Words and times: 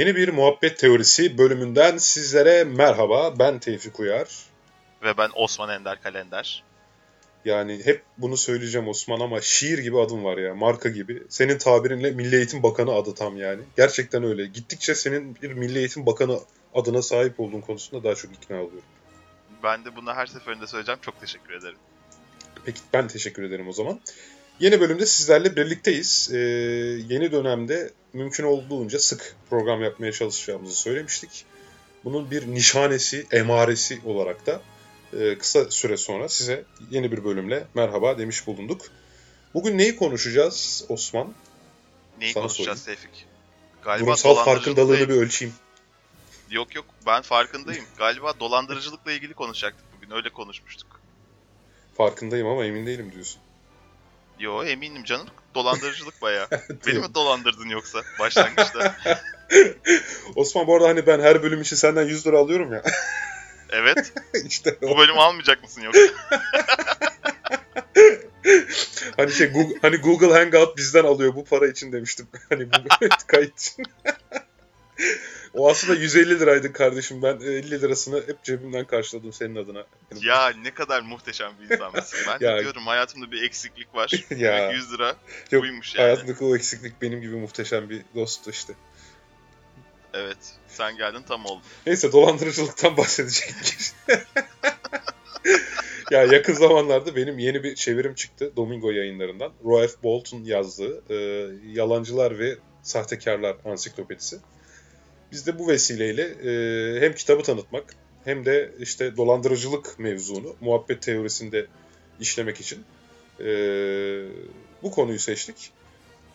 Yeni 0.00 0.16
bir 0.16 0.28
muhabbet 0.28 0.78
teorisi 0.78 1.38
bölümünden 1.38 1.96
sizlere 1.96 2.64
merhaba. 2.64 3.38
Ben 3.38 3.58
Tevfik 3.58 4.00
Uyar. 4.00 4.28
Ve 5.02 5.18
ben 5.18 5.30
Osman 5.34 5.68
Ender 5.68 6.02
Kalender. 6.02 6.64
Yani 7.44 7.80
hep 7.84 8.02
bunu 8.18 8.36
söyleyeceğim 8.36 8.88
Osman 8.88 9.20
ama 9.20 9.40
şiir 9.40 9.78
gibi 9.78 10.00
adım 10.00 10.24
var 10.24 10.38
ya, 10.38 10.54
marka 10.54 10.88
gibi. 10.88 11.22
Senin 11.28 11.58
tabirinle 11.58 12.10
Milli 12.10 12.36
Eğitim 12.36 12.62
Bakanı 12.62 12.92
adı 12.92 13.14
tam 13.14 13.36
yani. 13.36 13.62
Gerçekten 13.76 14.24
öyle. 14.24 14.46
Gittikçe 14.46 14.94
senin 14.94 15.36
bir 15.42 15.52
Milli 15.52 15.78
Eğitim 15.78 16.06
Bakanı 16.06 16.38
adına 16.74 17.02
sahip 17.02 17.40
olduğun 17.40 17.60
konusunda 17.60 18.04
daha 18.04 18.14
çok 18.14 18.32
ikna 18.34 18.56
oluyorum. 18.56 18.88
Ben 19.62 19.84
de 19.84 19.96
bunu 19.96 20.14
her 20.14 20.26
seferinde 20.26 20.66
söyleyeceğim. 20.66 21.00
Çok 21.02 21.20
teşekkür 21.20 21.54
ederim. 21.54 21.78
Peki 22.64 22.80
ben 22.92 23.08
teşekkür 23.08 23.42
ederim 23.42 23.68
o 23.68 23.72
zaman. 23.72 24.00
Yeni 24.60 24.80
bölümde 24.80 25.06
sizlerle 25.06 25.56
birlikteyiz. 25.56 26.30
Ee, 26.32 26.38
yeni 27.08 27.32
dönemde 27.32 27.90
mümkün 28.12 28.44
olduğunca 28.44 28.98
sık 28.98 29.36
program 29.50 29.82
yapmaya 29.82 30.12
çalışacağımızı 30.12 30.76
söylemiştik. 30.76 31.44
Bunun 32.04 32.30
bir 32.30 32.46
nişanesi, 32.46 33.26
emaresi 33.32 34.00
olarak 34.04 34.46
da 34.46 34.60
e, 35.12 35.38
kısa 35.38 35.70
süre 35.70 35.96
sonra 35.96 36.28
size 36.28 36.64
yeni 36.90 37.12
bir 37.12 37.24
bölümle 37.24 37.66
merhaba 37.74 38.18
demiş 38.18 38.46
bulunduk. 38.46 38.82
Bugün 39.54 39.78
neyi 39.78 39.96
konuşacağız 39.96 40.84
Osman? 40.88 41.34
Neyi 42.18 42.32
Sana 42.32 42.42
konuşacağız 42.42 42.84
Tevfik? 42.84 43.26
Galiba 43.82 44.06
Durumsal 44.06 44.34
farkındalığını 44.34 45.08
bir 45.08 45.14
ölçeyim. 45.14 45.54
Yok 46.50 46.74
yok 46.74 46.86
ben 47.06 47.22
farkındayım. 47.22 47.84
Galiba 47.98 48.40
dolandırıcılıkla 48.40 49.12
ilgili 49.12 49.34
konuşacaktık 49.34 49.84
bugün. 49.96 50.10
Öyle 50.10 50.30
konuşmuştuk. 50.30 51.00
Farkındayım 51.96 52.46
ama 52.46 52.64
emin 52.64 52.86
değilim 52.86 53.12
diyorsun. 53.12 53.40
Yo 54.40 54.64
eminim 54.64 55.04
canım. 55.04 55.26
Dolandırıcılık 55.54 56.22
bayağı. 56.22 56.48
Beni 56.86 56.98
mi 56.98 57.14
dolandırdın 57.14 57.68
yoksa 57.68 58.02
başlangıçta? 58.18 58.96
Osman 60.36 60.66
bu 60.66 60.76
arada 60.76 60.88
hani 60.88 61.06
ben 61.06 61.20
her 61.20 61.42
bölüm 61.42 61.60
için 61.60 61.76
senden 61.76 62.06
100 62.06 62.26
lira 62.26 62.38
alıyorum 62.38 62.72
ya. 62.72 62.82
Evet. 63.72 64.12
işte 64.46 64.78
o- 64.82 64.88
Bu 64.88 64.98
bölümü 64.98 65.18
almayacak 65.18 65.62
mısın 65.62 65.82
yoksa? 65.82 66.00
hani 69.16 69.32
şey 69.32 69.46
Google, 69.52 69.74
hani 69.82 69.96
Google 69.96 70.32
Hangout 70.32 70.76
bizden 70.76 71.04
alıyor 71.04 71.34
bu 71.34 71.44
para 71.44 71.66
için 71.66 71.92
demiştim. 71.92 72.28
Hani 72.48 72.64
Google 72.64 73.08
kayıt 73.26 73.60
için. 73.60 73.84
o 75.54 75.70
aslında 75.70 75.94
150 75.94 76.40
liraydı 76.40 76.72
kardeşim. 76.72 77.22
Ben 77.22 77.36
50 77.36 77.70
lirasını 77.70 78.16
hep 78.26 78.42
cebimden 78.42 78.84
karşıladım 78.84 79.32
senin 79.32 79.56
adına. 79.56 79.86
ya 80.22 80.52
ne 80.62 80.74
kadar 80.74 81.00
muhteşem 81.00 81.52
bir 81.60 81.74
insan 81.74 81.92
mısın. 81.92 82.18
Ben 82.28 82.38
Ya- 82.46 82.60
diyorum 82.60 82.86
hayatımda 82.86 83.30
bir 83.30 83.42
eksiklik 83.42 83.94
var. 83.94 84.10
Ya. 84.30 84.58
Demek 84.58 84.74
100 84.74 84.92
lira 84.92 85.16
Yok, 85.50 85.62
buymuş 85.62 85.94
yani. 85.94 86.02
Hayatındaki 86.02 86.44
o 86.44 86.56
eksiklik 86.56 87.02
benim 87.02 87.20
gibi 87.20 87.36
muhteşem 87.36 87.90
bir 87.90 88.02
dosttu 88.14 88.50
işte. 88.50 88.72
Evet. 90.14 90.38
Sen 90.68 90.96
geldin 90.96 91.22
tam 91.28 91.46
oldu. 91.46 91.62
Neyse 91.86 92.12
dolandırıcılıktan 92.12 92.96
bahsedecektik. 92.96 93.94
ya 96.10 96.24
yakın 96.24 96.54
zamanlarda 96.54 97.16
benim 97.16 97.38
yeni 97.38 97.64
bir 97.64 97.74
çevirim 97.74 98.14
çıktı 98.14 98.52
Domingo 98.56 98.90
yayınlarından. 98.90 99.52
Roy 99.64 99.88
F. 99.88 100.02
Bolton 100.02 100.44
yazdığı 100.44 101.02
e, 101.10 101.14
Yalancılar 101.66 102.38
ve 102.38 102.58
Sahtekarlar 102.82 103.56
Ansiklopedisi. 103.64 104.38
Biz 105.32 105.46
de 105.46 105.58
bu 105.58 105.68
vesileyle 105.68 106.22
e, 106.22 107.00
hem 107.00 107.14
kitabı 107.14 107.42
tanıtmak 107.42 107.84
hem 108.24 108.44
de 108.44 108.72
işte 108.78 109.16
dolandırıcılık 109.16 109.98
mevzunu 109.98 110.56
muhabbet 110.60 111.02
teorisinde 111.02 111.66
işlemek 112.20 112.60
için 112.60 112.84
e, 113.40 113.46
bu 114.82 114.90
konuyu 114.90 115.18
seçtik. 115.18 115.72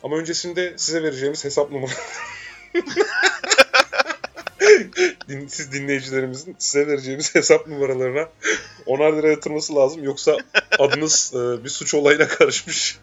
Ama 0.02 0.16
öncesinde 0.16 0.74
size 0.76 1.02
vereceğimiz 1.02 1.44
hesap 1.44 1.72
numara 1.72 1.92
Din- 5.28 5.46
siz 5.46 5.72
dinleyicilerimizin 5.72 6.56
size 6.58 6.86
vereceğimiz 6.86 7.34
hesap 7.34 7.66
numaralarına 7.66 8.28
onar 8.86 9.12
lira 9.12 9.28
yatırması 9.28 9.74
lazım. 9.74 10.04
Yoksa 10.04 10.38
adınız 10.78 11.32
e, 11.34 11.64
bir 11.64 11.68
suç 11.68 11.94
olayına 11.94 12.28
karışmış. 12.28 12.98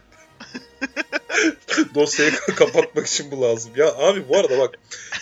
Dosyayı 1.96 2.32
kapatmak 2.56 3.08
için 3.08 3.32
bu 3.32 3.42
lazım. 3.42 3.72
Ya 3.76 3.96
abi 3.96 4.30
bu 4.30 4.38
arada 4.38 4.60
bak 4.60 4.80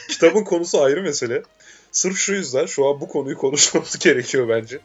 kitabın 0.10 0.44
konusu 0.44 0.84
ayrı 0.84 1.02
mesele. 1.02 1.44
Sırf 1.92 2.18
şu 2.18 2.34
yüzden 2.34 2.66
şu 2.66 2.88
an 2.88 3.02
bu 3.02 3.08
konuyu 3.08 3.38
konuşmamız 3.38 4.00
gerekiyor 4.00 4.50
bence. 4.50 4.80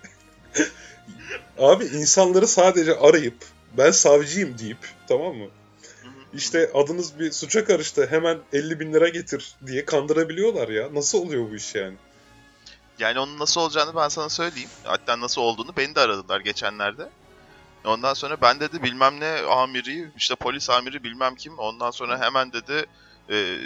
abi 1.59 1.85
insanları 1.85 2.47
sadece 2.47 2.97
arayıp 2.97 3.37
ben 3.79 3.91
savcıyım 3.91 4.59
deyip 4.59 4.79
tamam 5.09 5.37
mı? 5.37 5.47
İşte 6.35 6.71
adınız 6.75 7.19
bir 7.19 7.33
suça 7.33 7.65
karıştı 7.65 8.07
hemen 8.11 8.39
50 8.53 8.81
bin 8.81 8.93
lira 8.93 9.09
getir 9.09 9.55
diye 9.67 9.85
kandırabiliyorlar 9.85 10.69
ya. 10.69 10.95
Nasıl 10.95 11.19
oluyor 11.19 11.51
bu 11.51 11.57
iş 11.57 11.75
yani? 11.75 11.97
Yani 12.99 13.19
onun 13.21 13.39
nasıl 13.39 13.61
olacağını 13.61 13.97
ben 13.97 14.09
sana 14.09 14.29
söyleyeyim. 14.29 14.69
Hatta 14.85 15.21
nasıl 15.21 15.43
olduğunu 15.43 15.77
beni 15.77 15.95
de 15.95 16.01
aradılar 16.01 16.41
geçenlerde. 16.41 17.09
Ondan 17.87 18.15
sonra 18.15 18.41
ben 18.41 18.61
dedi 18.61 18.83
bilmem 18.83 19.21
ne 19.21 19.41
amiri, 19.41 20.11
işte 20.17 20.35
polis 20.35 20.71
amiri 20.71 21.05
bilmem 21.05 21.35
kim. 21.35 21.59
Ondan 21.59 21.91
sonra 21.91 22.21
hemen 22.21 22.53
dedi 22.53 22.87
e, 23.31 23.59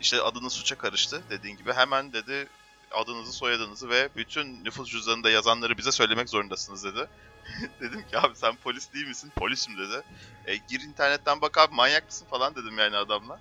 işte 0.00 0.22
adınız 0.22 0.52
suça 0.52 0.78
karıştı 0.78 1.22
dediğin 1.30 1.56
gibi. 1.56 1.72
Hemen 1.72 2.12
dedi 2.12 2.48
adınızı, 2.92 3.32
soyadınızı 3.32 3.90
ve 3.90 4.08
bütün 4.16 4.64
nüfus 4.64 4.88
cüzdanında 4.88 5.30
yazanları 5.30 5.78
bize 5.78 5.92
söylemek 5.92 6.28
zorundasınız 6.28 6.84
dedi. 6.84 7.06
dedim 7.80 8.02
ki 8.10 8.18
abi 8.18 8.36
sen 8.36 8.56
polis 8.56 8.92
değil 8.92 9.06
misin? 9.06 9.32
Polisim 9.36 9.78
dedi. 9.78 10.02
E, 10.46 10.56
gir 10.56 10.80
internetten 10.80 11.40
bak 11.40 11.58
abi 11.58 11.74
manyak 11.74 12.06
mısın 12.06 12.26
falan 12.30 12.54
dedim 12.54 12.78
yani 12.78 12.96
adamla. 12.96 13.40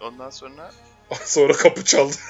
Ondan 0.00 0.30
sonra 0.30 0.72
Sonra 1.24 1.52
kapı 1.52 1.84
çaldı. 1.84 2.16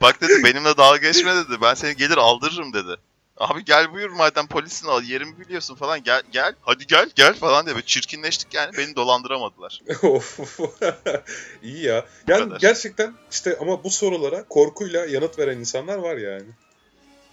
Bak 0.00 0.20
dedi 0.20 0.44
benimle 0.44 0.76
dalga 0.76 0.96
geçme 0.96 1.36
dedi. 1.36 1.60
Ben 1.62 1.74
seni 1.74 1.96
gelir 1.96 2.16
aldırırım 2.16 2.72
dedi. 2.72 2.96
Abi 3.36 3.64
gel 3.64 3.92
buyur 3.92 4.10
madem 4.10 4.46
polissin 4.46 4.88
al 4.88 5.02
yerimi 5.02 5.40
biliyorsun 5.40 5.74
falan 5.74 6.02
gel 6.02 6.22
gel 6.32 6.54
hadi 6.60 6.86
gel 6.86 7.10
gel 7.14 7.34
falan 7.34 7.66
diye 7.66 7.74
böyle 7.74 7.86
çirkinleştik 7.86 8.54
yani 8.54 8.76
beni 8.78 8.96
dolandıramadılar. 8.96 9.82
Of. 10.02 10.40
İyi 11.62 11.84
ya. 11.84 12.06
Yani 12.28 12.44
kadar. 12.44 12.60
gerçekten 12.60 13.14
işte 13.30 13.58
ama 13.60 13.84
bu 13.84 13.90
sorulara 13.90 14.44
korkuyla 14.48 15.06
yanıt 15.06 15.38
veren 15.38 15.58
insanlar 15.58 15.98
var 15.98 16.16
yani. 16.16 16.46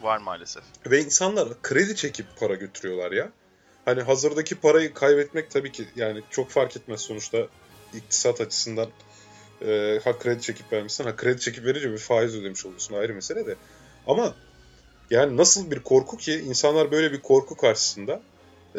Var 0.01 0.17
maalesef. 0.17 0.63
Ve 0.85 0.99
insanlar 0.99 1.61
kredi 1.61 1.95
çekip 1.95 2.25
para 2.39 2.55
götürüyorlar 2.55 3.11
ya. 3.11 3.31
Hani 3.85 4.01
hazırdaki 4.01 4.55
parayı 4.55 4.93
kaybetmek 4.93 5.51
tabii 5.51 5.71
ki 5.71 5.85
yani 5.95 6.21
çok 6.29 6.49
fark 6.49 6.77
etmez 6.77 7.01
sonuçta 7.01 7.37
iktisat 7.93 8.41
açısından 8.41 8.89
e, 9.65 9.99
ha 10.03 10.19
kredi 10.19 10.41
çekip 10.41 10.73
vermişsin 10.73 11.03
ha 11.03 11.15
kredi 11.15 11.41
çekip 11.41 11.65
verince 11.65 11.91
bir 11.91 11.97
faiz 11.97 12.35
ödemiş 12.35 12.65
oluyorsun 12.65 12.95
ayrı 12.95 13.13
mesele 13.13 13.45
de. 13.45 13.55
Ama 14.07 14.35
yani 15.11 15.37
nasıl 15.37 15.71
bir 15.71 15.79
korku 15.79 16.17
ki 16.17 16.33
insanlar 16.33 16.91
böyle 16.91 17.11
bir 17.11 17.21
korku 17.21 17.57
karşısında 17.57 18.21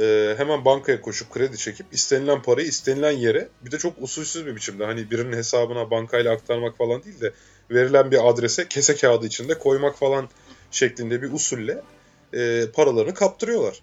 e, 0.01 0.35
hemen 0.39 0.65
bankaya 0.65 1.01
koşup 1.01 1.31
kredi 1.31 1.59
çekip 1.59 1.87
istenilen 1.93 2.43
parayı 2.43 2.67
istenilen 2.67 3.11
yere 3.11 3.49
bir 3.61 3.71
de 3.71 3.79
çok 3.79 4.03
usulsüz 4.03 4.47
bir 4.47 4.57
biçimde 4.57 4.85
hani 4.85 5.11
birinin 5.11 5.37
hesabına 5.37 5.91
bankayla 5.91 6.33
aktarmak 6.33 6.79
falan 6.79 7.03
değil 7.05 7.21
de 7.21 7.33
verilen 7.71 8.11
bir 8.11 8.29
adrese 8.29 8.69
kese 8.69 8.97
kağıdı 8.97 9.27
içinde 9.27 9.59
koymak 9.59 9.99
falan 9.99 10.29
şeklinde 10.71 11.23
bir 11.23 11.33
usulle 11.33 11.83
e, 12.33 12.71
paralarını 12.71 13.15
kaptırıyorlar. 13.15 13.83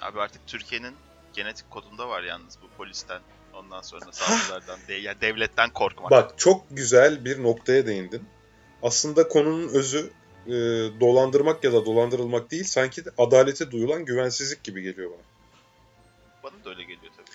Abi 0.00 0.20
artık 0.20 0.46
Türkiye'nin 0.46 0.94
genetik 1.32 1.70
kodunda 1.70 2.08
var 2.08 2.22
yalnız 2.22 2.58
bu 2.62 2.76
polisten 2.76 3.20
ondan 3.54 3.82
sonra 3.82 4.12
savcılardan 4.12 4.78
de, 4.88 4.94
ya 4.94 5.20
devletten 5.20 5.70
korkmak. 5.70 6.10
Bak 6.10 6.38
çok 6.38 6.64
güzel 6.70 7.24
bir 7.24 7.42
noktaya 7.42 7.86
değindin. 7.86 8.22
Aslında 8.82 9.28
konunun 9.28 9.68
özü 9.68 10.10
e, 10.48 10.52
dolandırmak 11.00 11.64
ya 11.64 11.72
da 11.72 11.86
dolandırılmak 11.86 12.50
değil 12.50 12.64
sanki 12.64 13.02
adalete 13.18 13.70
duyulan 13.70 14.04
güvensizlik 14.04 14.64
gibi 14.64 14.82
geliyor 14.82 15.10
bana. 15.10 15.22
Bana 16.42 16.64
da 16.64 16.70
öyle 16.70 16.82
geliyor 16.82 17.12
tabii. 17.16 17.26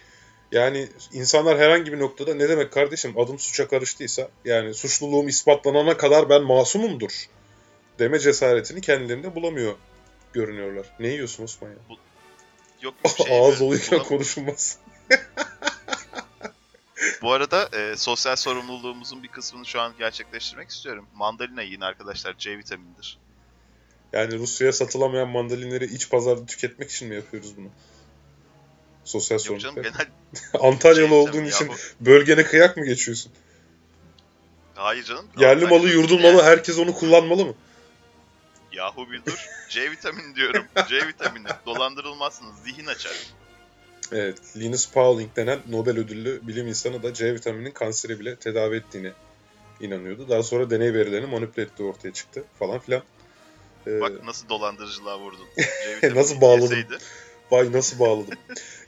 Yani 0.51 0.87
insanlar 1.13 1.57
herhangi 1.57 1.93
bir 1.93 1.99
noktada 1.99 2.35
ne 2.35 2.49
demek 2.49 2.71
kardeşim 2.71 3.19
adım 3.19 3.39
suça 3.39 3.67
karıştıysa 3.67 4.29
yani 4.45 4.73
suçluluğum 4.73 5.27
ispatlanana 5.27 5.97
kadar 5.97 6.29
ben 6.29 6.43
masumumdur 6.43 7.27
deme 7.99 8.19
cesaretini 8.19 8.81
kendilerinde 8.81 9.35
bulamıyor 9.35 9.75
görünüyorlar. 10.33 10.85
Ne 10.99 11.07
yiyorsun 11.07 11.43
Osman 11.43 11.69
ya? 11.69 11.75
Yok 12.81 12.93
bir 13.05 13.09
şey 13.25 13.39
Ağız 13.39 13.59
doluyken 13.59 14.03
konuşulmaz. 14.03 14.77
Bu 17.21 17.31
arada 17.33 17.69
e, 17.77 17.97
sosyal 17.97 18.35
sorumluluğumuzun 18.35 19.23
bir 19.23 19.27
kısmını 19.27 19.65
şu 19.65 19.81
an 19.81 19.93
gerçekleştirmek 19.99 20.69
istiyorum. 20.69 21.07
Mandalina 21.15 21.61
yiyin 21.61 21.81
arkadaşlar 21.81 22.37
C 22.37 22.57
vitaminidir. 22.57 23.17
Yani 24.13 24.37
Rusya'ya 24.39 24.73
satılamayan 24.73 25.27
mandalinleri 25.29 25.85
iç 25.85 26.09
pazarda 26.09 26.45
tüketmek 26.45 26.91
için 26.91 27.07
mi 27.07 27.15
yapıyoruz 27.15 27.57
bunu? 27.57 27.67
Sosyal 29.03 29.37
Yok 29.37 29.45
canım 29.45 29.59
sorumluluk. 29.75 29.97
genel 29.97 30.07
Antalyalı 30.71 31.09
şey 31.09 31.17
olduğun 31.17 31.45
için 31.45 31.65
yahu. 31.65 31.75
bölgene 31.99 32.43
kıyak 32.43 32.77
mı 32.77 32.85
geçiyorsun? 32.85 33.31
Hayır 34.75 35.03
canım. 35.03 35.25
Yerli 35.39 35.65
malı, 35.67 35.89
yurdun 35.89 36.17
yani- 36.19 36.33
malı 36.35 36.43
herkes 36.43 36.77
onu 36.77 36.93
kullanmalı 36.93 37.45
mı? 37.45 37.53
Yahu 38.71 39.11
bir 39.11 39.25
dur. 39.25 39.45
C 39.69 39.91
vitamini 39.91 40.35
diyorum. 40.35 40.65
C 40.89 41.07
vitamini. 41.07 41.47
Dolandırılmazsınız. 41.65 42.55
Zihin 42.63 42.85
açar. 42.85 43.13
Evet, 44.11 44.37
Linus 44.57 44.91
Pauling 44.91 45.35
denen 45.35 45.59
Nobel 45.69 45.97
ödüllü 45.97 46.47
bilim 46.47 46.67
insanı 46.67 47.03
da 47.03 47.13
C 47.13 47.33
vitaminin 47.33 47.71
kanseri 47.71 48.19
bile 48.19 48.35
tedavi 48.35 48.75
ettiğini 48.75 49.11
inanıyordu. 49.79 50.29
Daha 50.29 50.43
sonra 50.43 50.69
deney 50.69 50.93
verilerini 50.93 51.27
manipüle 51.27 51.65
ettiği 51.65 51.83
ortaya 51.83 52.13
çıktı 52.13 52.43
falan 52.59 52.79
filan. 52.79 53.03
Ee, 53.87 54.01
Bak 54.01 54.23
nasıl 54.23 54.49
dolandırıcılığa 54.49 55.19
vurdun. 55.19 55.47
nasıl 56.15 56.41
bağladım. 56.41 56.77
Yeseydi. 56.77 56.97
Vay 57.51 57.71
nasıl 57.71 57.99
bağladım. 57.99 58.37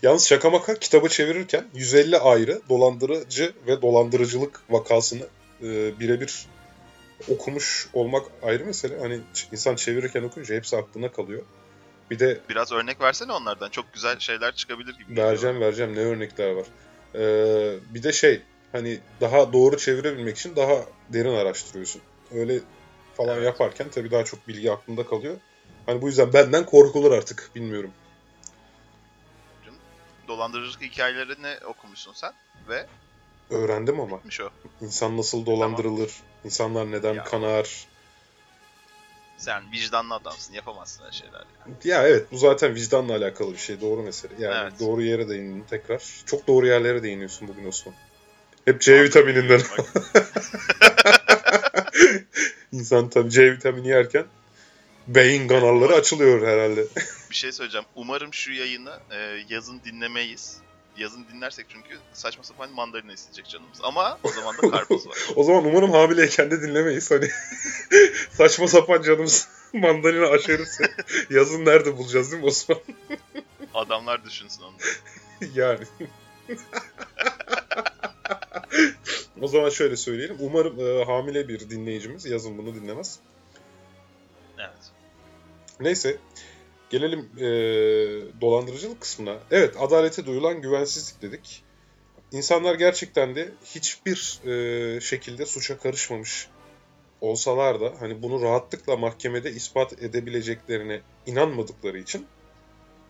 Yalnız 0.01 0.27
şaka 0.27 0.49
maka 0.49 0.75
kitabı 0.75 1.09
çevirirken 1.09 1.65
150 1.73 2.17
ayrı 2.17 2.61
dolandırıcı 2.69 3.53
ve 3.67 3.81
dolandırıcılık 3.81 4.61
vakasını 4.69 5.27
e, 5.63 5.99
birebir 5.99 6.45
okumuş 7.29 7.87
olmak 7.93 8.25
ayrı 8.43 8.65
mesele. 8.65 8.99
Hani 8.99 9.19
insan 9.51 9.75
çevirirken 9.75 10.23
okuyunca 10.23 10.55
hepsi 10.55 10.77
aklına 10.77 11.11
kalıyor. 11.11 11.43
Bir 12.11 12.19
de 12.19 12.41
biraz 12.49 12.71
örnek 12.71 13.01
versene 13.01 13.31
onlardan. 13.31 13.69
Çok 13.69 13.93
güzel 13.93 14.19
şeyler 14.19 14.55
çıkabilir 14.55 14.97
gibi. 14.97 15.17
Vereceğim 15.17 15.55
geliyor. 15.55 15.67
vereceğim. 15.67 15.95
Ne 15.95 15.99
örnekler 15.99 16.51
var. 16.51 16.65
Ee, 17.15 17.79
bir 17.93 18.03
de 18.03 18.11
şey 18.11 18.41
hani 18.71 18.99
daha 19.21 19.53
doğru 19.53 19.77
çevirebilmek 19.77 20.37
için 20.37 20.55
daha 20.55 20.85
derin 21.09 21.35
araştırıyorsun. 21.35 22.01
Öyle 22.31 22.59
falan 23.17 23.35
evet. 23.35 23.45
yaparken 23.45 23.89
tabii 23.89 24.11
daha 24.11 24.25
çok 24.25 24.47
bilgi 24.47 24.71
aklında 24.71 25.05
kalıyor. 25.05 25.37
Hani 25.85 26.01
bu 26.01 26.07
yüzden 26.07 26.33
benden 26.33 26.65
korkulur 26.65 27.11
artık 27.11 27.51
bilmiyorum. 27.55 27.91
Dolandırıcılık 30.27 30.81
hikayelerini 30.81 31.65
okumuşsun 31.65 32.13
sen 32.13 32.33
ve 32.67 32.85
öğrendim 33.49 33.99
ama. 33.99 34.15
o. 34.15 34.49
İnsan 34.81 35.17
nasıl 35.17 35.45
dolandırılır? 35.45 36.07
Tamam. 36.07 36.41
İnsanlar 36.43 36.91
neden 36.91 37.13
ya. 37.13 37.23
kanar? 37.23 37.87
Sen 39.37 39.71
vicdanlı 39.71 40.13
adamsın, 40.13 40.53
yapamazsın 40.53 41.03
öyle 41.03 41.13
şeyler. 41.13 41.43
Yani. 41.59 41.75
Ya 41.83 42.07
evet, 42.07 42.31
bu 42.31 42.37
zaten 42.37 42.75
vicdanla 42.75 43.15
alakalı 43.15 43.53
bir 43.53 43.57
şey, 43.57 43.81
doğru 43.81 44.03
mesele. 44.03 44.33
Yani 44.39 44.55
evet. 44.61 44.79
doğru 44.79 45.01
yere 45.01 45.29
değindin 45.29 45.65
tekrar. 45.69 46.03
Çok 46.25 46.47
doğru 46.47 46.67
yerlere 46.67 47.03
değiniyorsun 47.03 47.47
bugün 47.47 47.67
Osman. 47.67 47.95
Hep 48.65 48.81
C 48.81 49.03
vitamininden. 49.03 49.61
İnsan 52.71 53.09
tabii 53.09 53.29
C 53.29 53.51
vitamini 53.51 53.87
yerken 53.87 54.25
beyin 55.07 55.47
kanalları 55.47 55.93
açılıyor 55.93 56.47
herhalde. 56.47 56.85
bir 57.29 57.35
şey 57.35 57.51
söyleyeceğim. 57.51 57.85
Umarım 57.95 58.33
şu 58.33 58.51
yayını 58.51 58.99
e, 59.11 59.17
yazın 59.49 59.81
dinlemeyiz. 59.85 60.57
Yazın 60.97 61.25
dinlersek 61.33 61.65
çünkü 61.69 61.97
saçma 62.13 62.43
sapan 62.43 62.71
mandalina 62.71 63.13
isteyecek 63.13 63.45
canımız. 63.45 63.79
Ama 63.83 64.19
o 64.23 64.29
zaman 64.29 64.57
da 64.57 64.69
karpuz 64.71 65.07
var. 65.07 65.17
o 65.35 65.43
zaman 65.43 65.65
umarım 65.65 65.91
hamileyken 65.91 66.51
de 66.51 66.61
dinlemeyiz. 66.61 67.11
Hani 67.11 67.29
saçma 68.31 68.67
sapan 68.67 69.01
canımız 69.01 69.47
mandalina 69.73 70.27
aşerisi. 70.27 70.83
yazın 71.29 71.65
nerede 71.65 71.97
bulacağız 71.97 72.31
değil 72.31 72.43
mi 72.43 72.47
Osman? 72.47 72.79
Adamlar 73.73 74.25
düşünsün 74.25 74.63
onu. 74.63 74.75
yani. 75.55 75.85
o 79.41 79.47
zaman 79.47 79.69
şöyle 79.69 79.97
söyleyelim. 79.97 80.37
Umarım 80.39 80.79
e, 80.79 81.03
hamile 81.03 81.47
bir 81.47 81.69
dinleyicimiz 81.69 82.25
yazın 82.25 82.57
bunu 82.57 82.75
dinlemez. 82.75 83.19
Evet. 84.59 84.91
Neyse. 85.79 86.17
Gelelim 86.89 87.29
e, 87.37 87.45
dolandırıcılık 88.41 89.01
kısmına. 89.01 89.39
Evet 89.51 89.75
adalete 89.79 90.25
duyulan 90.25 90.61
güvensizlik 90.61 91.21
dedik. 91.21 91.63
İnsanlar 92.31 92.75
gerçekten 92.75 93.35
de 93.35 93.51
hiçbir 93.65 94.39
e, 94.45 95.01
şekilde 95.01 95.45
suça 95.45 95.77
karışmamış 95.77 96.47
olsalar 97.21 97.81
da 97.81 97.93
hani 97.99 98.23
bunu 98.23 98.41
rahatlıkla 98.41 98.97
mahkemede 98.97 99.51
ispat 99.51 100.03
edebileceklerine 100.03 101.01
inanmadıkları 101.25 101.99
için 101.99 102.27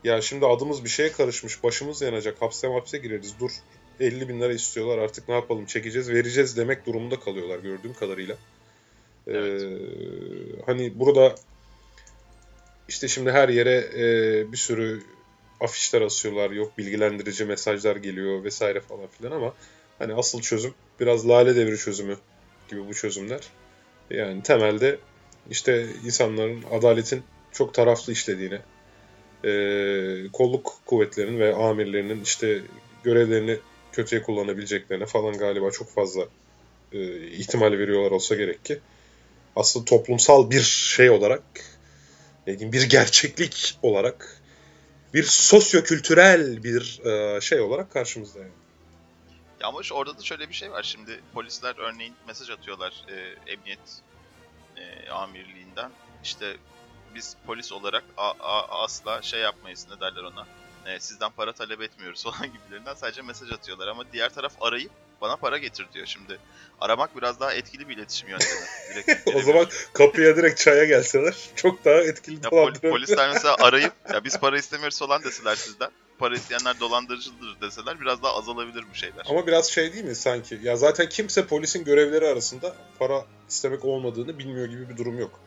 ya 0.03 0.21
şimdi 0.21 0.45
adımız 0.45 0.83
bir 0.83 0.89
şeye 0.89 1.11
karışmış, 1.11 1.63
başımız 1.63 2.01
yanacak, 2.01 2.41
hapse 2.41 2.67
hapse 2.67 2.97
gireriz, 2.97 3.35
dur 3.39 3.51
50 3.99 4.29
bin 4.29 4.41
lira 4.41 4.53
istiyorlar 4.53 4.97
artık 4.97 5.29
ne 5.29 5.35
yapalım 5.35 5.65
çekeceğiz, 5.65 6.09
vereceğiz 6.09 6.57
demek 6.57 6.85
durumunda 6.85 7.19
kalıyorlar 7.19 7.59
gördüğüm 7.59 7.93
kadarıyla. 7.93 8.35
Evet. 9.27 9.61
Ee, 9.61 9.67
hani 10.65 10.99
burada 10.99 11.35
işte 12.87 13.07
şimdi 13.07 13.31
her 13.31 13.49
yere 13.49 13.75
e, 13.97 14.51
bir 14.51 14.57
sürü 14.57 15.03
afişler 15.61 16.01
asıyorlar, 16.01 16.51
yok 16.51 16.77
bilgilendirici 16.77 17.45
mesajlar 17.45 17.95
geliyor 17.95 18.43
vesaire 18.43 18.81
falan 18.81 19.07
filan 19.07 19.31
ama 19.31 19.53
hani 19.99 20.13
asıl 20.13 20.41
çözüm 20.41 20.73
biraz 20.99 21.27
lale 21.29 21.55
devri 21.55 21.77
çözümü 21.77 22.17
gibi 22.69 22.87
bu 22.87 22.93
çözümler. 22.93 23.41
Yani 24.09 24.43
temelde 24.43 24.99
işte 25.51 25.87
insanların 26.05 26.63
adaletin 26.71 27.23
çok 27.51 27.73
taraflı 27.73 28.13
işlediğini, 28.13 28.59
e, 29.43 29.51
kolluk 30.33 30.81
kuvvetlerinin 30.85 31.39
ve 31.39 31.55
amirlerinin 31.55 32.23
işte 32.23 32.61
görevlerini 33.03 33.57
kötüye 33.91 34.21
kullanabileceklerine 34.21 35.05
falan 35.05 35.37
galiba 35.37 35.71
çok 35.71 35.89
fazla 35.89 36.27
e, 36.93 37.27
ihtimal 37.27 37.71
veriyorlar 37.71 38.11
olsa 38.11 38.35
gerek 38.35 38.65
ki. 38.65 38.79
Aslında 39.55 39.85
toplumsal 39.85 40.49
bir 40.49 40.61
şey 40.61 41.09
olarak 41.09 41.43
diyeyim, 42.45 42.71
bir 42.71 42.89
gerçeklik 42.89 43.79
olarak 43.81 44.41
bir 45.13 45.23
sosyokültürel 45.23 46.63
bir 46.63 47.01
e, 47.05 47.41
şey 47.41 47.61
olarak 47.61 47.91
karşımızda 47.91 48.39
yani. 48.39 48.51
Ya 49.59 49.67
ama 49.67 49.79
orada 49.91 50.17
da 50.17 50.23
şöyle 50.23 50.49
bir 50.49 50.53
şey 50.53 50.71
var. 50.71 50.83
Şimdi 50.83 51.21
polisler 51.33 51.75
örneğin 51.77 52.13
mesaj 52.27 52.49
atıyorlar 52.49 53.05
e, 53.07 53.51
emniyet 53.51 54.01
e, 54.77 55.09
amirliğinden. 55.09 55.91
İşte 56.23 56.57
biz 57.15 57.35
polis 57.45 57.71
olarak 57.71 58.03
a, 58.17 58.29
a, 58.29 58.83
asla 58.83 59.21
şey 59.21 59.39
yapmayız 59.39 59.87
ne 59.91 59.99
derler 59.99 60.23
ona. 60.23 60.47
E, 60.85 60.99
sizden 60.99 61.31
para 61.31 61.53
talep 61.53 61.81
etmiyoruz 61.81 62.23
falan 62.31 62.53
gibilerinden 62.53 62.93
sadece 62.93 63.21
mesaj 63.21 63.51
atıyorlar 63.51 63.87
ama 63.87 64.03
diğer 64.13 64.33
taraf 64.33 64.53
arayıp 64.61 64.91
bana 65.21 65.35
para 65.35 65.57
getir 65.57 65.87
diyor. 65.93 66.05
Şimdi 66.05 66.39
aramak 66.81 67.17
biraz 67.17 67.39
daha 67.39 67.53
etkili 67.53 67.89
bir 67.89 67.97
iletişim 67.97 68.29
yöntemi. 68.29 68.61
Direkt 68.93 69.35
o 69.35 69.41
zaman 69.41 69.67
kapıya 69.93 70.35
direkt 70.35 70.59
çaya 70.59 70.85
gelseler 70.85 71.35
çok 71.55 71.85
daha 71.85 71.95
etkili 71.95 72.35
ya 72.35 72.49
pol- 72.49 72.89
Polisler 72.89 73.29
mesela 73.33 73.55
arayıp 73.59 73.93
ya 74.13 74.23
biz 74.23 74.39
para 74.39 74.57
istemiyoruz 74.57 74.99
falan 74.99 75.23
deseler 75.23 75.55
sizden. 75.55 75.89
Para 76.19 76.35
isteyenler 76.35 76.79
dolandırıcıdır 76.79 77.61
deseler 77.61 78.01
biraz 78.01 78.23
daha 78.23 78.35
azalabilir 78.37 78.85
bu 78.91 78.95
şeyler. 78.95 79.25
Ama 79.29 79.47
biraz 79.47 79.71
şey 79.71 79.93
değil 79.93 80.05
mi 80.05 80.15
sanki? 80.15 80.59
Ya 80.63 80.75
zaten 80.77 81.09
kimse 81.09 81.47
polisin 81.47 81.83
görevleri 81.83 82.27
arasında 82.27 82.75
para 82.99 83.25
istemek 83.49 83.85
olmadığını 83.85 84.39
bilmiyor 84.39 84.65
gibi 84.65 84.89
bir 84.89 84.97
durum 84.97 85.19
yok. 85.19 85.39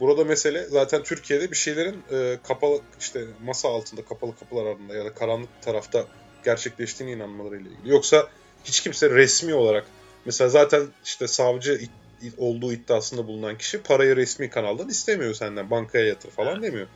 Burada 0.00 0.24
mesele 0.24 0.64
zaten 0.64 1.02
Türkiye'de 1.02 1.50
bir 1.50 1.56
şeylerin 1.56 2.02
e, 2.12 2.38
kapalı 2.48 2.80
işte 3.00 3.24
masa 3.44 3.68
altında 3.68 4.04
kapalı 4.04 4.36
kapılar 4.36 4.66
ardında 4.66 4.94
ya 4.94 5.04
da 5.04 5.14
karanlık 5.14 5.62
tarafta 5.62 6.06
gerçekleştiğine 6.44 7.12
inanmalarıyla 7.12 7.70
ilgili. 7.70 7.90
Yoksa 7.90 8.28
hiç 8.66 8.80
kimse 8.80 9.10
resmi 9.10 9.54
olarak 9.54 9.86
mesela 10.24 10.50
zaten 10.50 10.86
işte 11.04 11.28
savcı 11.28 11.80
olduğu 12.38 12.72
iddiasında 12.72 13.26
bulunan 13.26 13.58
kişi 13.58 13.82
parayı 13.82 14.16
resmi 14.16 14.50
kanaldan 14.50 14.88
istemiyor 14.88 15.34
senden 15.34 15.70
bankaya 15.70 16.06
yatır 16.06 16.30
falan 16.30 16.52
evet. 16.52 16.62
demiyor. 16.62 16.86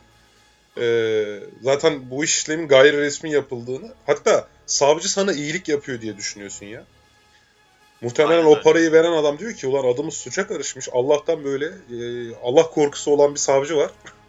Ee, 0.77 1.39
zaten 1.61 2.09
bu 2.09 2.23
işlemin 2.23 2.67
gayri 2.67 2.97
resmi 2.97 3.31
yapıldığını 3.31 3.93
hatta 4.05 4.47
savcı 4.65 5.11
sana 5.11 5.33
iyilik 5.33 5.67
yapıyor 5.67 6.01
diye 6.01 6.17
düşünüyorsun 6.17 6.65
ya. 6.65 6.83
Muhtemelen 8.01 8.45
Aynen. 8.45 8.59
o 8.59 8.61
parayı 8.61 8.91
veren 8.91 9.11
adam 9.11 9.39
diyor 9.39 9.53
ki 9.53 9.67
ulan 9.67 9.93
adımız 9.93 10.13
suça 10.13 10.47
karışmış. 10.47 10.89
Allah'tan 10.91 11.43
böyle 11.43 11.65
e, 11.65 11.99
Allah 12.43 12.69
korkusu 12.69 13.11
olan 13.11 13.33
bir 13.33 13.39
savcı 13.39 13.77
var. 13.77 13.91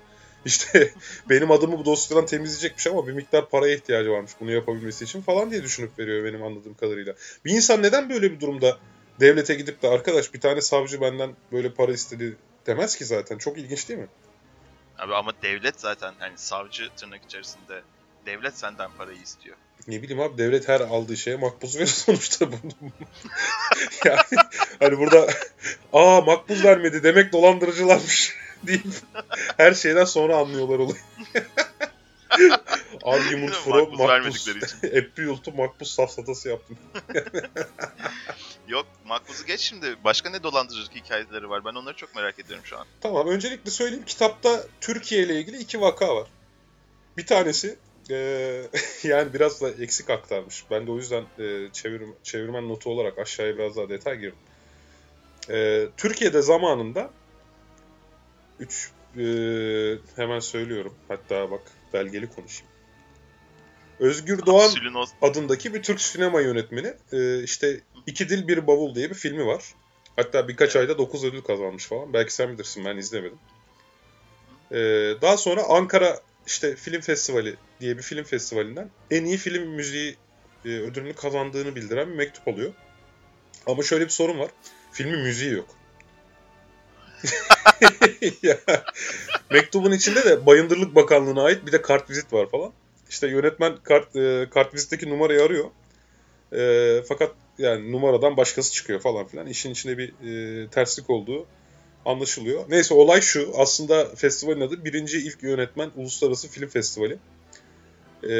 İşte 0.44 0.92
benim 1.28 1.50
adımı 1.50 1.78
bu 1.78 1.84
dosyadan 1.84 2.26
temizleyecekmiş 2.26 2.86
ama 2.86 3.06
bir 3.06 3.12
miktar 3.12 3.48
paraya 3.48 3.74
ihtiyacı 3.74 4.10
varmış 4.10 4.32
bunu 4.40 4.52
yapabilmesi 4.52 5.04
için 5.04 5.22
falan 5.22 5.50
diye 5.50 5.62
düşünüp 5.62 5.98
veriyor 5.98 6.24
benim 6.24 6.42
anladığım 6.42 6.74
kadarıyla. 6.74 7.14
Bir 7.44 7.50
insan 7.50 7.82
neden 7.82 8.10
böyle 8.10 8.32
bir 8.32 8.40
durumda 8.40 8.78
devlete 9.20 9.54
gidip 9.54 9.82
de 9.82 9.88
arkadaş 9.88 10.34
bir 10.34 10.40
tane 10.40 10.60
savcı 10.60 11.00
benden 11.00 11.36
böyle 11.52 11.72
para 11.72 11.92
istedi 11.92 12.36
demez 12.66 12.96
ki 12.96 13.04
zaten. 13.04 13.38
Çok 13.38 13.58
ilginç 13.58 13.88
değil 13.88 14.00
mi? 14.00 14.08
Abi 14.98 15.14
ama 15.14 15.32
devlet 15.42 15.80
zaten 15.80 16.14
hani 16.18 16.38
savcı 16.38 16.88
tırnak 16.96 17.24
içerisinde 17.24 17.82
devlet 18.26 18.58
senden 18.58 18.90
parayı 18.98 19.18
istiyor. 19.18 19.56
Ne 19.88 20.02
bileyim 20.02 20.22
abi 20.22 20.38
devlet 20.38 20.68
her 20.68 20.80
aldığı 20.80 21.16
şeye 21.16 21.36
makbuz 21.36 21.76
verir 21.76 21.86
sonuçta. 21.86 22.44
yani 24.04 24.48
hani 24.80 24.98
burada 24.98 25.26
aa 25.92 26.20
makbuz 26.20 26.64
vermedi 26.64 27.02
demek 27.02 27.32
dolandırıcılarmış 27.32 28.41
deyip 28.66 28.82
her 29.56 29.74
şeyden 29.74 30.04
sonra 30.04 30.36
anlıyorlar 30.36 30.78
olayı. 30.78 31.00
Argument 33.02 33.52
from 33.52 33.96
makbuz. 33.96 34.48
Apple 34.84 35.52
makbuz 35.56 35.90
safsatası 35.94 36.48
yaptım. 36.48 36.78
Yok 38.68 38.86
makbuzu 39.06 39.46
geç 39.46 39.60
şimdi. 39.60 39.96
Başka 40.04 40.30
ne 40.30 40.42
dolandırıcılık 40.42 40.94
hikayeleri 40.94 41.50
var? 41.50 41.64
Ben 41.64 41.74
onları 41.74 41.96
çok 41.96 42.14
merak 42.16 42.38
ediyorum 42.38 42.64
şu 42.66 42.78
an. 42.78 42.86
Tamam 43.00 43.28
öncelikle 43.28 43.70
söyleyeyim. 43.70 44.04
Kitapta 44.04 44.64
Türkiye 44.80 45.22
ile 45.22 45.40
ilgili 45.40 45.58
iki 45.58 45.80
vaka 45.80 46.16
var. 46.16 46.28
Bir 47.16 47.26
tanesi 47.26 47.78
e, 48.10 48.16
yani 49.02 49.34
biraz 49.34 49.62
da 49.62 49.70
eksik 49.70 50.10
aktarmış. 50.10 50.64
Ben 50.70 50.86
de 50.86 50.90
o 50.90 50.96
yüzden 50.96 51.24
e, 51.38 51.68
çevir, 51.72 52.02
çevirmen 52.22 52.68
notu 52.68 52.90
olarak 52.90 53.18
aşağıya 53.18 53.58
biraz 53.58 53.76
daha 53.76 53.88
detay 53.88 54.18
girdim. 54.18 54.38
E, 55.50 55.86
Türkiye'de 55.96 56.42
zamanında 56.42 57.10
3 58.62 58.90
e, 59.16 59.24
hemen 60.16 60.40
söylüyorum. 60.40 60.94
Hatta 61.08 61.50
bak 61.50 61.60
belgeli 61.92 62.30
konuşayım. 62.30 62.72
Özgür 64.00 64.46
Doğan 64.46 64.70
adındaki 65.22 65.74
bir 65.74 65.82
Türk 65.82 66.00
sinema 66.00 66.40
yönetmeni. 66.40 66.94
Ee, 67.12 67.42
işte 67.42 67.80
İki 68.06 68.28
Dil 68.28 68.48
Bir 68.48 68.66
Bavul 68.66 68.94
diye 68.94 69.10
bir 69.10 69.14
filmi 69.14 69.46
var. 69.46 69.74
Hatta 70.16 70.48
birkaç 70.48 70.76
ayda 70.76 70.98
9 70.98 71.24
ödül 71.24 71.40
kazanmış 71.40 71.86
falan. 71.86 72.12
Belki 72.12 72.34
sen 72.34 72.52
bilirsin 72.52 72.84
ben 72.84 72.96
izlemedim. 72.96 73.38
Ee, 74.72 74.76
daha 75.22 75.36
sonra 75.36 75.62
Ankara 75.68 76.20
işte 76.46 76.76
film 76.76 77.00
festivali 77.00 77.56
diye 77.80 77.96
bir 77.96 78.02
film 78.02 78.24
festivalinden 78.24 78.90
en 79.10 79.24
iyi 79.24 79.36
film 79.36 79.68
müziği 79.68 80.16
e, 80.64 80.68
ödülünü 80.68 81.12
kazandığını 81.12 81.76
bildiren 81.76 82.10
bir 82.10 82.14
mektup 82.14 82.48
alıyor. 82.48 82.72
Ama 83.66 83.82
şöyle 83.82 84.04
bir 84.04 84.10
sorun 84.10 84.38
var. 84.38 84.50
Filmin 84.92 85.20
müziği 85.20 85.52
yok. 85.52 85.76
Mektubun 89.50 89.92
içinde 89.92 90.24
de 90.24 90.46
Bayındırlık 90.46 90.94
Bakanlığı'na 90.94 91.42
ait 91.42 91.66
bir 91.66 91.72
de 91.72 91.82
kartvizit 91.82 92.32
var 92.32 92.50
falan. 92.50 92.72
İşte 93.10 93.26
yönetmen 93.26 93.76
kart 93.82 94.16
e, 94.16 94.48
kartvizitteki 94.50 95.10
numarayı 95.10 95.42
arıyor. 95.42 95.64
E, 96.52 97.02
fakat 97.08 97.34
yani 97.58 97.92
numaradan 97.92 98.36
başkası 98.36 98.72
çıkıyor 98.72 99.00
falan 99.00 99.26
filan. 99.26 99.46
İşin 99.46 99.70
içinde 99.70 99.98
bir 99.98 100.08
e, 100.08 100.68
terslik 100.68 101.10
olduğu 101.10 101.46
anlaşılıyor. 102.04 102.64
Neyse 102.68 102.94
olay 102.94 103.20
şu. 103.20 103.52
Aslında 103.56 104.14
festivalin 104.14 104.60
adı 104.60 104.84
birinci 104.84 105.18
ilk 105.18 105.42
yönetmen 105.42 105.90
Uluslararası 105.96 106.48
Film 106.48 106.68
Festivali. 106.68 107.18
E, 108.22 108.32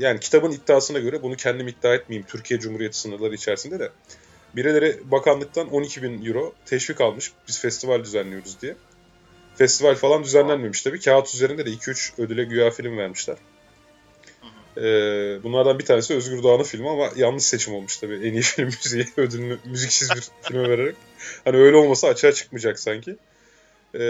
yani 0.00 0.20
kitabın 0.20 0.52
iddiasına 0.52 0.98
göre 0.98 1.22
bunu 1.22 1.36
kendim 1.36 1.68
iddia 1.68 1.94
etmeyeyim 1.94 2.26
Türkiye 2.28 2.60
Cumhuriyeti 2.60 2.98
sınırları 2.98 3.34
içerisinde 3.34 3.78
de. 3.78 3.90
Birileri 4.56 5.00
bakanlıktan 5.04 5.68
12 5.72 6.02
bin 6.02 6.26
euro 6.26 6.54
teşvik 6.66 7.00
almış 7.00 7.32
biz 7.48 7.60
festival 7.60 8.04
düzenliyoruz 8.04 8.60
diye. 8.62 8.76
Festival 9.54 9.94
falan 9.94 10.24
düzenlenmemiş 10.24 10.82
tabii. 10.82 11.00
Kağıt 11.00 11.34
üzerinde 11.34 11.66
de 11.66 11.70
2-3 11.70 12.22
ödüle 12.22 12.44
güya 12.44 12.70
film 12.70 12.98
vermişler. 12.98 13.36
Ee, 14.76 14.82
bunlardan 15.42 15.78
bir 15.78 15.84
tanesi 15.84 16.14
Özgür 16.14 16.42
Doğan'ın 16.42 16.62
filmi 16.62 16.88
ama 16.88 17.10
yanlış 17.16 17.44
seçim 17.44 17.74
olmuş 17.74 17.96
tabii. 17.96 18.14
En 18.14 18.32
iyi 18.32 18.42
film 18.42 18.66
müziği 18.66 19.06
ödülünü 19.16 19.58
müziksiz 19.64 20.10
bir 20.10 20.28
filme 20.48 20.68
vererek. 20.68 20.96
Hani 21.44 21.56
öyle 21.56 21.76
olmasa 21.76 22.08
açığa 22.08 22.32
çıkmayacak 22.32 22.80
sanki. 22.80 23.16
Ee, 23.94 24.04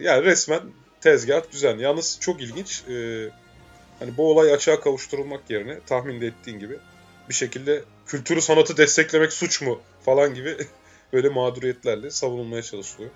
yani 0.00 0.24
resmen 0.24 0.60
tezgah 1.00 1.52
düzen. 1.52 1.78
Yalnız 1.78 2.18
çok 2.20 2.40
ilginç. 2.42 2.82
Ee, 2.88 3.28
hani 3.98 4.16
bu 4.16 4.30
olay 4.30 4.52
açığa 4.52 4.80
kavuşturulmak 4.80 5.50
yerine 5.50 5.78
tahmin 5.86 6.20
de 6.20 6.26
ettiğin 6.26 6.58
gibi 6.58 6.78
bir 7.28 7.34
şekilde 7.34 7.82
kültürü 8.10 8.40
sanatı 8.40 8.76
desteklemek 8.76 9.32
suç 9.32 9.62
mu 9.62 9.80
falan 10.04 10.34
gibi 10.34 10.56
böyle 11.12 11.28
mağduriyetlerle 11.28 12.10
savunulmaya 12.10 12.62
çalışılıyor. 12.62 13.10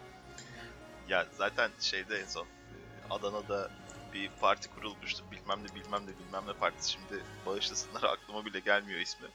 Ya 1.09 1.27
zaten 1.39 1.71
şeyde 1.81 2.19
en 2.19 2.27
son 2.27 2.43
e, 2.43 2.77
Adana'da 3.11 3.71
bir 4.15 4.31
parti 4.41 4.69
kurulmuştu. 4.69 5.25
Bilmem 5.33 5.59
ne 5.65 5.75
bilmem 5.75 6.03
ne 6.03 6.27
bilmem 6.27 6.43
ne 6.47 6.53
partisi. 6.53 6.91
Şimdi 6.91 7.23
bağışlasınlar 7.47 8.03
aklıma 8.13 8.45
bile 8.45 8.61
gelmiyor 8.61 9.01
ismi. 9.01 9.27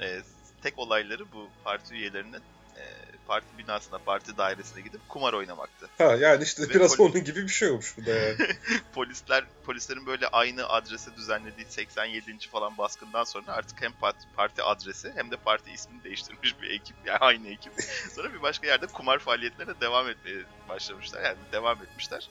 Ee, 0.00 0.20
tek 0.62 0.78
olayları 0.78 1.32
bu 1.32 1.48
parti 1.64 1.94
üyelerinin 1.94 2.42
e, 2.76 2.82
parti 3.26 3.58
binasına, 3.58 3.98
parti 3.98 4.36
dairesine 4.36 4.82
gidip 4.82 5.08
kumar 5.08 5.32
oynamaktı. 5.32 5.90
Ha 5.98 6.04
yani 6.16 6.44
işte 6.44 6.62
Ve 6.62 6.68
biraz 6.74 6.96
polis- 6.96 7.00
onun 7.00 7.24
gibi 7.24 7.42
bir 7.42 7.48
şey 7.48 7.70
olmuş 7.70 7.96
bu 7.98 8.06
da 8.06 8.10
yani. 8.10 8.36
Polisler 8.94 9.44
polislerin 9.64 10.06
böyle 10.06 10.28
aynı 10.28 10.68
adrese 10.68 11.16
düzenlediği 11.16 11.66
87. 11.66 12.38
falan 12.50 12.78
baskından 12.78 13.24
sonra 13.24 13.52
artık 13.52 13.82
hem 13.82 13.92
parti, 13.92 14.26
parti 14.36 14.62
adresi 14.62 15.12
hem 15.16 15.30
de 15.30 15.36
parti 15.36 15.70
ismini 15.70 16.04
değiştirmiş 16.04 16.60
bir 16.62 16.70
ekip 16.70 16.96
yani 17.06 17.18
aynı 17.18 17.48
ekip. 17.48 17.72
Sonra 18.14 18.32
bir 18.32 18.42
başka 18.42 18.66
yerde 18.66 18.86
kumar 18.86 19.18
faaliyetlerine 19.18 19.80
devam 19.80 20.08
etmeye 20.08 20.44
başlamışlar. 20.68 21.24
Yani 21.24 21.38
devam 21.52 21.82
etmişler. 21.82 22.30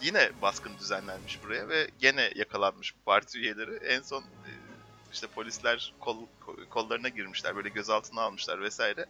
Yine 0.00 0.30
baskın 0.42 0.78
düzenlenmiş 0.78 1.42
buraya 1.42 1.68
ve 1.68 1.88
gene 1.98 2.30
yakalanmış 2.34 2.94
bu 2.96 3.04
parti 3.04 3.38
üyeleri. 3.38 3.76
En 3.76 4.02
son 4.02 4.22
e, 4.22 4.50
işte 5.14 5.26
polisler 5.26 5.94
kol, 6.00 6.16
kollarına 6.70 7.08
girmişler 7.08 7.56
böyle 7.56 7.68
gözaltına 7.68 8.22
almışlar 8.22 8.62
vesaire. 8.62 9.06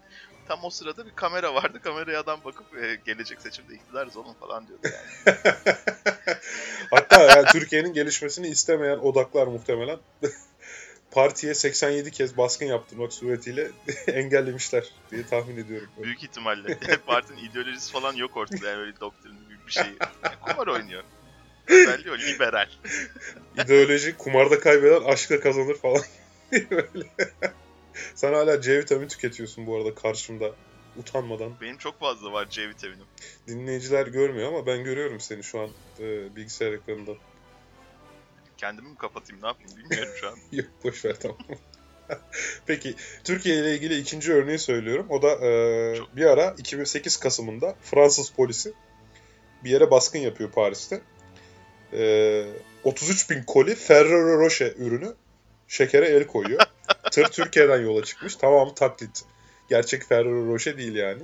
Tam 0.49 0.65
o 0.65 0.71
sırada 0.71 1.07
bir 1.07 1.15
kamera 1.15 1.55
vardı. 1.55 1.81
Kameraya 1.83 2.21
adam 2.21 2.41
bakıp 2.45 2.79
e, 2.79 2.99
gelecek 3.07 3.41
seçimde 3.41 3.75
iktidarız 3.75 4.17
oğlum 4.17 4.35
falan 4.35 4.69
diyordu 4.69 4.89
yani. 4.93 5.37
Hatta 6.91 7.23
yani 7.23 7.47
Türkiye'nin 7.47 7.93
gelişmesini 7.93 8.49
istemeyen 8.49 8.99
odaklar 8.99 9.47
muhtemelen 9.47 9.99
partiye 11.11 11.55
87 11.55 12.11
kez 12.11 12.37
baskın 12.37 12.67
yaptırmak 12.67 13.13
suretiyle 13.13 13.71
engellemişler 14.07 14.85
diye 15.11 15.27
tahmin 15.27 15.57
ediyorum. 15.57 15.89
Büyük 16.03 16.23
ihtimalle. 16.23 16.79
Partinin 17.07 17.39
ideolojisi 17.39 17.93
falan 17.93 18.13
yok 18.13 18.37
ortada 18.37 18.69
yani 18.69 18.81
öyle 18.81 19.01
doktrin 19.01 19.35
bir 19.67 19.73
şey. 19.73 19.87
Yani 20.25 20.35
kumar 20.41 20.67
oynuyor. 20.67 21.05
Özelliği 21.68 22.12
o 22.14 22.18
liberal. 22.18 22.68
İdeoloji 23.64 24.16
kumarda 24.16 24.61
kaybeden 24.61 25.02
aşkla 25.04 25.40
kazanır 25.40 25.75
falan. 25.75 26.02
Böyle. 26.71 27.06
Sen 28.14 28.33
hala 28.33 28.61
C 28.61 28.78
vitamini 28.78 29.09
tüketiyorsun 29.09 29.66
bu 29.66 29.76
arada 29.76 29.94
karşımda 29.94 30.50
utanmadan. 30.97 31.52
Benim 31.61 31.78
çok 31.78 32.00
fazla 32.00 32.33
var 32.33 32.50
C 32.50 32.68
vitaminim. 32.68 33.06
Dinleyiciler 33.49 34.06
görmüyor 34.06 34.49
ama 34.49 34.66
ben 34.66 34.85
görüyorum 34.85 35.21
seni 35.21 35.42
şu 35.42 35.61
an 35.61 35.71
e, 36.00 36.37
bilgisayar 36.37 36.73
ekranından. 36.73 37.16
Kendimi 38.56 38.88
mi 38.88 38.97
kapatayım 38.97 39.42
ne 39.42 39.47
yapayım 39.47 39.76
bilmiyorum 39.76 40.12
şu 40.21 40.28
an. 40.28 40.35
Yok 40.52 40.66
boş 40.85 41.04
ver 41.04 41.21
tamam. 41.21 41.38
Peki 42.66 42.94
Türkiye 43.25 43.56
ile 43.56 43.75
ilgili 43.75 43.99
ikinci 43.99 44.33
örneği 44.33 44.59
söylüyorum. 44.59 45.06
O 45.09 45.23
da 45.23 45.47
e, 45.47 45.97
Çok- 45.97 46.16
bir 46.16 46.25
ara 46.25 46.54
2008 46.59 47.16
Kasım'ında 47.16 47.76
Fransız 47.83 48.30
polisi 48.30 48.73
bir 49.64 49.71
yere 49.71 49.90
baskın 49.90 50.18
yapıyor 50.18 50.50
Paris'te. 50.50 51.00
E, 51.95 52.45
33 52.85 53.31
bin 53.31 53.43
koli 53.43 53.75
Ferrero 53.75 54.39
Rocher 54.39 54.73
ürünü 54.77 55.15
şekere 55.69 56.07
el 56.07 56.27
koyuyor. 56.27 56.61
Tır 57.11 57.25
Türkiye'den 57.25 57.81
yola 57.83 58.05
çıkmış. 58.05 58.37
Tamam 58.37 58.75
taklit. 58.75 59.25
Gerçek 59.69 60.05
Ferrero 60.05 60.47
Rocher 60.47 60.79
değil 60.79 60.95
yani. 60.95 61.23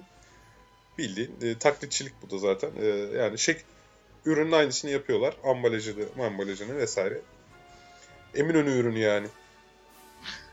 Bildiğin 0.99 1.37
e, 1.43 1.59
taklitçilik 1.59 2.13
bu 2.23 2.31
da 2.31 2.39
zaten. 2.39 2.71
E, 2.83 2.87
yani 3.19 3.39
şek 3.39 3.65
ürünün 4.25 4.53
aynısını 4.53 4.91
yapıyorlar. 4.91 5.35
Ambalajını, 5.45 6.05
ambalajını 6.27 6.77
vesaire. 6.77 7.21
Eminönü 8.35 8.71
ürünü 8.71 8.99
yani. 8.99 9.27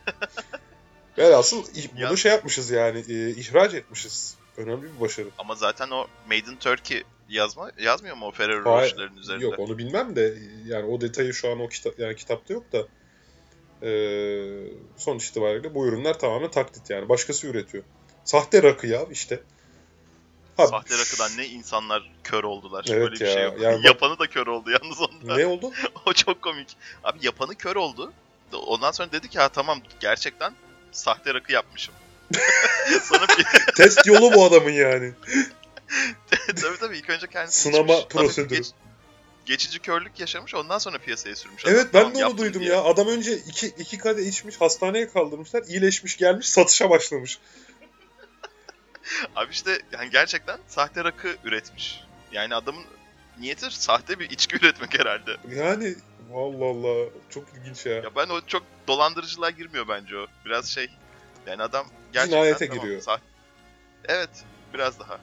Velhasıl 1.18 1.64
bunu 1.94 2.02
Ya- 2.02 2.16
şey 2.16 2.32
yapmışız 2.32 2.70
yani 2.72 3.00
e, 3.10 3.30
ihraç 3.30 3.74
etmişiz. 3.74 4.36
Önemli 4.58 4.84
bir 4.96 5.02
başarı. 5.02 5.28
Ama 5.38 5.56
zaten 5.56 5.90
o 5.90 6.08
Made 6.28 6.52
in 6.52 6.56
Turkey 6.56 7.04
yazma 7.30 7.72
yazmıyor 7.80 8.16
mu 8.16 8.26
o 8.26 8.32
Ferrero 8.32 8.66
Rocher'ların 8.66 9.18
üzerinde? 9.18 9.46
Yok 9.46 9.60
onu 9.60 9.78
bilmem 9.78 10.16
de 10.16 10.38
yani 10.66 10.86
o 10.86 11.02
detayı 11.02 11.34
şu 11.34 11.52
an 11.52 11.60
o 11.60 11.70
kitap 11.70 12.00
yani 12.00 12.16
kitapta 12.16 12.54
yok 12.54 12.66
da 12.72 12.88
e, 13.88 13.92
sonuç 14.98 15.28
itibariyle 15.28 15.76
bu 15.76 15.88
ürünler 15.88 16.20
tamamen 16.20 16.52
taklit 16.52 16.90
yani. 16.90 17.10
Başkası 17.10 17.48
üretiyor. 17.48 17.84
Sahte 18.26 18.64
rakı 18.64 18.88
ya 18.88 19.06
işte. 19.12 19.44
Ha, 20.58 20.68
Sahte 20.68 20.98
rakıdan 20.98 21.32
ne 21.38 21.46
insanlar 21.46 22.12
kör 22.24 22.44
oldular. 22.44 22.86
Evet 22.90 23.02
Böyle 23.02 23.16
bir 23.16 23.26
ya, 23.26 23.34
şey 23.34 23.44
yok. 23.44 23.62
yani 23.62 23.80
Yapanı 23.88 24.20
da 24.20 24.28
kör 24.28 24.48
oldu 24.48 24.72
yalnız 24.72 25.02
onda. 25.02 25.36
Ne 25.36 25.46
oldu? 25.46 25.72
o 26.06 26.14
çok 26.14 26.42
komik. 26.42 26.78
Abi 27.04 27.20
yapanı 27.22 27.56
kör 27.56 27.76
oldu. 27.76 28.14
Ondan 28.54 28.92
sonra 28.92 29.12
dedi 29.12 29.30
ki 29.30 29.40
ha 29.40 29.50
tamam 29.50 29.80
gerçekten 30.00 30.54
sahte 30.92 31.34
rakı 31.34 31.52
yapmışım. 31.52 31.94
sonra 33.04 33.26
bir, 33.38 33.74
Test 33.76 34.08
yolu 34.08 34.34
bu 34.34 34.46
adamın 34.46 34.72
yani. 34.72 35.14
tabii 36.62 36.78
tabii 36.80 36.98
ilk 36.98 37.10
önce 37.10 37.28
kendisi 37.28 37.62
Sınama 37.62 37.94
içmiş. 37.94 38.08
Tabii 38.10 38.24
prosedürü. 38.26 38.56
geç- 38.60 38.72
geçici 39.46 39.80
körlük 39.80 40.20
yaşamış 40.20 40.56
ondan 40.56 40.78
sonra 40.78 40.98
piyasaya 40.98 41.36
sürmüş. 41.36 41.64
Evet 41.66 41.82
adam. 41.82 41.94
ben 41.94 42.02
Tamam, 42.02 42.16
de 42.16 42.26
onu 42.26 42.38
duydum 42.38 42.62
diye. 42.62 42.72
ya. 42.74 42.84
Adam 42.84 43.08
önce 43.08 43.38
iki, 43.38 43.68
iki 43.68 43.98
kade 43.98 44.24
içmiş, 44.24 44.62
hastaneye 44.62 45.08
kaldırmışlar, 45.10 45.64
iyileşmiş, 45.64 46.18
gelmiş, 46.18 46.50
satışa 46.50 46.90
başlamış. 46.90 47.40
Abi 49.36 49.52
işte 49.52 49.82
yani 49.92 50.10
gerçekten 50.10 50.60
sahte 50.68 51.04
rakı 51.04 51.36
üretmiş. 51.44 52.04
Yani 52.32 52.56
adamın 52.56 52.84
niyeti 53.40 53.66
sahte 53.72 54.20
bir 54.20 54.30
içki 54.30 54.56
üretmek 54.56 55.00
herhalde. 55.00 55.38
Yani 55.56 55.96
Allah 56.36 56.66
Allah 56.66 57.10
çok 57.30 57.44
ilginç 57.54 57.86
ya. 57.86 57.94
Ya 57.94 58.16
ben 58.16 58.30
o 58.30 58.42
çok 58.48 58.64
dolandırıcılığa 58.88 59.50
girmiyor 59.50 59.88
bence 59.88 60.18
o. 60.18 60.26
Biraz 60.46 60.70
şey 60.70 60.90
yani 61.48 61.64
adam 61.64 61.88
gerçekten 62.14 62.38
Cinayete 62.38 62.68
tamam, 62.68 62.84
giriyor. 62.84 63.02
sah- 63.02 63.20
Evet 64.08 64.30
biraz 64.74 65.00
daha. 65.00 65.20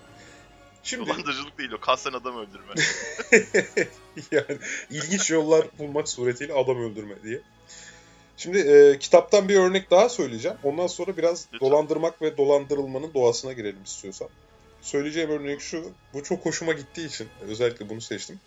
Şimdi 0.85 1.07
Dolandırıcılık 1.07 1.59
değil 1.59 1.71
o 1.73 1.81
kasten 1.81 2.12
adam 2.12 2.37
öldürme. 2.37 2.75
yani 4.31 4.59
ilginç 4.91 5.31
yollar 5.31 5.67
bulmak 5.79 6.09
suretiyle 6.09 6.53
adam 6.53 6.83
öldürme 6.83 7.23
diye. 7.23 7.41
Şimdi 8.37 8.59
e, 8.59 8.99
kitaptan 8.99 9.49
bir 9.49 9.57
örnek 9.57 9.91
daha 9.91 10.09
söyleyeceğim. 10.09 10.57
Ondan 10.62 10.87
sonra 10.87 11.17
biraz 11.17 11.47
Lütfen. 11.53 11.71
dolandırmak 11.71 12.23
ve 12.23 12.37
dolandırılmanın 12.37 13.14
doğasına 13.14 13.53
girelim 13.53 13.83
istiyorsan. 13.85 14.29
Söyleyeceğim 14.83 15.31
örnek 15.31 15.61
şu. 15.61 15.93
Bu 16.14 16.23
çok 16.23 16.47
hoşuma 16.47 16.73
gittiği 16.73 17.07
için 17.07 17.29
özellikle 17.49 17.88
bunu 17.88 18.00
seçtim. 18.00 18.41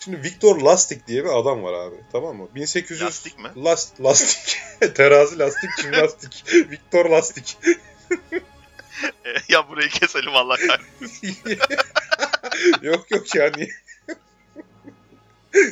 Şimdi 0.00 0.22
Victor 0.22 0.60
Lastik 0.60 1.06
diye 1.06 1.24
bir 1.24 1.38
adam 1.38 1.62
var 1.62 1.72
abi. 1.72 1.96
Tamam 2.12 2.36
mı? 2.36 2.48
1800 2.54 3.02
Lastik 3.02 3.38
mi? 3.38 3.64
Last, 3.64 4.00
lastik. 4.00 4.58
Terazi 4.94 5.38
lastik, 5.38 5.70
jimnastik. 5.82 6.44
Victor 6.70 7.10
Lastik. 7.10 7.58
Ya 9.48 9.68
burayı 9.68 9.88
keselim 9.88 10.36
Allah 10.36 10.56
kahretsin. 10.56 11.36
yok 12.82 13.10
yok 13.10 13.34
yani. 13.34 13.68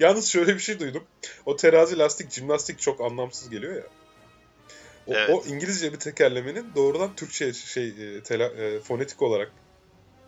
Yalnız 0.00 0.28
şöyle 0.28 0.54
bir 0.54 0.60
şey 0.60 0.80
duydum. 0.80 1.04
O 1.46 1.56
terazi 1.56 1.98
lastik 1.98 2.30
jimnastik 2.30 2.80
çok 2.80 3.00
anlamsız 3.00 3.50
geliyor 3.50 3.74
ya. 3.76 3.82
O, 5.06 5.14
Evet. 5.14 5.30
o 5.30 5.44
İngilizce 5.46 5.92
bir 5.92 5.98
tekerlemenin 5.98 6.72
doğrudan 6.74 7.14
Türkçe 7.16 7.52
şey 7.52 7.88
e, 7.88 8.22
tela, 8.22 8.44
e, 8.44 8.80
fonetik 8.80 9.22
olarak 9.22 9.52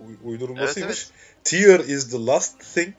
uy- 0.01 0.19
uydurulmasıymış. 0.25 1.09
Tear 1.45 1.81
is 1.81 2.11
the 2.11 2.27
last 2.27 2.75
thing. 2.75 2.95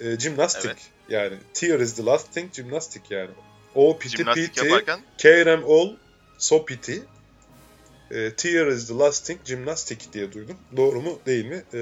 E, 0.00 0.14
gymnastic. 0.14 0.68
Evet. 0.68 0.90
Yani 1.08 1.38
tear 1.54 1.80
is 1.80 1.94
the 1.94 2.04
last 2.04 2.32
thing 2.32 2.52
gymnastic 2.52 3.02
yani. 3.10 3.30
O 3.74 3.98
piti 3.98 4.16
Jimnastik 4.16 4.54
piti 4.54 4.66
yaparken 4.66 5.00
Kerem 5.18 5.64
all 5.64 5.96
so 6.38 6.64
piti. 6.64 7.02
E, 8.10 8.36
tear 8.36 8.66
is 8.66 8.88
the 8.88 8.94
last 8.94 9.26
thing 9.26 9.44
gymnastic 9.44 10.12
diye 10.12 10.32
duydum. 10.32 10.56
Doğru 10.76 11.00
mu 11.00 11.18
değil 11.26 11.46
mi? 11.46 11.64
E, 11.74 11.80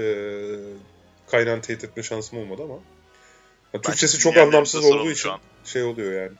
kaynağını 1.26 1.62
teyit 1.62 1.84
etme 1.84 2.02
şansım 2.02 2.38
olmadı 2.38 2.62
ama. 2.62 2.78
Ya, 3.74 3.80
Türkçesi 3.80 4.18
çok 4.18 4.36
anlamsız 4.36 4.84
olduğu 4.84 5.10
için 5.10 5.30
şey 5.64 5.82
oluyor 5.82 6.22
yani. 6.22 6.36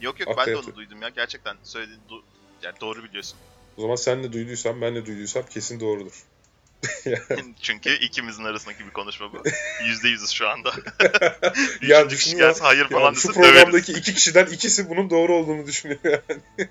Yok 0.00 0.20
yok 0.20 0.28
Akla 0.28 0.46
ben 0.46 0.54
de 0.54 0.58
onu 0.58 0.76
duydum 0.76 1.02
ya. 1.02 1.08
Gerçekten 1.08 1.56
söylediğin 1.62 2.00
du- 2.08 2.22
yani 2.62 2.74
doğru 2.80 3.04
biliyorsun. 3.04 3.38
O 3.76 3.82
zaman 3.82 3.96
sen 3.96 4.24
de 4.24 4.32
duyduysam 4.32 4.80
ben 4.80 4.94
de 4.94 5.06
duyduysam 5.06 5.46
kesin 5.46 5.80
doğrudur. 5.80 6.24
Çünkü 7.62 7.90
ikimizin 7.90 8.44
arasındaki 8.44 8.86
bir 8.86 8.90
konuşma 8.90 9.32
bu. 9.32 9.42
Yüzde 9.84 10.08
yüzüz 10.08 10.30
şu 10.30 10.48
anda. 10.48 10.72
Ya 11.82 12.08
kişi 12.08 12.36
gelse 12.36 12.60
hayır 12.64 12.88
falan 12.88 13.12
şu 13.12 13.28
desin 13.28 13.40
döveriz. 13.40 13.54
programdaki 13.54 13.92
iki 13.92 14.14
kişiden 14.14 14.46
ikisi 14.46 14.88
bunun 14.88 15.10
doğru 15.10 15.34
olduğunu 15.34 15.66
düşünüyor 15.66 16.00
yani. 16.04 16.68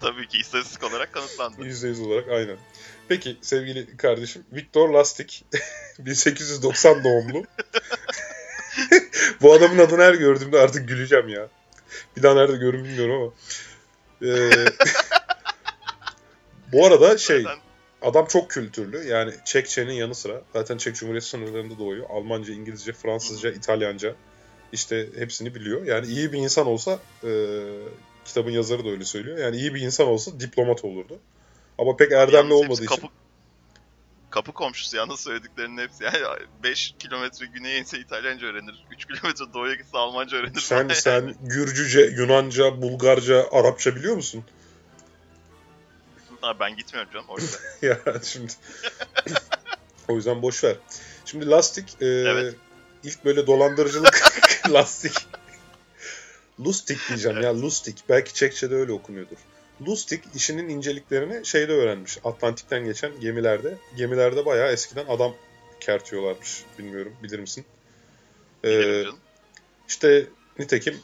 Tabii 0.00 0.28
ki 0.28 0.38
istatistik 0.38 0.84
olarak 0.84 1.12
kanıtlandı. 1.12 1.62
%100 1.62 2.06
olarak 2.06 2.28
aynen. 2.28 2.56
Peki 3.08 3.36
sevgili 3.40 3.96
kardeşim 3.96 4.44
Viktor 4.52 4.88
Lastik 4.88 5.44
1890 5.98 7.04
doğumlu. 7.04 7.44
Bu 9.42 9.52
adamın 9.52 9.78
adını 9.78 10.02
her 10.02 10.14
gördüğümde 10.14 10.60
artık 10.60 10.88
güleceğim 10.88 11.28
ya. 11.28 11.48
Bir 12.16 12.22
daha 12.22 12.34
nerede 12.34 12.56
görün 12.56 12.84
bilmiyorum 12.84 13.22
ama. 13.22 13.32
Ee, 14.28 14.50
bu 16.72 16.86
arada 16.86 17.18
şey 17.18 17.42
Zaten 17.42 17.58
adam 18.02 18.26
çok 18.26 18.50
kültürlü. 18.50 19.08
Yani 19.08 19.32
Çekçe'nin 19.44 19.92
yanı 19.92 20.14
sıra 20.14 20.42
zaten 20.52 20.76
Çek 20.76 20.94
Cumhuriyeti 20.96 21.26
sınırlarında 21.26 21.78
doğuyor. 21.78 22.06
Almanca, 22.10 22.54
İngilizce, 22.54 22.92
Fransızca, 22.92 23.50
İtalyanca 23.50 24.14
işte 24.72 25.08
hepsini 25.16 25.54
biliyor. 25.54 25.86
Yani 25.86 26.06
iyi 26.06 26.32
bir 26.32 26.38
insan 26.38 26.66
olsa 26.66 26.98
e, 27.24 27.30
kitabın 28.24 28.50
yazarı 28.50 28.84
da 28.84 28.88
öyle 28.88 29.04
söylüyor. 29.04 29.38
Yani 29.38 29.56
iyi 29.56 29.74
bir 29.74 29.80
insan 29.80 30.06
olsa 30.06 30.40
diplomat 30.40 30.84
olurdu. 30.84 31.18
Ama 31.78 31.96
pek 31.96 32.12
erdemli 32.12 32.36
yalnız 32.36 32.52
olmadığı 32.52 32.84
için. 32.84 32.86
kapı, 32.86 33.06
kapı 34.30 34.52
komşusu 34.52 34.96
yalnız 34.96 35.20
söylediklerinin 35.20 35.78
hepsi. 35.78 36.04
Yani 36.04 36.16
5 36.62 36.94
kilometre 36.98 37.46
güneye 37.46 37.78
inse 37.78 37.98
İtalyanca 37.98 38.46
öğrenir. 38.46 38.84
3 38.90 39.06
kilometre 39.06 39.44
doğuya 39.54 39.74
gitse 39.74 39.98
Almanca 39.98 40.36
öğrenir. 40.36 40.60
Sen 40.60 40.88
sen. 40.94 41.34
Gürcüce, 41.42 42.00
Yunanca, 42.00 42.82
Bulgarca, 42.82 43.46
Arapça 43.52 43.96
biliyor 43.96 44.16
musun? 44.16 44.44
Ha, 46.42 46.60
ben 46.60 46.76
gitmiyorum 46.76 47.12
canım 47.12 47.26
orada. 47.28 47.46
ya 47.82 48.20
şimdi 48.22 48.52
o 50.08 50.16
yüzden 50.16 50.42
boş 50.42 50.64
ver. 50.64 50.76
Şimdi 51.24 51.50
lastik 51.50 52.02
e, 52.02 52.06
Evet. 52.06 52.54
ilk 53.04 53.24
böyle 53.24 53.46
dolandırıcılık 53.46 54.22
lastik. 54.70 55.12
Lustig 56.60 56.98
diyeceğim 57.08 57.40
ya 57.40 57.60
Lustig. 57.62 57.96
Belki 58.08 58.34
Çekçe'de 58.34 58.74
öyle 58.74 58.92
okunuyordur. 58.92 59.36
Lustig 59.86 60.22
işinin 60.34 60.68
inceliklerini 60.68 61.46
şeyde 61.46 61.72
öğrenmiş. 61.72 62.18
Atlantik'ten 62.24 62.84
geçen 62.84 63.20
gemilerde. 63.20 63.78
Gemilerde 63.96 64.46
bayağı 64.46 64.72
eskiden 64.72 65.06
adam 65.06 65.34
kertiyorlarmış. 65.80 66.64
Bilmiyorum 66.78 67.16
bilir 67.22 67.38
misin? 67.38 67.64
Ee, 68.64 68.68
Bilirim 68.68 69.04
canım. 69.04 69.18
işte 69.88 70.26
nitekim 70.58 71.00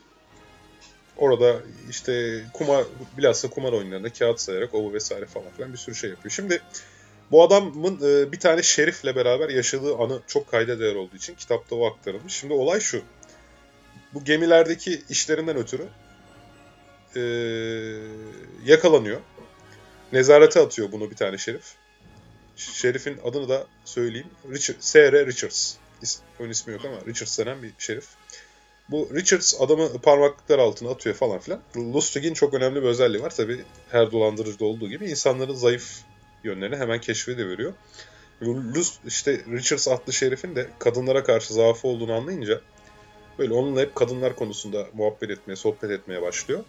orada 1.19 1.57
işte 1.91 2.45
kumar 2.53 2.85
bilhassa 3.19 3.51
kumar 3.51 3.73
oyunlarında 3.73 4.13
kağıt 4.13 4.41
sayarak 4.41 4.75
ovu 4.75 4.93
vesaire 4.93 5.27
falan 5.27 5.51
filan 5.57 5.73
bir 5.73 5.79
sürü 5.79 5.95
şey 5.95 6.11
yapıyor. 6.11 6.33
Şimdi 6.33 6.63
bu 7.31 7.43
adamın 7.43 7.97
e, 7.97 8.33
bir 8.33 8.41
tane 8.41 8.63
şerifle 8.63 9.17
beraber 9.17 9.49
yaşadığı 9.49 9.97
anı 9.97 10.21
çok 10.27 10.51
kayda 10.51 10.81
değer 10.81 10.95
olduğu 10.95 11.17
için 11.17 11.35
kitapta 11.35 11.77
o 11.77 11.87
aktarılmış. 11.87 12.33
Şimdi 12.33 12.53
olay 12.53 12.81
şu. 12.81 13.03
Bu 14.15 14.25
gemilerdeki 14.25 15.03
işlerinden 15.09 15.57
ötürü 15.57 15.89
e, 17.17 17.21
yakalanıyor. 18.65 19.21
Nezarete 20.13 20.61
atıyor 20.61 20.93
bunu 20.93 21.11
bir 21.11 21.17
tane 21.17 21.39
şerif. 21.39 21.75
Şerifin 22.57 23.19
adını 23.25 23.49
da 23.49 23.67
söyleyeyim. 23.85 24.29
Richard, 24.51 24.77
S.R. 24.81 25.27
Richards. 25.27 25.75
Ön 26.39 26.51
ismi 26.51 26.73
yok 26.73 26.85
ama 26.85 26.97
Richards 27.07 27.39
denen 27.39 27.63
bir 27.63 27.73
şerif. 27.79 28.07
Bu 28.91 29.09
Richards 29.15 29.61
adamı 29.61 29.99
parmaklıklar 29.99 30.59
altına 30.59 30.91
atıyor 30.91 31.17
falan 31.17 31.39
filan. 31.39 31.61
Lustig'in 31.77 32.35
çok 32.35 32.55
önemli 32.55 32.83
bir 32.83 32.87
özelliği 32.87 33.23
var. 33.23 33.35
Tabi 33.35 33.65
her 33.91 34.13
dolandırıcıda 34.13 34.65
olduğu 34.65 34.89
gibi 34.89 35.11
insanların 35.11 35.55
zayıf 35.55 36.01
yönlerini 36.45 36.77
hemen 36.77 37.01
keşfediveriyor. 37.01 37.73
Lust, 38.43 39.01
işte 39.07 39.41
Richards 39.53 39.89
adlı 39.89 40.13
şerifin 40.13 40.57
de 40.57 40.69
kadınlara 40.79 41.25
karşı 41.25 41.55
zaafı 41.55 41.89
olduğunu 41.89 42.13
anlayınca 42.13 42.61
böyle 43.39 43.53
onunla 43.53 43.81
hep 43.81 43.95
kadınlar 43.95 44.37
konusunda 44.37 44.87
muhabbet 44.93 45.31
etmeye, 45.31 45.57
sohbet 45.57 45.91
etmeye 45.91 46.23
başlıyor. 46.23 46.65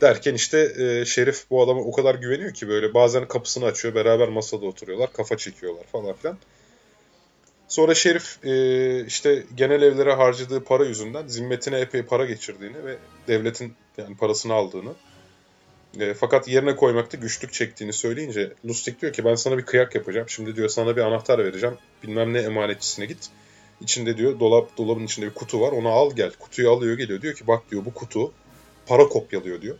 Derken 0.00 0.34
işte 0.34 0.72
e, 0.78 1.04
Şerif 1.04 1.50
bu 1.50 1.62
adama 1.62 1.80
o 1.80 1.92
kadar 1.92 2.14
güveniyor 2.14 2.54
ki 2.54 2.68
böyle 2.68 2.94
bazen 2.94 3.28
kapısını 3.28 3.64
açıyor, 3.64 3.94
beraber 3.94 4.28
masada 4.28 4.66
oturuyorlar, 4.66 5.12
kafa 5.12 5.36
çekiyorlar 5.36 5.84
falan 5.84 6.12
filan. 6.12 6.38
Sonra 7.72 7.94
Şerif 7.94 8.44
e, 8.44 9.06
işte 9.06 9.44
genel 9.54 9.82
evlere 9.82 10.12
harcadığı 10.12 10.64
para 10.64 10.84
yüzünden 10.84 11.26
zimmetine 11.26 11.78
epey 11.78 12.02
para 12.02 12.24
geçirdiğini 12.24 12.84
ve 12.84 12.96
devletin 13.28 13.74
yani 13.98 14.16
parasını 14.16 14.54
aldığını 14.54 14.92
e, 16.00 16.14
fakat 16.14 16.48
yerine 16.48 16.76
koymakta 16.76 17.16
güçlük 17.16 17.52
çektiğini 17.52 17.92
söyleyince 17.92 18.52
Lustig 18.64 19.00
diyor 19.00 19.12
ki 19.12 19.24
ben 19.24 19.34
sana 19.34 19.58
bir 19.58 19.62
kıyak 19.62 19.94
yapacağım. 19.94 20.28
Şimdi 20.28 20.56
diyor 20.56 20.68
sana 20.68 20.96
bir 20.96 21.00
anahtar 21.00 21.38
vereceğim. 21.38 21.76
Bilmem 22.02 22.32
ne 22.32 22.38
emanetçisine 22.38 23.06
git. 23.06 23.30
İçinde 23.80 24.16
diyor 24.16 24.40
dolap 24.40 24.76
dolabın 24.76 25.04
içinde 25.04 25.26
bir 25.26 25.34
kutu 25.34 25.60
var. 25.60 25.72
Onu 25.72 25.88
al 25.88 26.10
gel. 26.16 26.32
Kutuyu 26.38 26.70
alıyor 26.70 26.98
geliyor. 26.98 27.22
Diyor 27.22 27.34
ki 27.34 27.46
bak 27.46 27.70
diyor 27.70 27.84
bu 27.84 27.94
kutu 27.94 28.32
para 28.86 29.08
kopyalıyor 29.08 29.62
diyor. 29.62 29.76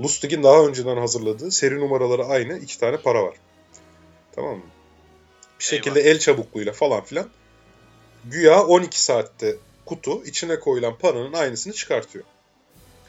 Lustig'in 0.00 0.42
daha 0.42 0.66
önceden 0.66 0.96
hazırladığı 0.96 1.50
seri 1.50 1.80
numaraları 1.80 2.24
aynı 2.24 2.58
iki 2.58 2.80
tane 2.80 2.96
para 2.96 3.22
var. 3.22 3.34
Tamam 4.32 4.56
mı? 4.56 4.75
Bir 5.60 5.64
şekilde 5.64 6.00
el 6.00 6.18
çabukluğuyla 6.18 6.72
falan 6.72 7.04
filan 7.04 7.30
güya 8.24 8.64
12 8.64 9.02
saatte 9.02 9.56
kutu 9.86 10.24
içine 10.24 10.60
koyulan 10.60 10.98
paranın 10.98 11.32
aynısını 11.32 11.72
çıkartıyor. 11.72 12.24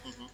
Hı 0.03 0.09
hı. 0.09 0.27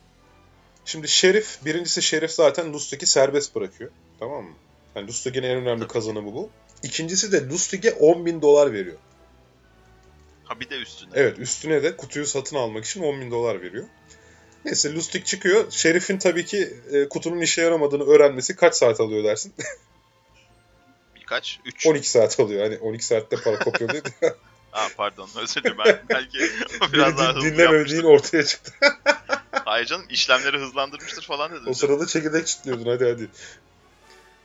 Şimdi 0.86 1.08
Şerif, 1.08 1.66
birincisi 1.66 2.02
Şerif 2.02 2.32
zaten 2.32 2.74
Lustig'i 2.74 3.06
serbest 3.06 3.56
bırakıyor. 3.56 3.92
Tamam 4.20 4.44
mı? 4.44 4.56
Yani 4.96 5.08
Lustig'in 5.08 5.44
en 5.44 5.58
önemli 5.58 5.80
Tabii. 5.80 5.94
kazanımı 5.94 6.34
bu. 6.34 6.50
İkincisi 6.84 7.32
de 7.32 7.48
Lustig'e 7.50 7.92
10 7.92 8.26
bin 8.26 8.42
dolar 8.42 8.74
veriyor. 8.74 8.98
Ha 10.44 10.60
bir 10.60 10.70
de 10.70 10.78
üstüne. 10.78 11.10
Evet 11.16 11.40
üstüne 11.40 11.84
de 11.84 11.98
kutuyu 11.98 12.26
satın 12.26 12.56
almak 12.56 12.86
için 12.86 13.04
10 13.04 13.22
bin 13.22 13.32
dolar 13.32 13.62
veriyor. 13.62 13.86
Neyse 14.66 14.94
Lustig 14.94 15.26
çıkıyor. 15.26 15.72
Şerif'in 15.72 16.18
tabii 16.18 16.46
ki 16.46 16.74
e, 16.92 17.10
kutunun 17.10 17.42
işe 17.42 17.62
yaramadığını 17.62 18.04
öğrenmesi 18.04 18.56
kaç 18.56 18.76
saat 18.76 19.00
alıyor 19.00 19.24
dersin? 19.24 19.54
Birkaç? 21.24 21.60
Üç. 21.66 21.88
12 21.88 22.10
saat 22.10 22.40
alıyor. 22.40 22.64
Hani 22.64 22.78
12 22.78 23.06
saatte 23.06 23.36
para 23.36 23.60
kopyalıyor. 23.60 24.04
Ha 24.72 24.88
pardon 24.98 25.30
özür 25.42 25.64
dilerim 25.64 25.78
ben 25.86 26.02
belki 26.10 26.38
biraz 26.94 27.18
daha 27.18 27.36
hızlı 27.36 27.50
dinlemediğin 27.50 28.04
ortaya 28.04 28.44
çıktı. 28.44 28.72
Hayır 29.52 29.86
canım 29.86 30.06
işlemleri 30.10 30.58
hızlandırmıştır 30.58 31.24
falan 31.24 31.52
dedim. 31.52 31.62
O 31.62 31.66
canım. 31.66 31.76
sırada 31.76 32.08
çekirdek 32.08 32.48
çitliyordun 32.48 32.86
hadi 32.86 33.06
hadi. 33.06 33.30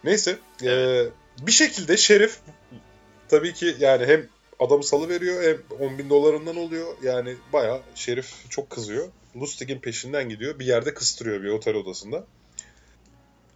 Neyse. 0.04 0.38
Evet. 0.62 1.12
e, 1.40 1.46
bir 1.46 1.52
şekilde 1.52 1.96
Şerif 1.96 2.36
tabii 3.28 3.54
ki 3.54 3.76
yani 3.78 4.06
hem 4.06 4.28
adamı 4.58 4.84
salı 4.84 5.08
veriyor 5.08 5.42
hem 5.42 5.78
10 5.88 5.98
bin 5.98 6.10
dolarından 6.10 6.56
oluyor. 6.56 6.96
Yani 7.02 7.36
bayağı 7.52 7.80
Şerif 7.94 8.34
çok 8.50 8.70
kızıyor. 8.70 9.08
Lustig'in 9.36 9.78
peşinden 9.78 10.28
gidiyor. 10.28 10.58
Bir 10.58 10.66
yerde 10.66 10.94
kıstırıyor 10.94 11.42
bir 11.42 11.48
otel 11.48 11.74
odasında. 11.74 12.26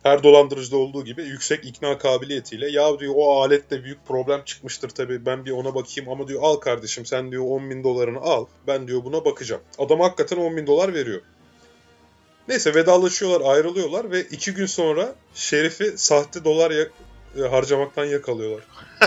Her 0.02 0.22
dolandırıcıda 0.22 0.76
olduğu 0.76 1.04
gibi 1.04 1.22
yüksek 1.22 1.64
ikna 1.64 1.98
kabiliyetiyle 1.98 2.70
ya 2.70 2.98
diyor 2.98 3.12
o 3.16 3.42
alette 3.42 3.84
büyük 3.84 4.06
problem 4.06 4.44
çıkmıştır 4.44 4.88
tabii 4.88 5.26
ben 5.26 5.44
bir 5.44 5.50
ona 5.50 5.74
bakayım 5.74 6.10
ama 6.10 6.28
diyor 6.28 6.40
al 6.42 6.56
kardeşim 6.56 7.06
sen 7.06 7.30
diyor 7.32 7.44
10 7.46 7.70
bin 7.70 7.84
dolarını 7.84 8.18
al 8.20 8.46
ben 8.66 8.88
diyor 8.88 9.04
buna 9.04 9.24
bakacağım. 9.24 9.62
Adam 9.78 10.00
hakikaten 10.00 10.36
10 10.36 10.56
bin 10.56 10.66
dolar 10.66 10.94
veriyor. 10.94 11.20
Neyse 12.48 12.74
vedalaşıyorlar 12.74 13.54
ayrılıyorlar 13.54 14.10
ve 14.10 14.22
iki 14.22 14.54
gün 14.54 14.66
sonra 14.66 15.14
Şerif'i 15.34 15.98
sahte 15.98 16.44
dolar 16.44 16.70
ya- 16.70 16.88
e, 17.38 17.40
harcamaktan 17.48 18.04
yakalıyorlar. 18.04 18.64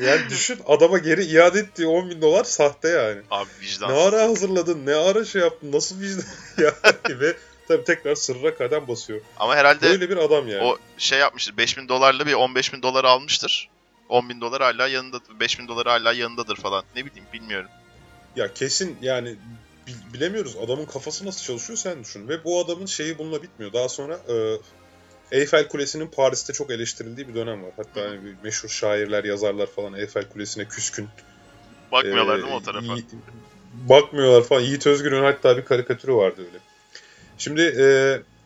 yani 0.00 0.20
düşün 0.30 0.58
adama 0.66 0.98
geri 0.98 1.24
iade 1.24 1.58
ettiği 1.58 1.86
10 1.86 2.10
bin 2.10 2.22
dolar 2.22 2.44
sahte 2.44 2.88
yani. 2.88 3.20
Abi 3.30 3.48
Ne 3.60 3.66
vicdansız. 3.66 3.98
ara 3.98 4.22
hazırladın 4.22 4.86
ne 4.86 4.94
ara 4.94 5.24
şey 5.24 5.42
yaptın 5.42 5.72
nasıl 5.72 6.00
vicdan 6.00 6.24
yani 6.58 7.20
ve 7.20 7.34
tabii 7.72 7.84
tekrar 7.84 8.14
sırra 8.14 8.54
kadem 8.54 8.88
basıyor. 8.88 9.20
Ama 9.36 9.56
herhalde 9.56 9.82
Böyle 9.82 10.10
bir 10.10 10.16
adam 10.16 10.48
yani. 10.48 10.62
o 10.62 10.78
şey 10.98 11.18
yapmıştır 11.18 11.56
5000 11.56 11.88
dolarla 11.88 12.26
bir 12.26 12.32
15 12.32 12.72
bin 12.72 12.82
dolar 12.82 13.04
almıştır. 13.04 13.68
10 14.08 14.28
bin 14.28 14.40
dolar 14.40 14.62
hala 14.62 14.88
yanındadır. 14.88 15.40
5 15.40 15.58
bin 15.58 15.68
dolar 15.68 15.86
hala 15.86 16.12
yanındadır 16.12 16.56
falan. 16.56 16.84
Ne 16.96 17.06
bileyim 17.06 17.26
bilmiyorum. 17.32 17.70
Ya 18.36 18.54
kesin 18.54 18.98
yani 19.02 19.36
bilemiyoruz. 20.14 20.56
Adamın 20.64 20.84
kafası 20.84 21.26
nasıl 21.26 21.44
çalışıyor 21.44 21.76
sen 21.76 22.04
düşün. 22.04 22.28
Ve 22.28 22.44
bu 22.44 22.60
adamın 22.64 22.86
şeyi 22.86 23.18
bununla 23.18 23.42
bitmiyor. 23.42 23.72
Daha 23.72 23.88
sonra 23.88 24.20
e, 24.28 24.56
Eyfel 25.38 25.68
Kulesi'nin 25.68 26.06
Paris'te 26.06 26.52
çok 26.52 26.70
eleştirildiği 26.70 27.28
bir 27.28 27.34
dönem 27.34 27.62
var. 27.62 27.70
Hatta 27.76 28.00
hani 28.00 28.20
meşhur 28.42 28.68
şairler, 28.68 29.24
yazarlar 29.24 29.66
falan 29.66 29.94
Eyfel 29.94 30.28
Kulesi'ne 30.28 30.68
küskün. 30.68 31.08
Bakmıyorlar 31.92 32.38
ee, 32.38 32.42
değil 32.42 32.52
mi 32.52 32.54
o 32.54 32.62
tarafa? 32.62 32.96
bakmıyorlar 33.72 34.42
falan. 34.42 34.60
Yiğit 34.60 34.86
Özgür'ün 34.86 35.22
hatta 35.22 35.56
bir 35.56 35.64
karikatürü 35.64 36.14
vardı 36.14 36.42
öyle. 36.46 36.58
Şimdi 37.42 37.62
e, 37.62 37.86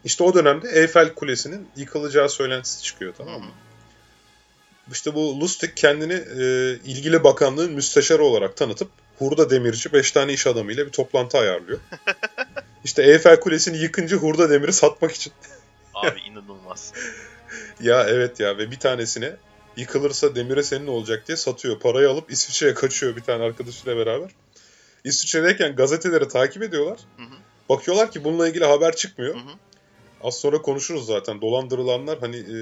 işte 0.04 0.24
o 0.24 0.34
dönemde 0.34 0.68
Eyfel 0.68 1.14
Kulesi'nin 1.14 1.68
yıkılacağı 1.76 2.28
söylentisi 2.28 2.82
çıkıyor 2.82 3.14
tamam 3.18 3.40
mı? 3.40 3.50
İşte 4.92 5.14
bu 5.14 5.40
Lustig 5.40 5.70
kendini 5.76 6.12
e, 6.12 6.72
ilgili 6.84 7.24
bakanlığın 7.24 7.72
müsteşarı 7.72 8.22
olarak 8.22 8.56
tanıtıp 8.56 8.90
hurda 9.18 9.50
demirci 9.50 9.92
5 9.92 10.12
tane 10.12 10.32
iş 10.32 10.46
adamıyla 10.46 10.86
bir 10.86 10.92
toplantı 10.92 11.38
ayarlıyor. 11.38 11.78
İşte 12.84 13.02
Eyfel 13.02 13.40
Kulesi'ni 13.40 13.78
yıkınca 13.78 14.16
hurda 14.16 14.50
demiri 14.50 14.72
satmak 14.72 15.12
için. 15.12 15.32
Abi 15.94 16.20
inanılmaz. 16.20 16.92
ya 17.80 18.06
evet 18.08 18.40
ya 18.40 18.58
ve 18.58 18.70
bir 18.70 18.78
tanesine 18.78 19.36
yıkılırsa 19.76 20.34
demire 20.34 20.62
senin 20.62 20.86
olacak 20.86 21.26
diye 21.26 21.36
satıyor. 21.36 21.80
Parayı 21.80 22.10
alıp 22.10 22.30
İsviçre'ye 22.30 22.74
kaçıyor 22.74 23.16
bir 23.16 23.22
tane 23.22 23.44
arkadaşıyla 23.44 23.96
beraber. 23.96 24.30
İsviçre'deyken 25.04 25.76
gazeteleri 25.76 26.28
takip 26.28 26.62
ediyorlar. 26.62 26.98
Hı 27.16 27.22
hı. 27.22 27.45
Bakıyorlar 27.68 28.10
ki 28.10 28.24
bununla 28.24 28.48
ilgili 28.48 28.64
haber 28.64 28.96
çıkmıyor. 28.96 29.34
Hı 29.34 29.38
hı. 29.38 29.52
Az 30.22 30.38
sonra 30.38 30.62
konuşuruz 30.62 31.06
zaten. 31.06 31.40
Dolandırılanlar 31.40 32.18
hani 32.18 32.36
e, 32.36 32.58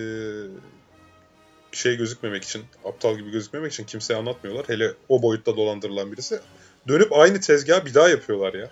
şey 1.72 1.96
gözükmemek 1.96 2.44
için, 2.44 2.64
aptal 2.84 3.16
gibi 3.16 3.30
gözükmemek 3.30 3.72
için 3.72 3.84
kimseye 3.84 4.14
anlatmıyorlar. 4.14 4.68
Hele 4.68 4.92
o 5.08 5.22
boyutta 5.22 5.56
dolandırılan 5.56 6.12
birisi. 6.12 6.40
Dönüp 6.88 7.12
aynı 7.12 7.40
tezgahı 7.40 7.86
bir 7.86 7.94
daha 7.94 8.08
yapıyorlar 8.08 8.54
ya. 8.54 8.70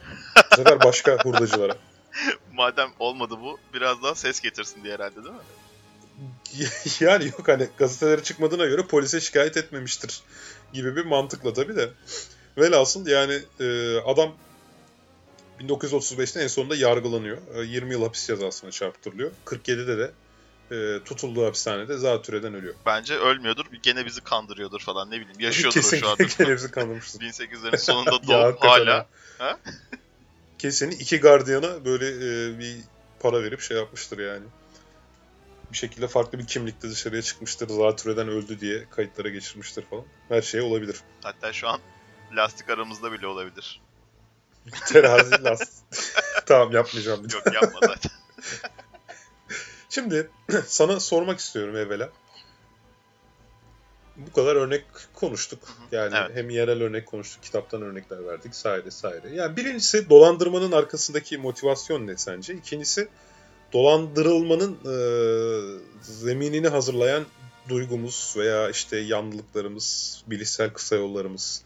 Bu 0.53 0.57
sefer 0.57 0.85
başka 0.85 1.17
hurdacılara. 1.25 1.77
Madem 2.53 2.89
olmadı 2.99 3.35
bu 3.43 3.59
biraz 3.75 4.03
daha 4.03 4.15
ses 4.15 4.41
getirsin 4.41 4.85
diye 4.85 4.95
herhalde 4.95 5.17
değil 5.17 5.35
mi? 5.35 5.41
yani 7.01 7.25
yok 7.25 7.49
hani 7.49 7.69
gazetelere 7.77 8.23
çıkmadığına 8.23 8.67
göre 8.67 8.83
polise 8.83 9.21
şikayet 9.21 9.57
etmemiştir 9.57 10.23
gibi 10.73 10.97
bir 10.97 11.05
mantıkla 11.05 11.53
tabii 11.53 11.77
de. 11.77 11.91
Velhasıl 12.59 13.07
yani 13.07 13.39
e, 13.61 13.97
adam 13.97 14.35
1935'te 15.69 16.43
en 16.43 16.47
sonunda 16.47 16.77
yargılanıyor. 16.77 17.39
E, 17.55 17.63
20 17.65 17.93
yıl 17.93 18.03
hapis 18.03 18.27
cezasına 18.27 18.71
çarptırılıyor. 18.71 19.31
47'de 19.47 19.99
de 19.99 20.13
e, 20.73 21.05
tutulduğu 21.05 21.47
hapishanede 21.47 21.99
zatürreden 21.99 22.55
ölüyor. 22.55 22.75
Bence 22.87 23.15
ölmüyordur. 23.15 23.65
Gene 23.83 24.07
bizi 24.07 24.21
kandırıyordur 24.21 24.81
falan 24.81 25.11
ne 25.11 25.21
bileyim. 25.21 25.41
Yaşıyordur 25.41 25.75
Kesin, 25.75 25.99
şu 25.99 26.09
anda. 26.09 26.23
gene 26.39 26.55
bizi 26.55 26.71
kandırmıştır. 26.71 27.21
1800'lerin 27.21 27.79
sonunda 27.79 28.27
doğup 28.29 28.65
hala. 28.65 29.07
Ha? 29.39 29.59
Kesin 30.59 30.91
iki 30.91 31.21
gardiyana 31.21 31.85
böyle 31.85 32.07
e, 32.07 32.59
bir 32.59 32.77
para 33.21 33.43
verip 33.43 33.61
şey 33.61 33.77
yapmıştır 33.77 34.19
yani. 34.19 34.45
Bir 35.73 35.77
şekilde 35.77 36.09
farklı 36.09 36.39
bir 36.39 36.47
kimlikte 36.47 36.91
dışarıya 36.91 37.23
çıkmıştır. 37.23 37.69
Zatürreden 37.69 38.29
öldü 38.29 38.61
diye 38.61 38.85
kayıtlara 38.91 39.29
geçirmiştir 39.29 39.83
falan. 39.83 40.05
Her 40.29 40.43
şey 40.43 40.61
olabilir. 40.61 40.97
Hatta 41.23 41.53
şu 41.53 41.69
an 41.69 41.81
lastik 42.37 42.71
aramızda 42.71 43.13
bile 43.13 43.27
olabilir. 43.27 43.81
Terazi 44.87 45.45
lastik. 45.45 45.85
tamam 46.47 46.73
yapmayacağım. 46.73 47.27
Yok 47.33 47.55
yapma 47.55 47.81
zaten. 47.83 48.13
Şimdi 49.89 50.31
sana 50.67 51.01
sormak 51.01 51.39
istiyorum 51.39 51.77
evvela. 51.77 52.11
Bu 54.17 54.33
kadar 54.33 54.57
örnek 54.57 54.85
konuştuk. 55.15 55.59
Yani 55.93 56.15
evet. 56.17 56.31
hem 56.37 56.51
yerel 56.51 56.83
örnek 56.83 57.07
konuştuk, 57.07 57.43
kitaptan 57.43 57.83
örnekler 57.83 58.27
verdik, 58.27 58.55
saire 58.55 58.91
saire. 58.91 59.35
Yani 59.35 59.57
birincisi 59.57 60.11
dolandırmanın 60.11 60.73
arkasındaki 60.73 61.39
motivasyon 61.39 62.07
ne 62.07 62.17
sence? 62.17 62.55
İkincisi 62.55 63.09
dolandırılmanın 63.73 64.73
e, 64.73 64.97
zeminini 66.03 66.69
hazırlayan 66.69 67.25
duygumuz 67.69 68.35
veya 68.37 68.71
işte 68.71 68.97
yanlılıklarımız, 68.97 70.23
bilişsel 70.27 70.71
kısa 70.71 70.97
yollarımız. 70.97 71.63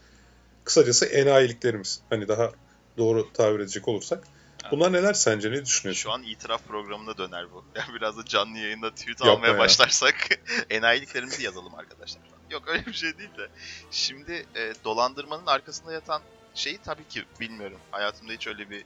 Kısacası 0.63 1.05
enayiliklerimiz. 1.05 1.99
Hani 2.09 2.27
daha 2.27 2.51
doğru 2.97 3.33
tabir 3.33 3.59
edecek 3.59 3.87
olursak. 3.87 4.27
Bunlar 4.71 4.93
neler 4.93 5.13
sence? 5.13 5.51
Ne 5.51 5.65
düşünüyorsun? 5.65 6.01
Şu 6.01 6.11
an 6.11 6.23
itiraf 6.23 6.67
programına 6.67 7.17
döner 7.17 7.51
bu. 7.51 7.63
Yani 7.75 7.93
biraz 7.95 8.17
da 8.17 8.25
canlı 8.25 8.57
yayında 8.57 8.91
tweet 8.91 9.19
Yapma 9.19 9.33
almaya 9.33 9.51
ya. 9.51 9.59
başlarsak 9.59 10.15
enayiliklerimizi 10.69 11.43
yazalım 11.43 11.75
arkadaşlar. 11.75 12.21
Yok 12.51 12.63
öyle 12.67 12.85
bir 12.85 12.93
şey 12.93 13.17
değil 13.17 13.29
de. 13.37 13.47
Şimdi 13.91 14.45
e, 14.55 14.73
dolandırmanın 14.83 15.45
arkasında 15.45 15.93
yatan 15.93 16.21
şeyi 16.55 16.77
tabii 16.77 17.07
ki 17.07 17.23
bilmiyorum. 17.39 17.77
Hayatımda 17.91 18.33
hiç 18.33 18.47
öyle 18.47 18.69
bir 18.69 18.81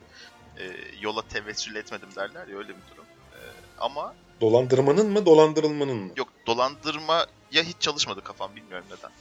e, 0.57 0.63
yola 1.01 1.27
tevessül 1.27 1.75
etmedim 1.75 2.09
derler 2.15 2.47
ya 2.47 2.57
öyle 2.57 2.69
bir 2.69 2.95
durum. 2.95 3.05
E, 3.33 3.39
ama 3.79 4.15
Dolandırmanın 4.41 5.09
mı 5.09 5.25
dolandırılmanın 5.25 5.97
mı? 5.97 6.11
Yok 6.17 6.29
dolandırma 6.47 7.27
ya 7.51 7.63
hiç 7.63 7.75
çalışmadı 7.79 8.23
kafam 8.23 8.55
bilmiyorum 8.55 8.85
neden. 8.91 9.11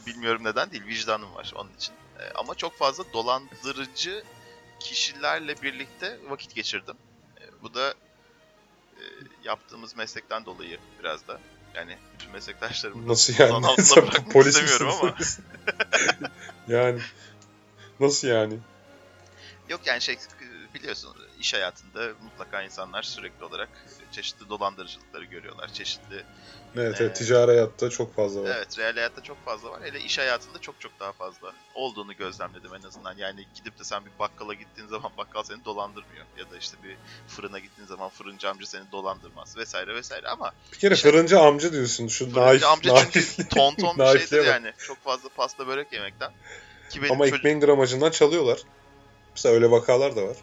bilmiyorum 0.06 0.44
neden 0.44 0.70
değil 0.70 0.86
vicdanım 0.86 1.34
var 1.34 1.52
onun 1.56 1.70
için. 1.78 1.94
E, 2.20 2.32
ama 2.34 2.54
çok 2.54 2.78
fazla 2.78 3.04
dolandırıcı 3.12 4.24
kişilerle 4.80 5.62
birlikte 5.62 6.18
vakit 6.28 6.54
geçirdim. 6.54 6.96
E, 7.40 7.62
bu 7.62 7.74
da 7.74 7.94
e, 8.96 9.02
yaptığımız 9.44 9.96
meslekten 9.96 10.44
dolayı 10.44 10.78
biraz 11.00 11.28
da. 11.28 11.40
Yani 11.74 11.98
bütün 12.14 12.32
meslektaşlarımı 12.32 13.08
nasıl 13.08 13.34
yani? 13.38 13.52
altına 13.66 14.02
bırakmak 14.02 14.32
Polis 14.32 14.46
istemiyorum 14.46 14.98
ama. 15.02 15.16
yani 16.68 17.00
nasıl 18.00 18.28
yani? 18.28 18.58
Yok 19.70 19.80
yani 19.86 20.00
şey 20.00 20.16
biliyorsun 20.74 21.16
iş 21.40 21.54
hayatında 21.54 22.08
mutlaka 22.22 22.62
insanlar 22.62 23.02
sürekli 23.02 23.44
olarak 23.44 23.68
çeşitli 24.12 24.48
dolandırıcılıkları 24.48 25.24
görüyorlar. 25.24 25.72
Çeşitli 25.72 26.24
Evet, 26.76 27.00
evet 27.00 27.16
ticari 27.16 27.50
hayatta 27.50 27.90
çok 27.90 28.14
fazla 28.14 28.42
var. 28.42 28.50
Evet, 28.56 28.78
real 28.78 28.94
hayatta 28.94 29.22
çok 29.22 29.44
fazla 29.44 29.70
var. 29.70 29.82
Hele 29.82 30.00
iş 30.00 30.18
hayatında 30.18 30.58
çok 30.60 30.80
çok 30.80 31.00
daha 31.00 31.12
fazla 31.12 31.52
olduğunu 31.74 32.16
gözlemledim 32.16 32.74
en 32.74 32.88
azından. 32.88 33.16
Yani 33.16 33.46
gidip 33.54 33.78
de 33.78 33.84
sen 33.84 34.04
bir 34.04 34.10
bakkala 34.18 34.54
gittiğin 34.54 34.88
zaman 34.88 35.12
bakkal 35.18 35.42
seni 35.42 35.64
dolandırmıyor. 35.64 36.26
Ya 36.38 36.50
da 36.50 36.56
işte 36.56 36.76
bir 36.84 36.96
fırına 37.28 37.58
gittiğin 37.58 37.88
zaman 37.88 38.08
fırıncı 38.08 38.50
amca 38.50 38.66
seni 38.66 38.92
dolandırmaz 38.92 39.56
vesaire 39.56 39.94
vesaire 39.94 40.28
ama... 40.28 40.52
Bir 40.72 40.78
kere 40.78 40.94
işte, 40.94 41.10
fırıncı 41.10 41.40
amca 41.40 41.72
diyorsun. 41.72 42.08
Şu 42.08 42.24
fırıncı 42.24 42.40
naif, 42.40 42.64
amca 42.64 42.94
naif, 42.94 43.12
çünkü 43.12 43.48
ton 43.48 43.74
ton 43.74 43.98
bir 43.98 44.18
şeydir 44.18 44.44
yani. 44.44 44.72
Çok 44.78 45.04
fazla 45.04 45.28
pasta 45.28 45.66
börek 45.66 45.92
yemekten. 45.92 46.32
Ki 46.90 47.02
benim 47.02 47.12
ama 47.12 47.24
çocuk... 47.24 47.38
ekmeğin 47.38 47.60
gramajından 47.60 48.10
çalıyorlar. 48.10 48.58
Mesela 49.34 49.54
öyle 49.54 49.70
vakalar 49.70 50.16
da 50.16 50.22
var. 50.22 50.36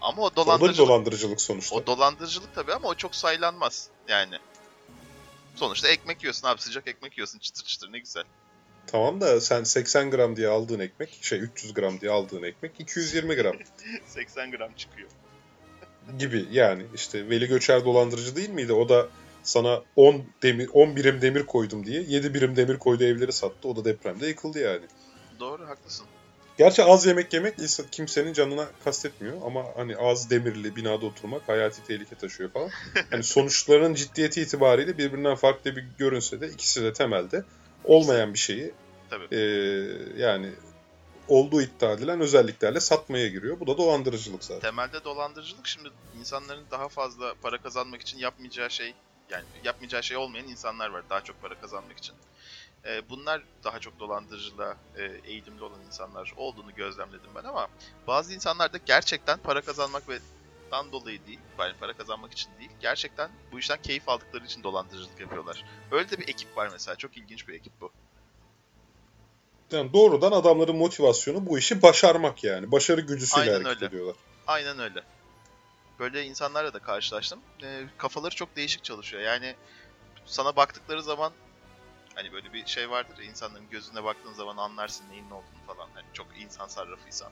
Ama 0.00 0.22
o 0.22 0.36
dolandırıcılık. 0.36 0.80
O 0.80 0.84
da 0.84 0.88
dolandırıcılık 0.88 1.40
sonuçta. 1.40 1.76
O 1.76 1.86
dolandırıcılık 1.86 2.54
tabii 2.54 2.72
ama 2.72 2.88
o 2.88 2.94
çok 2.94 3.14
saylanmaz 3.14 3.88
yani. 4.08 4.38
Sonuçta 5.56 5.88
ekmek 5.88 6.22
yiyorsun 6.22 6.48
abi 6.48 6.60
sıcak 6.60 6.88
ekmek 6.88 7.18
yiyorsun 7.18 7.38
çıtır 7.38 7.64
çıtır 7.64 7.92
ne 7.92 7.98
güzel. 7.98 8.24
Tamam 8.86 9.20
da 9.20 9.40
sen 9.40 9.64
80 9.64 10.10
gram 10.10 10.36
diye 10.36 10.48
aldığın 10.48 10.78
ekmek, 10.80 11.18
şey 11.22 11.38
300 11.38 11.74
gram 11.74 12.00
diye 12.00 12.10
aldığın 12.10 12.42
ekmek 12.42 12.80
220 12.80 13.34
gram. 13.34 13.56
80 14.06 14.50
gram 14.50 14.72
çıkıyor. 14.72 15.08
gibi 16.18 16.46
yani 16.50 16.86
işte 16.94 17.28
Veli 17.28 17.46
Göçer 17.46 17.84
dolandırıcı 17.84 18.36
değil 18.36 18.50
miydi? 18.50 18.72
O 18.72 18.88
da 18.88 19.08
sana 19.42 19.82
10 19.96 20.24
demir 20.42 20.68
10 20.72 20.96
birim 20.96 21.20
demir 21.20 21.46
koydum 21.46 21.86
diye 21.86 22.02
7 22.02 22.34
birim 22.34 22.56
demir 22.56 22.78
koydu 22.78 23.04
evleri 23.04 23.32
sattı. 23.32 23.68
O 23.68 23.76
da 23.76 23.84
depremde 23.84 24.26
yıkıldı 24.26 24.58
yani. 24.58 24.84
Doğru 25.40 25.68
haklısın. 25.68 26.06
Gerçi 26.60 26.84
az 26.84 27.06
yemek 27.06 27.32
yemek 27.32 27.54
kimsenin 27.92 28.32
canına 28.32 28.68
kastetmiyor 28.84 29.36
ama 29.46 29.64
hani 29.76 29.96
az 29.96 30.30
demirli 30.30 30.76
binada 30.76 31.06
oturmak 31.06 31.48
hayati 31.48 31.84
tehlike 31.84 32.14
taşıyor 32.14 32.50
falan. 32.50 32.70
Hani 33.10 33.22
sonuçların 33.22 33.94
ciddiyeti 33.94 34.42
itibariyle 34.42 34.98
birbirinden 34.98 35.34
farklı 35.34 35.76
bir 35.76 35.84
görünse 35.98 36.40
de 36.40 36.48
ikisi 36.48 36.82
de 36.82 36.92
temelde 36.92 37.44
olmayan 37.84 38.34
bir 38.34 38.38
şeyi 38.38 38.72
Tabii. 39.10 39.34
E, 39.34 39.40
yani 40.16 40.52
olduğu 41.28 41.62
iddia 41.62 41.92
edilen 41.92 42.20
özelliklerle 42.20 42.80
satmaya 42.80 43.28
giriyor. 43.28 43.60
Bu 43.60 43.66
da 43.66 43.78
dolandırıcılık 43.78 44.44
zaten. 44.44 44.70
Temelde 44.70 45.04
dolandırıcılık 45.04 45.66
şimdi 45.66 45.90
insanların 46.20 46.64
daha 46.70 46.88
fazla 46.88 47.34
para 47.42 47.58
kazanmak 47.58 48.00
için 48.00 48.18
yapmayacağı 48.18 48.70
şey 48.70 48.94
yani 49.30 49.44
yapmayacağı 49.64 50.02
şey 50.02 50.16
olmayan 50.16 50.48
insanlar 50.48 50.90
var 50.90 51.02
daha 51.10 51.20
çok 51.20 51.42
para 51.42 51.54
kazanmak 51.54 51.98
için. 51.98 52.14
E, 52.84 53.08
bunlar 53.08 53.42
daha 53.64 53.78
çok 53.78 53.98
dolandırıcılığa 53.98 54.76
e, 54.96 55.02
eğilimli 55.24 55.64
olan 55.64 55.82
insanlar 55.82 56.32
olduğunu 56.36 56.74
gözlemledim 56.74 57.30
ben 57.34 57.44
ama 57.44 57.68
bazı 58.06 58.34
insanlar 58.34 58.72
da 58.72 58.78
gerçekten 58.86 59.38
para 59.38 59.60
kazanmak 59.60 60.08
ve 60.08 60.18
dan 60.70 60.92
dolayı 60.92 61.26
değil, 61.26 61.40
yani 61.58 61.74
para 61.80 61.92
kazanmak 61.92 62.32
için 62.32 62.50
değil, 62.58 62.70
gerçekten 62.80 63.30
bu 63.52 63.58
işten 63.58 63.78
keyif 63.82 64.08
aldıkları 64.08 64.44
için 64.44 64.62
dolandırıcılık 64.62 65.20
yapıyorlar. 65.20 65.64
Öyle 65.90 66.10
de 66.10 66.18
bir 66.18 66.28
ekip 66.28 66.56
var 66.56 66.68
mesela, 66.72 66.96
çok 66.96 67.16
ilginç 67.16 67.48
bir 67.48 67.54
ekip 67.54 67.72
bu. 67.80 67.92
Yani 69.72 69.92
doğrudan 69.92 70.32
adamların 70.32 70.76
motivasyonu 70.76 71.46
bu 71.46 71.58
işi 71.58 71.82
başarmak 71.82 72.44
yani. 72.44 72.72
Başarı 72.72 73.00
güdüsüyle 73.00 73.40
Aynen 73.40 73.52
hareket 73.52 73.76
öyle. 73.76 73.86
ediyorlar. 73.86 74.16
Aynen 74.46 74.78
öyle. 74.78 75.02
Böyle 75.98 76.24
insanlarla 76.24 76.74
da 76.74 76.78
karşılaştım. 76.78 77.40
E, 77.62 77.84
kafaları 77.98 78.34
çok 78.34 78.56
değişik 78.56 78.84
çalışıyor. 78.84 79.22
Yani 79.22 79.56
sana 80.26 80.56
baktıkları 80.56 81.02
zaman 81.02 81.32
Hani 82.20 82.32
böyle 82.32 82.52
bir 82.52 82.66
şey 82.66 82.90
vardır 82.90 83.18
ya 83.18 83.24
insanların 83.24 83.70
gözüne 83.70 84.04
baktığın 84.04 84.32
zaman 84.32 84.56
anlarsın 84.56 85.04
neyin 85.10 85.30
ne 85.30 85.34
olduğunu 85.34 85.66
falan. 85.66 85.88
Hani 85.94 86.04
çok 86.12 86.26
insan 86.40 86.66
sarrafıysan. 86.66 87.30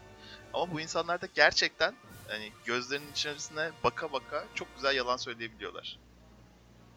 Ama 0.55 0.72
bu 0.72 0.81
insanlar 0.81 1.20
da 1.20 1.27
gerçekten 1.35 1.94
hani 2.29 2.53
gözlerinin 2.64 3.12
içerisine 3.12 3.70
baka 3.85 4.12
baka 4.12 4.44
çok 4.55 4.74
güzel 4.74 4.96
yalan 4.96 5.16
söyleyebiliyorlar. 5.16 5.98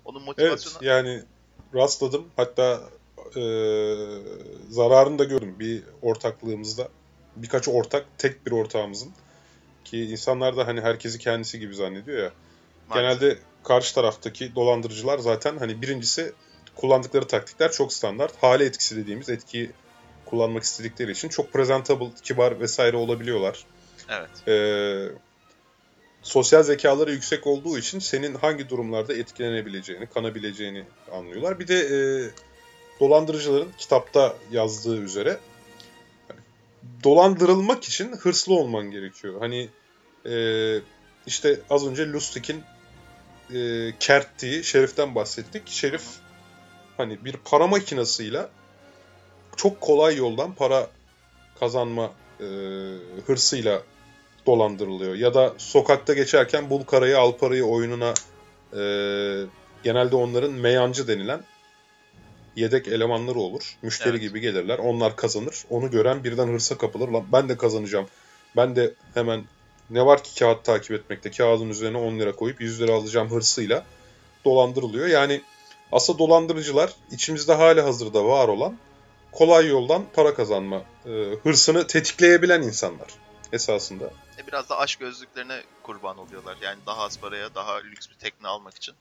Onun 0.06 0.24
motivasyonu... 0.24 0.76
Evet 0.82 0.88
yani 0.88 1.24
rastladım. 1.74 2.28
Hatta 2.36 2.82
e, 3.36 3.44
zararını 4.70 5.20
da 5.20 5.24
gördüm 5.24 5.56
bir 5.60 5.84
ortaklığımızda. 6.02 6.90
Birkaç 7.36 7.68
ortak, 7.68 8.06
tek 8.18 8.46
bir 8.46 8.52
ortağımızın. 8.52 9.12
Ki 9.84 10.06
insanlar 10.06 10.58
da 10.58 10.68
hani 10.68 10.82
herkesi 10.82 11.20
kendisi 11.20 11.60
gibi 11.60 11.76
zannediyor 11.76 12.24
ya. 12.24 12.32
Maalesef. 12.90 13.22
Genelde 13.22 13.40
karşı 13.64 13.96
taraftaki 13.96 14.56
dolandırıcılar 14.56 15.20
zaten 15.20 15.58
hani 15.58 15.82
birincisi 15.82 16.34
kullandıkları 16.82 17.28
taktikler 17.28 17.72
çok 17.72 17.94
standart. 17.94 18.44
Hale 18.44 18.66
etkisi 18.66 18.98
dediğimiz 18.98 19.30
etkiyi 19.30 19.72
kullanmak 20.26 20.64
istedikleri 20.64 21.12
için 21.12 21.30
çok 21.30 21.54
presentable, 21.54 22.10
kibar 22.24 22.60
vesaire 22.60 22.98
olabiliyorlar. 22.98 23.66
Evet. 24.10 24.48
Ee, 24.48 25.12
sosyal 26.22 26.64
zekaları 26.64 27.12
yüksek 27.12 27.48
olduğu 27.48 27.78
için 27.78 28.00
senin 28.00 28.36
hangi 28.36 28.70
durumlarda 28.70 29.14
etkilenebileceğini, 29.14 30.06
kanabileceğini 30.06 30.84
anlıyorlar. 31.12 31.60
Bir 31.60 31.68
de 31.68 31.80
e, 31.80 32.00
dolandırıcıların 33.00 33.72
kitapta 33.78 34.36
yazdığı 34.52 34.98
üzere 34.98 35.38
hani, 36.28 36.40
dolandırılmak 37.04 37.84
için 37.84 38.16
hırslı 38.16 38.54
olman 38.54 38.92
gerekiyor. 38.92 39.40
Hani 39.40 39.70
e, 40.26 40.36
işte 41.28 41.60
az 41.70 41.88
önce 41.88 42.08
Lustig'in 42.08 42.64
e, 43.54 43.92
kerttiği 44.00 44.64
Şerif'ten 44.64 45.16
bahsettik. 45.16 45.68
Şerif 45.68 46.04
hani 47.02 47.26
bir 47.26 47.36
para 47.46 47.68
makinasıyla 47.68 48.50
çok 49.56 49.82
kolay 49.82 50.18
yoldan 50.18 50.54
para 50.54 50.88
kazanma 51.60 52.12
e, 52.40 52.46
hırsıyla 53.28 53.82
dolandırılıyor. 54.46 55.16
Ya 55.16 55.34
da 55.34 55.54
sokakta 55.58 56.14
geçerken 56.14 56.70
bul 56.70 56.84
karayı 56.84 57.20
al 57.20 57.32
parayı 57.32 57.66
oyununa 57.66 58.14
e, 58.74 58.84
genelde 59.84 60.16
onların 60.16 60.52
meyancı 60.52 61.08
denilen 61.08 61.44
yedek 62.56 62.88
elemanları 62.88 63.40
olur. 63.40 63.78
Müşteri 63.82 64.10
evet. 64.10 64.22
gibi 64.22 64.40
gelirler. 64.40 64.80
Onlar 64.80 65.16
kazanır. 65.16 65.64
Onu 65.70 65.92
gören 65.92 66.24
birden 66.24 66.48
hırsa 66.48 66.78
kapılır. 66.78 67.08
Lan 67.08 67.26
ben 67.32 67.50
de 67.50 67.58
kazanacağım. 67.58 68.08
Ben 68.56 68.76
de 68.76 68.94
hemen 69.14 69.44
ne 69.90 70.06
var 70.06 70.24
ki 70.24 70.40
kağıt 70.40 70.64
takip 70.64 70.92
etmekte? 70.92 71.32
Kağıdın 71.32 71.70
üzerine 71.70 71.98
10 71.98 72.20
lira 72.20 72.32
koyup 72.32 72.62
100 72.62 72.82
lira 72.82 72.94
alacağım 72.94 73.32
hırsıyla 73.32 73.86
dolandırılıyor. 74.46 75.08
Yani 75.08 75.42
aslında 75.92 76.20
dolandırıcılar 76.20 76.94
içimizde 77.12 77.54
hali 77.54 77.82
hazırda 77.82 78.26
var 78.26 78.48
olan 78.48 78.78
kolay 79.32 79.68
yoldan 79.68 80.04
para 80.14 80.34
kazanma 80.34 80.84
e, 81.06 81.10
hırsını 81.44 81.88
tetikleyebilen 81.88 82.62
insanlar 82.62 83.08
esasında. 83.54 84.06
E 84.38 84.48
biraz 84.48 84.70
da 84.70 84.78
aşk 84.78 85.00
gözlüklerine 85.00 85.62
kurban 85.84 86.18
oluyorlar. 86.18 86.58
Yani 86.62 86.80
daha 86.86 87.02
az 87.02 87.20
paraya 87.20 87.56
daha 87.56 87.78
lüks 87.78 88.10
bir 88.10 88.16
tekne 88.16 88.48
almak 88.48 88.76
için. 88.78 88.96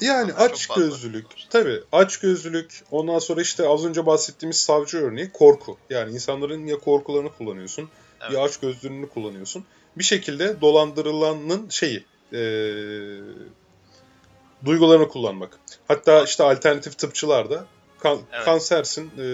Yani 0.00 0.32
aç 0.32 0.66
gözlülük. 0.66 1.26
Tabii 1.50 1.82
aç 1.92 2.16
gözlülük. 2.18 2.84
Ondan 2.90 3.18
sonra 3.18 3.42
işte 3.42 3.68
az 3.68 3.84
önce 3.84 4.06
bahsettiğimiz 4.06 4.60
savcı 4.60 4.98
örneği 4.98 5.32
korku. 5.32 5.78
Yani 5.90 6.12
insanların 6.12 6.66
ya 6.66 6.78
korkularını 6.78 7.32
kullanıyorsun 7.32 7.90
evet. 8.20 8.32
ya 8.32 8.42
aç 8.42 8.56
gözlülüğünü 8.56 9.08
kullanıyorsun. 9.08 9.64
Bir 9.96 10.04
şekilde 10.04 10.60
dolandırılanın 10.60 11.68
şeyi 11.68 12.04
e, 12.32 12.40
duygularını 14.64 15.08
kullanmak. 15.08 15.58
Hatta 15.88 16.24
işte 16.24 16.44
alternatif 16.44 16.98
tıpçılar 16.98 17.50
da 17.50 17.66
kan, 17.98 18.18
evet. 18.32 18.44
kansersin 18.44 19.10
e, 19.18 19.28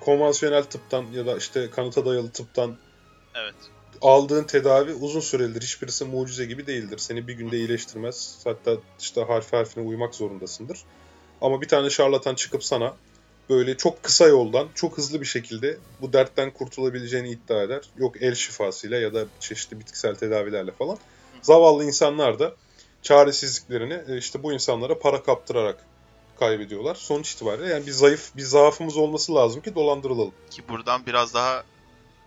konvansiyonel 0.00 0.64
tıptan 0.64 1.04
ya 1.12 1.26
da 1.26 1.36
işte 1.36 1.70
kanıta 1.70 2.06
dayalı 2.06 2.30
tıptan 2.30 2.76
evet. 3.34 3.54
aldığın 4.02 4.44
tedavi 4.44 4.94
uzun 4.94 5.20
sürelidir. 5.20 5.62
Hiçbirisi 5.62 6.04
mucize 6.04 6.44
gibi 6.44 6.66
değildir. 6.66 6.98
Seni 6.98 7.28
bir 7.28 7.32
günde 7.32 7.56
iyileştirmez. 7.56 8.38
Hatta 8.44 8.76
işte 9.00 9.22
harf 9.22 9.52
harfine 9.52 9.84
uymak 9.84 10.14
zorundasındır. 10.14 10.84
Ama 11.40 11.62
bir 11.62 11.68
tane 11.68 11.90
şarlatan 11.90 12.34
çıkıp 12.34 12.64
sana 12.64 12.94
böyle 13.50 13.76
çok 13.76 14.02
kısa 14.02 14.26
yoldan 14.26 14.68
çok 14.74 14.98
hızlı 14.98 15.20
bir 15.20 15.26
şekilde 15.26 15.78
bu 16.00 16.12
dertten 16.12 16.50
kurtulabileceğini 16.50 17.30
iddia 17.30 17.62
eder. 17.62 17.80
Yok 17.96 18.22
el 18.22 18.34
şifasıyla 18.34 18.98
ya 18.98 19.14
da 19.14 19.24
çeşitli 19.40 19.80
bitkisel 19.80 20.14
tedavilerle 20.14 20.70
falan. 20.70 20.98
Zavallı 21.42 21.84
insanlar 21.84 22.38
da 22.38 22.54
çaresizliklerini 23.04 24.02
e, 24.08 24.18
işte 24.18 24.42
bu 24.42 24.52
insanlara 24.52 24.98
para 24.98 25.22
kaptırarak 25.22 25.84
kaybediyorlar. 26.38 26.94
Sonuç 26.94 27.32
itibariyle 27.32 27.68
yani 27.68 27.86
bir 27.86 27.92
zayıf, 27.92 28.36
bir 28.36 28.42
zaafımız 28.42 28.96
olması 28.96 29.34
lazım 29.34 29.62
ki 29.62 29.74
dolandırılalım. 29.74 30.34
Ki 30.50 30.68
buradan 30.68 31.06
biraz 31.06 31.34
daha 31.34 31.64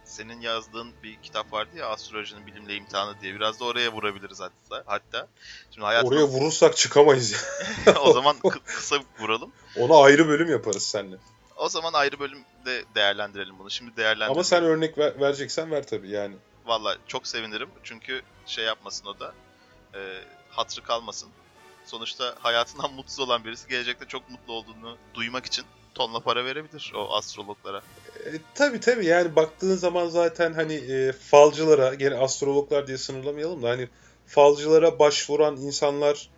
senin 0.06 0.42
yazdığın 0.42 0.92
bir 1.04 1.16
kitap 1.24 1.54
vardı 1.54 1.70
ya 1.78 1.88
Astrolojinin 1.88 2.48
Bilimle 2.48 2.76
imtihanı 2.76 3.22
diye. 3.22 3.36
Biraz 3.36 3.60
da 3.60 3.66
oraya 3.66 3.94
vurabiliriz 3.94 4.40
hatta. 4.40 4.84
hatta. 4.86 5.28
Şimdi 5.72 5.86
hayatımız... 5.86 6.13
Oraya 6.13 6.28
vurursak 6.28 6.78
çıkamayız 6.78 7.46
o 8.02 8.13
zaman 8.13 8.36
kısa 8.66 8.96
vuralım. 9.20 9.52
Ona 9.78 10.04
ayrı 10.04 10.28
bölüm 10.28 10.52
yaparız 10.52 10.84
seninle. 10.84 11.16
O 11.58 11.70
zaman 11.70 11.94
ayrı 11.94 12.20
bölümde 12.20 12.84
değerlendirelim 12.96 13.60
bunu. 13.60 13.70
Şimdi 13.70 13.98
değerlendirelim. 13.98 14.32
Ama 14.32 14.44
sen 14.44 14.63
örnek 14.63 14.98
ver, 14.98 15.20
vereceksen 15.20 15.72
ver 15.72 15.88
tabii 15.88 16.10
yani. 16.10 16.36
Valla 16.66 16.98
çok 17.08 17.28
sevinirim. 17.28 17.70
Çünkü 17.84 18.22
şey 18.46 18.66
yapmasın 18.66 19.06
o 19.06 19.20
da. 19.20 19.34
E, 19.96 20.00
hatrı 20.58 20.84
kalmasın. 20.84 21.30
Sonuçta 21.86 22.36
hayatından 22.39 22.93
mutsuz 22.96 23.20
olan 23.20 23.43
birisi 23.43 23.67
gelecekte 23.67 24.06
çok 24.06 24.30
mutlu 24.30 24.54
olduğunu 24.54 24.98
duymak 25.13 25.46
için 25.46 25.65
tonla 25.96 26.20
para 26.20 26.46
verebilir 26.46 26.91
o 26.96 27.15
astrologlara. 27.15 27.82
E, 28.26 28.32
tabii 28.56 28.80
tabii 28.80 29.06
yani 29.06 29.36
baktığın 29.36 29.76
zaman 29.76 30.08
zaten 30.08 30.54
hani 30.54 30.74
e, 30.74 31.12
falcılara 31.12 31.93
gene 31.93 32.15
astrologlar 32.15 32.88
diye 32.88 32.98
sınırlamayalım 32.98 33.63
da 33.63 33.70
hani 33.70 33.89
falcılara 34.26 35.00
başvuran 35.00 35.58
insanlar 35.58 36.30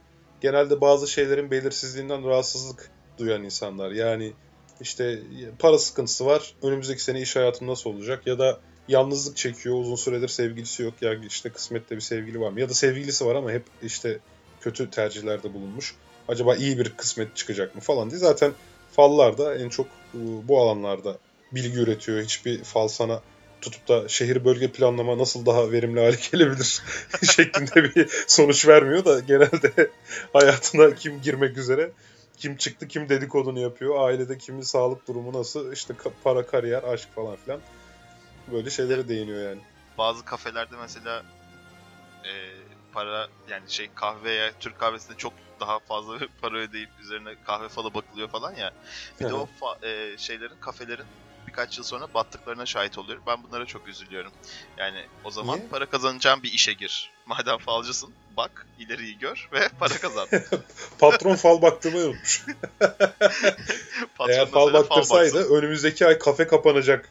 genelde 0.42 0.82
bazı 0.82 1.08
şeylerin 1.08 1.52
belirsizliğinden 1.52 2.28
rahatsızlık 2.28 2.92
duyan 3.18 3.44
insanlar. 3.44 3.92
Yani 3.92 4.34
işte 4.82 5.24
para 5.60 5.78
sıkıntısı 5.78 6.26
var. 6.26 6.54
Önümüzdeki 6.62 7.04
sene 7.04 7.22
iş 7.22 7.36
hayatım 7.36 7.68
nasıl 7.68 7.90
olacak? 7.90 8.28
Ya 8.28 8.40
da 8.40 8.60
yalnızlık 8.90 9.38
çekiyor. 9.38 9.76
Uzun 9.76 9.96
süredir 9.96 10.28
sevgilisi 10.28 10.84
yok. 10.84 10.94
Ya 11.02 11.14
işte 11.14 11.50
kısmette 11.50 11.96
bir 11.96 12.02
sevgili 12.02 12.40
var 12.40 12.50
mı? 12.50 12.60
Ya 12.60 12.70
da 12.70 12.74
sevgilisi 12.74 13.26
var 13.26 13.36
ama 13.36 13.52
hep 13.52 13.64
işte 13.84 14.20
kötü 14.62 14.90
tercihlerde 14.90 15.54
bulunmuş. 15.54 15.96
Acaba 16.28 16.56
iyi 16.56 16.80
bir 16.80 16.90
kısmet 16.90 17.36
çıkacak 17.36 17.76
mı 17.76 17.82
falan 17.82 18.10
diye. 18.10 18.20
Zaten 18.20 18.52
fallar 18.92 19.38
da 19.38 19.56
en 19.56 19.70
çok 19.70 19.88
bu 20.14 20.62
alanlarda 20.62 21.18
bilgi 21.52 21.80
üretiyor. 21.80 22.22
Hiçbir 22.24 22.64
fal 22.64 22.88
sana 22.88 23.22
tutup 23.62 23.88
da 23.88 24.08
şehir 24.08 24.46
bölge 24.46 24.72
planlama 24.72 25.18
nasıl 25.18 25.46
daha 25.46 25.72
verimli 25.72 26.00
hale 26.00 26.18
gelebilir 26.32 26.82
şeklinde 27.36 27.96
bir 27.96 28.08
sonuç 28.28 28.68
vermiyor 28.68 29.06
da 29.06 29.20
genelde 29.20 29.92
hayatına 30.34 30.96
kim 30.96 31.22
girmek 31.22 31.58
üzere 31.58 31.92
kim 32.38 32.58
çıktı 32.58 32.88
kim 32.88 33.10
dedikodunu 33.10 33.60
yapıyor. 33.60 34.08
Ailede 34.08 34.38
kimin 34.38 34.62
sağlık 34.62 35.08
durumu 35.08 35.34
nasıl 35.34 35.74
işte 35.74 35.94
para 36.24 36.46
kariyer 36.46 36.84
aşk 36.84 37.10
falan 37.16 37.36
filan 37.36 37.60
böyle 38.52 38.70
şeylere 38.70 39.08
değiniyor 39.08 39.50
yani. 39.50 39.62
Bazı 39.98 40.26
kafelerde 40.26 40.76
mesela 40.82 41.24
e, 42.26 42.32
para 42.92 43.28
yani 43.50 43.70
şey 43.70 43.90
kahveye 43.96 44.52
Türk 44.60 44.80
kahvesinde 44.80 45.18
çok 45.18 45.34
daha 45.60 45.80
fazla 45.80 46.18
para 46.42 46.58
ödeyip 46.58 46.90
üzerine 47.02 47.36
kahve 47.46 47.70
falı 47.70 47.94
bakılıyor 47.94 48.28
falan 48.28 48.56
ya. 48.56 48.72
Bir 49.20 49.26
de 49.26 49.34
o 49.34 49.48
e, 49.84 50.18
şeylerin 50.18 50.56
kafelerin 50.60 51.06
birkaç 51.48 51.78
yıl 51.78 51.84
sonra 51.84 52.08
battıklarına 52.14 52.66
şahit 52.66 52.98
oluyorum. 52.98 53.24
Ben 53.28 53.44
bunlara 53.44 53.66
çok 53.66 53.88
üzülüyorum. 53.88 54.32
Yani 54.78 55.06
o 55.24 55.32
zaman 55.32 55.58
Niye? 55.60 55.68
para 55.68 55.86
kazanacağım 55.86 56.44
bir 56.44 56.54
işe 56.54 56.74
gir. 56.74 57.12
Madem 57.26 57.58
falcısın 57.58 58.14
bak 58.38 58.68
ileriyi 58.80 59.18
gör 59.18 59.50
ve 59.54 59.70
para 59.80 59.94
kazan. 59.94 60.28
Patron 61.00 61.36
fal 61.36 61.62
baktığımı 61.62 61.98
unutmuş. 61.98 62.46
Eğer 64.30 64.46
fal 64.52 64.74
baktırsaydı 64.74 65.44
fal 65.44 65.56
önümüzdeki 65.56 66.08
ay 66.08 66.20
kafe 66.20 66.48
kapanacak 66.48 67.10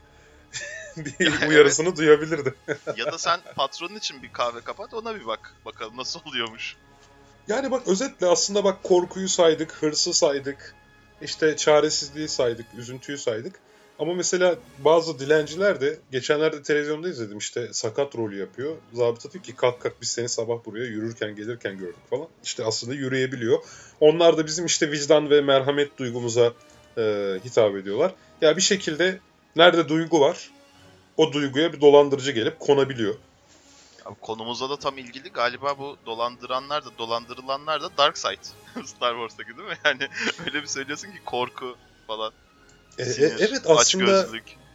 bir 1.20 1.48
uyarısını 1.48 1.88
evet. 1.88 1.98
duyabilirdi. 1.98 2.54
ya 2.96 3.12
da 3.12 3.18
sen 3.18 3.40
patronun 3.56 3.96
için 3.96 4.22
bir 4.22 4.32
kahve 4.32 4.60
kapat 4.60 4.94
ona 4.94 5.14
bir 5.14 5.26
bak. 5.26 5.54
Bakalım 5.64 5.96
nasıl 5.96 6.20
oluyormuş. 6.26 6.76
Yani 7.48 7.70
bak 7.70 7.88
özetle 7.88 8.26
aslında 8.26 8.64
bak 8.64 8.82
korkuyu 8.82 9.28
saydık, 9.28 9.72
hırsı 9.72 10.14
saydık, 10.14 10.74
işte 11.22 11.56
çaresizliği 11.56 12.28
saydık, 12.28 12.66
üzüntüyü 12.78 13.18
saydık. 13.18 13.60
Ama 13.98 14.14
mesela 14.14 14.56
bazı 14.78 15.18
dilenciler 15.18 15.80
de 15.80 15.98
geçenlerde 16.12 16.62
televizyonda 16.62 17.08
izledim 17.08 17.38
işte 17.38 17.68
sakat 17.72 18.16
rolü 18.16 18.38
yapıyor. 18.38 18.76
Zabıta 18.92 19.32
diyor 19.32 19.44
ki 19.44 19.56
kalk 19.56 19.80
kalk 19.80 20.00
biz 20.00 20.08
seni 20.08 20.28
sabah 20.28 20.64
buraya 20.64 20.84
yürürken 20.84 21.36
gelirken 21.36 21.78
gördük 21.78 22.10
falan. 22.10 22.28
İşte 22.44 22.64
aslında 22.64 22.94
yürüyebiliyor. 22.94 23.58
Onlar 24.00 24.36
da 24.36 24.46
bizim 24.46 24.66
işte 24.66 24.90
vicdan 24.90 25.30
ve 25.30 25.40
merhamet 25.40 25.98
duygumuza 25.98 26.52
e, 26.98 27.34
hitap 27.44 27.76
ediyorlar. 27.76 28.14
Ya 28.40 28.56
bir 28.56 28.62
şekilde 28.62 29.20
nerede 29.56 29.88
duygu 29.88 30.20
var 30.20 30.50
o 31.18 31.32
duyguya 31.32 31.72
bir 31.72 31.80
dolandırıcı 31.80 32.32
gelip 32.32 32.60
konabiliyor. 32.60 33.14
Abi 34.04 34.14
konumuzla 34.20 34.70
da 34.70 34.78
tam 34.78 34.98
ilgili 34.98 35.28
galiba 35.28 35.78
bu 35.78 35.96
dolandıranlar 36.06 36.84
da 36.84 36.90
dolandırılanlar 36.98 37.82
da 37.82 37.96
Dark 37.98 38.18
Side. 38.18 38.40
Star 38.86 39.12
Wars'taki 39.12 39.58
değil 39.58 39.68
mi? 39.68 39.78
Yani 39.84 40.08
öyle 40.46 40.62
bir 40.62 40.66
söylüyorsun 40.66 41.08
ki 41.08 41.18
korku 41.24 41.76
falan. 42.06 42.32
E, 42.98 43.02
e, 43.02 43.24
evet 43.38 43.62
aslında 43.66 44.26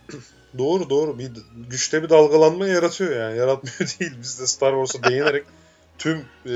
doğru 0.57 0.89
doğru 0.89 1.19
bir 1.19 1.31
güçte 1.69 2.03
bir 2.03 2.09
dalgalanma 2.09 2.67
yaratıyor 2.67 3.15
yani. 3.15 3.37
Yaratmıyor 3.37 3.79
değil. 3.99 4.11
Biz 4.21 4.39
de 4.39 4.47
Star 4.47 4.85
Wars'a 4.85 5.09
değinerek 5.11 5.45
tüm 5.97 6.17
e, 6.45 6.51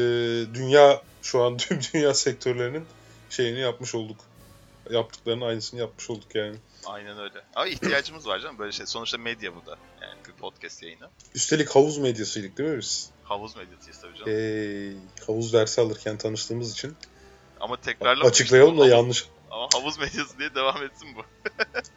dünya 0.54 1.02
şu 1.22 1.44
an 1.44 1.58
tüm 1.58 1.80
dünya 1.94 2.14
sektörlerinin 2.14 2.86
şeyini 3.30 3.60
yapmış 3.60 3.96
olduk. 3.96 4.18
Yaptıklarının 4.92 5.46
aynısını 5.46 5.80
yapmış 5.80 6.10
olduk 6.10 6.36
yani. 6.36 6.56
Aynen 6.86 7.20
öyle. 7.20 7.42
Ama 7.56 7.68
ihtiyacımız 7.68 8.28
var 8.28 8.40
canım 8.40 8.58
böyle 8.60 8.72
şey. 8.72 8.86
Sonuçta 8.86 9.18
medya 9.18 9.56
bu 9.56 9.66
da. 9.66 9.78
Yani 10.02 10.14
bir 10.28 10.32
podcast 10.34 10.84
yayını. 10.84 11.10
Üstelik 11.36 11.70
havuz 11.70 11.98
medyasıydık 11.98 12.58
değil 12.58 12.70
mi 12.70 12.78
biz? 12.80 13.10
Havuz 13.24 13.56
medyasıyız 13.56 14.02
tabii 14.02 14.18
canım. 14.18 14.32
Hey, 14.32 14.94
havuz 15.28 15.54
dersi 15.54 15.82
alırken 15.82 16.18
tanıştığımız 16.18 16.72
için 16.74 16.96
Ama 17.60 17.82
tekrarlamak 17.82 18.32
açıklayalım 18.32 18.78
da 18.78 18.82
havuz- 18.82 18.92
yanlış. 18.92 19.26
Ama 19.52 19.68
havuz 19.74 19.98
medyası 20.00 20.40
diye 20.40 20.56
devam 20.56 20.84
etsin 20.84 21.08
bu. 21.16 21.22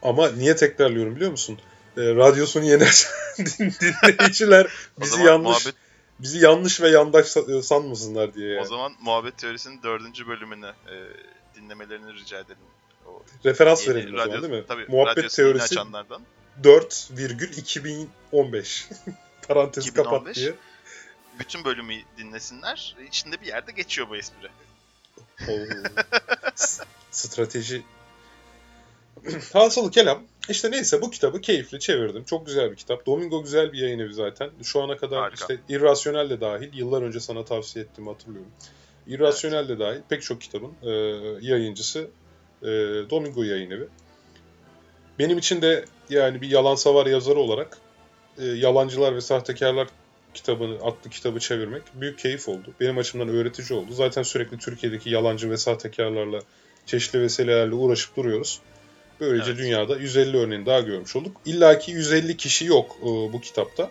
Ama 0.09 0.29
niye 0.31 0.57
tekrarlıyorum 0.57 1.16
biliyor 1.16 1.31
musun? 1.31 1.59
E, 1.96 2.00
radyosunu 2.00 2.64
yener 2.64 3.07
din- 3.38 3.72
dinleyiciler 3.81 4.66
bizi 5.00 5.22
yanlış 5.22 5.46
muhabbet 5.48 5.74
bizi 6.18 6.38
yanlış 6.44 6.81
ve 6.81 6.88
yandaş 6.88 7.26
sa- 7.26 7.62
sanmasınlar 7.62 8.35
diye 8.35 8.48
yani. 8.48 8.61
o 8.61 8.64
zaman 8.64 8.92
muhabbet 9.00 9.38
teorisinin 9.38 9.83
dördüncü 9.83 10.26
bölümünü 10.29 10.66
e, 10.66 10.94
dinlemelerini 11.62 12.14
rica 12.14 12.38
edelim. 12.38 12.59
O 13.07 13.23
Referans 13.44 13.87
yeni 13.87 13.96
verelim 13.96 14.14
o 14.14 14.18
zaman 14.18 14.42
değil 14.42 14.53
mi? 14.53 14.64
Tabii, 14.68 14.87
Muhabbet 14.88 15.31
teorisi 15.31 15.64
açanlardan. 15.64 16.23
4,2015. 16.62 18.07
Parantezi 19.49 19.88
2015. 19.88 19.94
kapat 19.94 20.35
diye. 20.35 20.55
Bütün 21.38 21.64
bölümü 21.64 21.94
dinlesinler. 22.18 22.96
İçinde 23.09 23.40
bir 23.40 23.46
yerde 23.46 23.73
geçiyor 23.73 24.09
bu 24.09 24.16
espri. 24.16 24.49
Strateji. 27.11 27.83
Hasılı 29.53 29.90
kelam. 29.90 30.23
İşte 30.49 30.70
neyse 30.70 31.03
bu 31.03 31.11
kitabı 31.11 31.40
keyifli 31.40 31.81
çevirdim. 31.81 32.25
Çok 32.25 32.46
güzel 32.46 32.70
bir 32.70 32.77
kitap. 32.77 33.07
Domingo 33.07 33.42
güzel 33.42 33.73
bir 33.73 33.79
yayın 33.79 33.99
evi 33.99 34.14
zaten. 34.14 34.51
Şu 34.62 34.83
ana 34.83 34.96
kadar 34.96 35.20
Harika. 35.20 35.35
işte 35.40 35.59
İrrasyonel 35.68 36.31
de 36.31 36.40
dahil. 36.40 36.75
Yıllar 36.75 37.03
önce 37.03 37.20
sana 37.20 37.44
tavsiye 37.44 37.85
ettiğimi 37.85 38.11
hatırlıyorum. 38.11 38.53
İrrasyonel 39.07 39.69
de 39.69 39.79
dahil 39.79 40.01
pek 40.09 40.23
çok 40.23 40.41
kitabın 40.41 40.73
e, 40.83 40.91
yayıncısı 41.41 42.11
e, 42.63 42.67
Domingo 43.11 43.43
yayın 43.43 43.71
evi. 43.71 43.89
Benim 45.19 45.39
için 45.39 45.63
de 45.63 45.85
yani 46.11 46.41
bir 46.41 46.51
yalan 46.51 46.75
savar 46.75 47.07
yazarı 47.07 47.39
olarak 47.39 47.79
e, 48.39 48.45
Yalancılar 48.45 49.15
ve 49.15 49.21
Sahtekarlar 49.21 49.89
kitabını, 50.35 50.75
adlı 50.83 51.11
kitabı 51.11 51.41
çevirmek 51.41 51.83
büyük 51.95 52.19
keyif 52.19 52.49
oldu. 52.49 52.75
Benim 52.81 52.99
açımdan 52.99 53.29
öğretici 53.29 53.79
oldu. 53.79 53.93
Zaten 53.93 54.23
sürekli 54.23 54.59
Türkiye'deki 54.59 55.11
yalancı 55.11 55.51
ve 55.51 55.57
sahtekarlarla 55.57 56.41
çeşitli 56.87 57.21
vesilelerle 57.21 57.75
uğraşıp 57.75 58.17
duruyoruz. 58.17 58.61
Böylece 59.21 59.51
Evet. 59.51 59.59
dünyada 59.59 59.97
150 59.97 60.37
örneğini 60.37 60.67
daha 60.67 60.81
görmüş 60.81 61.17
olduk. 61.17 61.37
İlla 61.47 61.79
ki 61.79 61.93
150 61.93 62.37
kişi 62.37 62.65
yok 62.65 62.97
e, 63.03 63.07
bu 63.07 63.41
kitapta. 63.41 63.91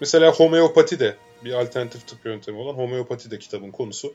Mesela 0.00 0.32
homeopati 0.32 1.00
de 1.00 1.16
bir 1.44 1.52
alternatif 1.52 2.06
tıp 2.06 2.26
yöntemi 2.26 2.58
olan 2.58 2.74
homeopati 2.74 3.30
de 3.30 3.38
kitabın 3.38 3.70
konusu. 3.70 4.14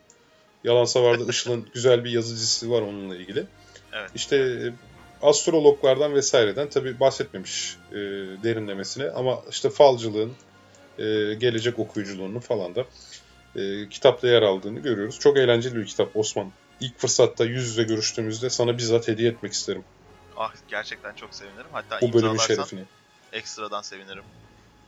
Yalan 0.63 0.85
Savar'da 0.85 1.29
Işıl'ın 1.29 1.67
güzel 1.73 2.03
bir 2.03 2.11
yazı 2.11 2.35
dizisi 2.35 2.71
var 2.71 2.81
onunla 2.81 3.15
ilgili. 3.15 3.45
Evet. 3.93 4.09
İşte 4.15 4.35
e, 4.37 4.73
astrologlardan 5.21 6.13
vesaireden 6.13 6.69
tabii 6.69 6.99
bahsetmemiş 6.99 7.77
e, 7.91 7.95
derinlemesine 8.43 9.09
ama 9.09 9.41
işte 9.49 9.69
falcılığın, 9.69 10.33
e, 10.97 11.03
gelecek 11.33 11.79
okuyuculuğunu 11.79 12.39
falan 12.39 12.75
da 12.75 12.85
e, 13.55 13.89
kitapta 13.89 14.27
yer 14.27 14.41
aldığını 14.41 14.79
görüyoruz. 14.79 15.19
Çok 15.19 15.37
eğlenceli 15.37 15.75
bir 15.75 15.85
kitap 15.85 16.15
Osman. 16.15 16.51
İlk 16.79 16.99
fırsatta 16.99 17.45
yüz 17.45 17.67
yüze 17.67 17.83
görüştüğümüzde 17.83 18.49
sana 18.49 18.77
bizzat 18.77 19.07
hediye 19.07 19.29
etmek 19.31 19.53
isterim. 19.53 19.83
Ah 20.37 20.53
gerçekten 20.67 21.13
çok 21.13 21.35
sevinirim. 21.35 21.67
Hatta 21.71 22.01
Bu 22.01 22.13
bölümün 22.13 22.37
şerefine. 22.37 22.83
ekstradan 23.33 23.81
sevinirim. 23.81 24.23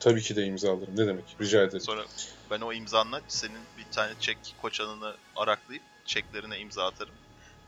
Tabii 0.04 0.22
ki 0.22 0.36
de 0.36 0.46
imzalarım. 0.46 0.98
Ne 0.98 1.08
demek? 1.08 1.36
Rica 1.42 1.64
ederim. 1.64 1.82
Sonra 1.82 2.06
ben 2.52 2.62
o 2.62 2.74
imzanla 2.74 3.22
senin 3.28 3.60
bir 3.78 3.86
tane 3.92 4.14
çek 4.20 4.38
koçanını 4.62 5.16
araklayıp 5.36 5.84
çeklerine 6.06 6.60
imza 6.60 6.86
atarım. 6.86 7.14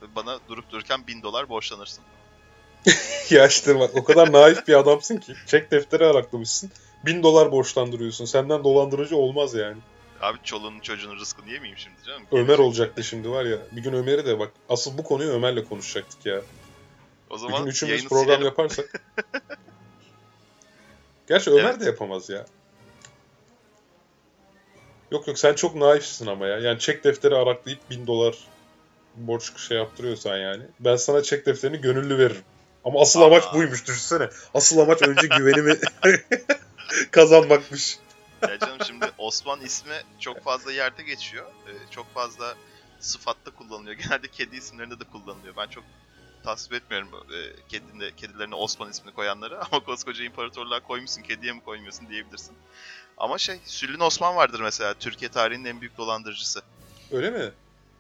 Ve 0.02 0.06
bana 0.15 0.39
durup 0.50 0.69
dururken 0.71 1.08
bin 1.08 1.21
dolar 1.21 1.50
borçlanırsın. 1.50 2.04
ya 3.30 3.48
işte 3.48 3.80
bak 3.80 3.91
o 3.95 4.04
kadar 4.04 4.32
naif 4.32 4.67
bir 4.67 4.74
adamsın 4.74 5.17
ki. 5.17 5.34
Çek 5.48 5.71
defteri 5.71 6.06
araklamışsın. 6.06 6.71
Bin 7.06 7.24
dolar 7.24 7.52
borçlandırıyorsun. 7.52 8.26
Senden 8.26 8.63
dolandırıcı 8.63 9.17
olmaz 9.17 9.54
yani. 9.54 9.78
Abi 10.21 10.38
çoluğunun 10.43 10.80
çocuğunun 10.80 11.19
rızkını 11.19 11.50
yemeyeyim 11.50 11.78
şimdi 11.78 11.98
canım. 12.06 12.24
Ömer 12.32 12.58
olacaktı 12.58 13.04
şimdi 13.04 13.30
var 13.30 13.45
ya. 13.45 13.58
Bir 13.71 13.84
gün 13.84 13.93
Ömer'i 13.93 14.26
de 14.26 14.39
bak. 14.39 14.52
Asıl 14.69 14.98
bu 14.98 15.04
konuyu 15.04 15.30
Ömer'le 15.32 15.63
konuşacaktık 15.69 16.26
ya. 16.26 16.41
O 17.30 17.36
Bir 17.36 17.39
zaman 17.39 17.63
gün 17.63 17.71
üçümüz 17.71 18.06
program 18.06 18.26
silelim. 18.26 18.45
yaparsak. 18.45 19.02
Gerçi 21.28 21.52
Ömer 21.52 21.64
Evet. 21.64 21.82
de 21.82 21.86
yapamaz 21.86 22.30
ya. 22.30 22.46
Yok 25.12 25.28
yok 25.28 25.40
sen 25.40 25.54
çok 25.54 25.76
naifsin 25.76 26.28
ama 26.28 26.48
ya. 26.48 26.58
Yani 26.60 26.80
çek 26.80 27.04
defteri 27.04 27.36
araklayıp 27.36 27.90
bin 27.90 28.08
dolar 28.08 28.36
borç 29.16 29.58
şey 29.58 29.78
yaptırıyorsan 29.78 30.38
yani. 30.38 30.64
Ben 30.80 30.96
sana 30.96 31.24
çek 31.24 31.46
defterini 31.46 31.82
gönüllü 31.82 32.18
veririm. 32.18 32.44
Ama 32.86 33.02
asıl 33.02 33.22
Aa. 33.22 33.26
amaç 33.26 33.44
buymuş 33.54 33.88
düşünsene. 33.88 34.30
Asıl 34.54 34.80
amaç 34.80 35.02
önce 35.02 35.28
güvenimi 35.28 35.80
kazanmakmış. 37.12 37.98
Ya 38.42 38.60
canım 38.60 38.78
şimdi 38.88 39.06
Osman 39.18 39.62
ismi 39.62 39.96
çok 40.20 40.44
fazla 40.44 40.72
yerde 40.72 41.04
geçiyor. 41.04 41.46
Ee, 41.68 41.92
çok 41.92 42.14
fazla 42.14 42.56
sıfatta 43.00 43.52
kullanılıyor. 43.52 43.96
Genelde 44.04 44.28
kedi 44.28 44.56
isimlerinde 44.56 45.00
de 45.00 45.04
kullanılıyor. 45.04 45.54
Ben 45.58 45.68
çok 45.68 45.84
tasvip 46.45 46.73
etmiyorum 46.73 47.10
e, 47.34 47.39
kedinde, 47.69 48.12
kedilerine 48.12 48.55
Osman 48.55 48.91
ismini 48.91 49.13
koyanları. 49.13 49.60
Ama 49.71 49.84
koskoca 49.84 50.23
imparatorluğa 50.23 50.79
koymuşsun, 50.79 51.21
kediye 51.21 51.53
mi 51.53 51.62
koymuyorsun 51.62 52.10
diyebilirsin. 52.10 52.55
Ama 53.17 53.38
şey, 53.38 53.60
Süllün 53.65 53.99
Osman 53.99 54.36
vardır 54.36 54.60
mesela. 54.60 54.93
Türkiye 54.93 55.31
tarihinin 55.31 55.65
en 55.65 55.81
büyük 55.81 55.97
dolandırıcısı. 55.97 56.62
Öyle 57.12 57.29
mi? 57.29 57.51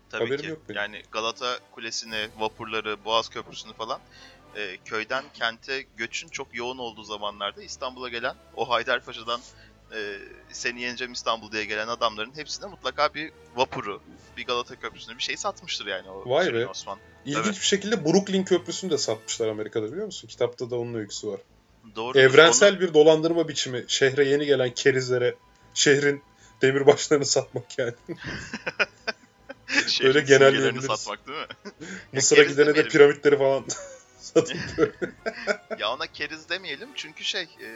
Tabii 0.09 0.23
Haberim 0.23 0.41
ki. 0.41 0.47
yok 0.47 0.59
benim. 0.69 0.77
Yani 0.77 1.03
Galata 1.11 1.59
Kulesi'ni, 1.71 2.29
vapurları, 2.37 3.05
Boğaz 3.05 3.29
Köprüsü'nü 3.29 3.73
falan 3.73 3.99
e, 4.55 4.77
köyden 4.85 5.23
kente 5.33 5.85
göçün 5.97 6.27
çok 6.27 6.55
yoğun 6.55 6.77
olduğu 6.77 7.03
zamanlarda 7.03 7.61
İstanbul'a 7.61 8.09
gelen 8.09 8.35
o 8.55 8.69
Haydarpaşa'dan 8.69 9.41
e, 9.93 10.19
seni 10.51 10.81
yeneceğim 10.81 11.13
İstanbul 11.13 11.51
diye 11.51 11.65
gelen 11.65 11.87
adamların 11.87 12.35
hepsine 12.37 12.67
mutlaka 12.69 13.13
bir 13.13 13.31
vapuru, 13.55 14.01
bir 14.37 14.45
Galata 14.45 14.75
Köprüsü'nü 14.75 15.17
bir 15.17 15.23
şey 15.23 15.37
satmıştır 15.37 15.85
yani 15.85 16.09
o 16.09 16.29
Vay 16.29 16.53
be. 16.53 16.67
Osman. 16.67 16.99
İlginç 17.25 17.45
Evet. 17.45 17.55
bir 17.55 17.65
şekilde 17.65 18.05
Brooklyn 18.05 18.43
Köprüsü'nü 18.43 18.91
de 18.91 18.97
satmışlar 18.97 19.47
Amerika'da 19.47 19.91
biliyor 19.91 20.05
musun? 20.05 20.27
Kitapta 20.27 20.69
da 20.69 20.75
onun 20.75 20.93
öyküsü 20.93 21.27
var. 21.27 21.39
Doğru. 21.95 22.19
Evrensel 22.19 22.79
bir 22.79 22.93
dolandırma 22.93 23.47
biçimi. 23.47 23.85
Şehre 23.87 24.25
yeni 24.25 24.45
gelen 24.45 24.69
kerizlere 24.73 25.35
şehrin 25.73 26.23
demirbaşlarını 26.61 27.25
satmak 27.25 27.77
yani. 27.79 27.93
Şehrin 29.87 30.07
öyle 30.07 30.19
simgelerini 30.19 30.27
genelleyebiliriz. 30.53 30.85
satmak 30.85 31.27
değil 31.27 31.37
mi? 31.39 31.45
Mısır'a 32.13 32.43
gidene 32.43 32.75
de 32.75 32.87
piramitleri 32.87 33.37
falan 33.37 33.65
böyle. 34.77 34.91
ya 35.79 35.89
ona 35.93 36.07
keriz 36.07 36.49
demeyelim 36.49 36.89
çünkü 36.95 37.23
şey 37.23 37.41
e, 37.43 37.67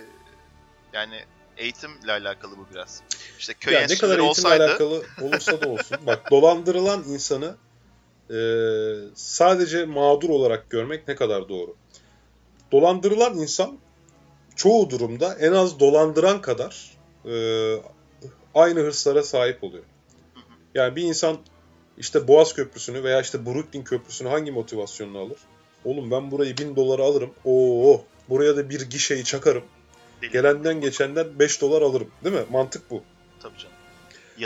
yani 0.94 1.26
eğitimle 1.60 2.12
alakalı 2.12 2.58
bu 2.58 2.68
biraz. 2.74 3.02
İşte 3.40 3.54
köy 3.54 3.74
Ya 3.74 3.82
ne 3.82 3.98
kadar 3.98 4.20
eğitimle 4.20 4.30
olsaydı 4.30 4.64
alakalı 4.64 5.04
olursa 5.22 5.62
da 5.62 5.70
olsun. 5.70 5.98
Bak 6.06 6.32
dolandırılan 6.32 7.04
insanı 7.04 7.56
e, 8.32 8.40
sadece 9.16 9.86
mağdur 9.86 10.30
olarak 10.30 10.70
görmek 10.70 11.08
ne 11.08 11.16
kadar 11.16 11.50
doğru. 11.50 11.76
Dolandırılan 12.72 13.38
insan 13.38 13.80
çoğu 14.56 14.90
durumda 14.90 15.38
en 15.40 15.52
az 15.52 15.80
dolandıran 15.80 16.42
kadar 16.42 16.98
e, 17.26 17.34
aynı 18.56 18.80
hırslara 18.80 19.24
sahip 19.24 19.64
oluyor. 19.64 19.84
Yani 20.76 20.96
bir 20.96 21.04
insan 21.04 21.38
işte 21.98 22.28
Boğaz 22.28 22.54
Köprüsü'nü 22.54 23.04
veya 23.04 23.22
işte 23.22 23.46
Brooklyn 23.46 23.84
Köprüsü'nü 23.84 24.30
hangi 24.30 24.52
motivasyonla 24.52 25.20
alır? 25.20 25.38
Oğlum 25.86 26.12
ben 26.12 26.32
burayı 26.32 26.58
bin 26.58 26.76
dolara 26.76 27.04
alırım. 27.04 27.32
Oo, 27.46 28.02
buraya 28.30 28.58
da 28.58 28.70
bir 28.70 28.82
gişeyi 28.82 29.24
çakarım. 29.24 29.64
Deli. 30.22 30.32
Gelenden 30.32 30.82
geçenden 30.82 31.40
5 31.40 31.62
dolar 31.62 31.82
alırım. 31.82 32.08
Değil 32.24 32.36
mi? 32.36 32.46
Mantık 32.52 32.90
bu. 32.92 33.04
Tabii 33.40 33.58
canım. 33.58 33.76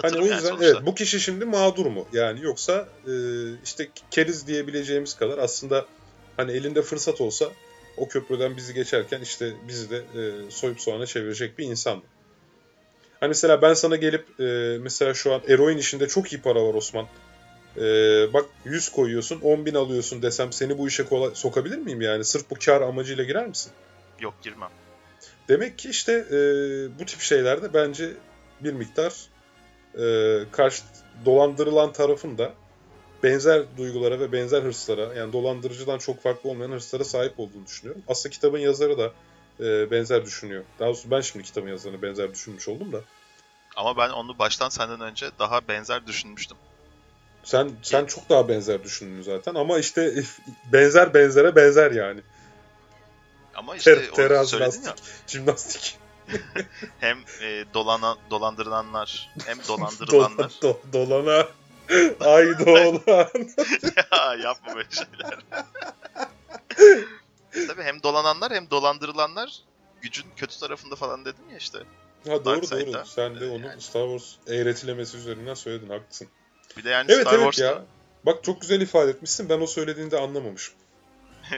Hani 0.02 0.06
Yatırım 0.06 0.24
o 0.24 0.26
yani 0.26 0.36
yüzden 0.36 0.50
sonuçta. 0.50 0.66
evet 0.66 0.86
bu 0.86 0.96
kişi 0.96 1.20
şimdi 1.20 1.46
mağdur 1.46 1.86
mu? 1.86 2.08
Yani 2.14 2.44
yoksa 2.44 2.88
e, 3.08 3.12
işte 3.64 3.90
keriz 4.12 4.48
diyebileceğimiz 4.48 5.14
kadar 5.18 5.38
aslında 5.38 5.86
hani 6.38 6.52
elinde 6.52 6.82
fırsat 6.82 7.22
olsa 7.22 7.46
o 7.98 8.08
köprüden 8.08 8.58
bizi 8.58 8.74
geçerken 8.74 9.22
işte 9.22 9.54
bizi 9.68 9.90
de 9.90 9.98
e, 9.98 10.52
soyup 10.52 10.82
soğana 10.82 11.06
çevirecek 11.06 11.60
bir 11.60 11.66
insan 11.66 11.98
mı? 11.98 12.04
Hani 13.20 13.28
mesela 13.28 13.62
ben 13.62 13.74
sana 13.74 13.96
gelip 13.96 14.40
e, 14.40 14.78
mesela 14.82 15.14
şu 15.14 15.34
an 15.34 15.42
eroin 15.48 15.78
işinde 15.78 16.08
çok 16.08 16.34
iyi 16.34 16.42
para 16.42 16.64
var 16.68 16.74
Osman. 16.74 17.08
E, 17.78 17.84
bak 18.34 18.46
100 18.66 18.90
koyuyorsun 18.90 19.42
10 19.42 19.66
bin 19.66 19.76
alıyorsun 19.76 20.22
desem 20.22 20.54
seni 20.54 20.78
bu 20.78 20.88
işe 20.88 21.06
kolay 21.06 21.32
sokabilir 21.34 21.78
miyim 21.78 22.02
yani? 22.02 22.26
Sırf 22.26 22.50
bu 22.50 22.56
kar 22.66 22.82
amacıyla 22.82 23.24
girer 23.24 23.48
misin? 23.48 23.72
Yok 24.20 24.34
girmem. 24.44 24.70
Demek 25.50 25.78
ki 25.78 25.90
işte 25.90 26.12
e, 26.12 26.38
bu 27.00 27.06
tip 27.06 27.20
şeylerde 27.20 27.74
bence 27.74 28.14
bir 28.60 28.74
miktar 28.74 29.30
e, 29.98 30.06
karşı 30.52 30.84
dolandırılan 31.26 31.94
tarafın 31.94 32.38
da 32.38 32.54
benzer 33.24 33.78
duygulara 33.78 34.20
ve 34.20 34.32
benzer 34.32 34.62
hırslara 34.62 35.14
yani 35.14 35.34
dolandırıcıdan 35.34 35.98
çok 35.98 36.22
farklı 36.22 36.50
olmayan 36.50 36.72
hırslara 36.72 37.04
sahip 37.04 37.40
olduğunu 37.40 37.66
düşünüyorum. 37.66 38.04
Aslında 38.08 38.34
kitabın 38.34 38.60
yazarı 38.60 38.98
da 38.98 39.12
e, 39.60 39.92
benzer 39.92 40.26
düşünüyor. 40.26 40.64
Daha 40.80 40.88
doğrusu 40.88 41.12
ben 41.12 41.22
şimdi 41.22 41.46
kitabın 41.46 41.68
yazarını 41.68 42.02
benzer 42.02 42.34
düşünmüş 42.34 42.68
oldum 42.68 42.94
da. 42.94 43.02
Ama 43.76 43.98
ben 43.98 44.10
onu 44.10 44.40
baştan 44.40 44.70
senden 44.70 45.02
önce 45.02 45.30
daha 45.40 45.68
benzer 45.68 46.08
düşünmüştüm. 46.08 46.58
Sen 47.44 47.72
sen 47.82 48.06
çok 48.06 48.30
daha 48.30 48.50
benzer 48.50 48.84
düşündün 48.84 49.22
zaten 49.22 49.56
ama 49.56 49.80
işte 49.80 50.14
benzer 50.74 51.14
benzere 51.14 51.56
benzer 51.56 51.92
yani. 51.92 52.22
Ama 53.56 53.76
işte 53.76 53.96
Ter, 53.96 54.12
terazi, 54.12 54.60
lastik, 54.60 54.86
ya. 54.86 54.96
jimnastik. 55.28 55.98
Hem 57.00 57.18
e, 57.42 57.66
dolanan, 57.74 58.18
dolandırılanlar 58.30 59.30
hem 59.46 59.58
dolandırılanlar. 59.68 60.52
Do, 60.62 60.80
do, 60.94 60.94
dolana. 60.94 61.48
Ay 62.20 62.60
dolan. 62.66 63.30
ya 64.12 64.36
yapma 64.44 64.76
böyle 64.76 64.90
şeyler. 64.92 65.40
Tabii 67.68 67.84
hem 67.84 68.04
dolananlar 68.04 68.54
hem 68.54 68.70
dolandırılanlar 68.70 69.60
gücün 70.02 70.26
kötü 70.36 70.60
tarafında 70.60 70.96
falan 70.96 71.26
dedim 71.26 71.50
ya 71.52 71.58
işte. 71.58 71.78
Ha 72.28 72.46
doğru 72.46 72.46
Dark 72.46 72.72
doğru. 72.72 73.06
Sen 73.06 73.40
de 73.40 73.46
onu 73.50 73.66
Yani. 73.66 73.82
Star 73.82 74.08
Wars 74.08 74.36
eğretilemesi 74.48 75.18
üzerinden 75.18 75.54
söyledin 75.54 75.90
haklısın. 75.90 76.28
Bir 76.78 76.84
de 76.84 76.90
yani 76.90 77.12
Evet 77.12 77.22
Star 77.22 77.34
evet 77.34 77.54
Wars'ta 77.54 77.66
ya. 77.66 77.86
Bak 78.26 78.44
çok 78.44 78.62
güzel 78.62 78.82
ifade 78.82 79.12
etmişsin. 79.12 79.50
Ben 79.50 79.62
o 79.62 79.68
söylediğinde 79.68 80.20
anlamamışım. 80.20 80.76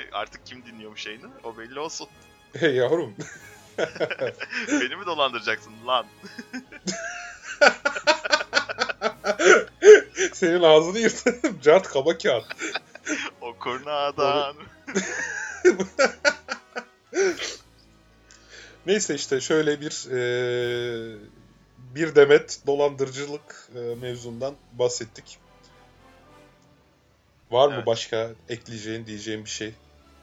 artık 0.12 0.46
kim 0.46 0.66
dinliyormuş 0.66 1.02
şeyini 1.02 1.26
o 1.44 1.58
belli 1.58 1.80
olsun. 1.80 2.08
Hey 2.60 2.76
yavrum. 2.76 3.16
Beni 4.68 4.96
mi 4.96 5.06
dolandıracaksın 5.06 5.74
lan? 5.88 6.06
Senin 10.34 10.64
ağzını 10.64 11.00
yırtarım. 11.00 11.60
Cart 11.62 11.88
kaba 11.88 12.18
kağıt. 12.18 12.46
O 13.42 13.54
kurnadan. 13.60 14.56
Neyse 18.86 19.16
işte 19.16 19.42
şöyle 19.42 19.82
bir 19.82 20.06
eee, 20.12 21.18
bir 21.78 22.16
demet 22.16 22.60
dolandırıcılık 22.68 23.70
eee, 23.76 23.96
mevzundan 23.96 24.56
bahsettik. 24.72 25.38
Var 27.52 27.68
mı 27.68 27.74
Evet. 27.76 27.86
başka 27.86 28.30
ekleyeceğin, 28.50 29.06
diyeceğin 29.06 29.46
bir 29.46 29.50
şey? 29.50 29.74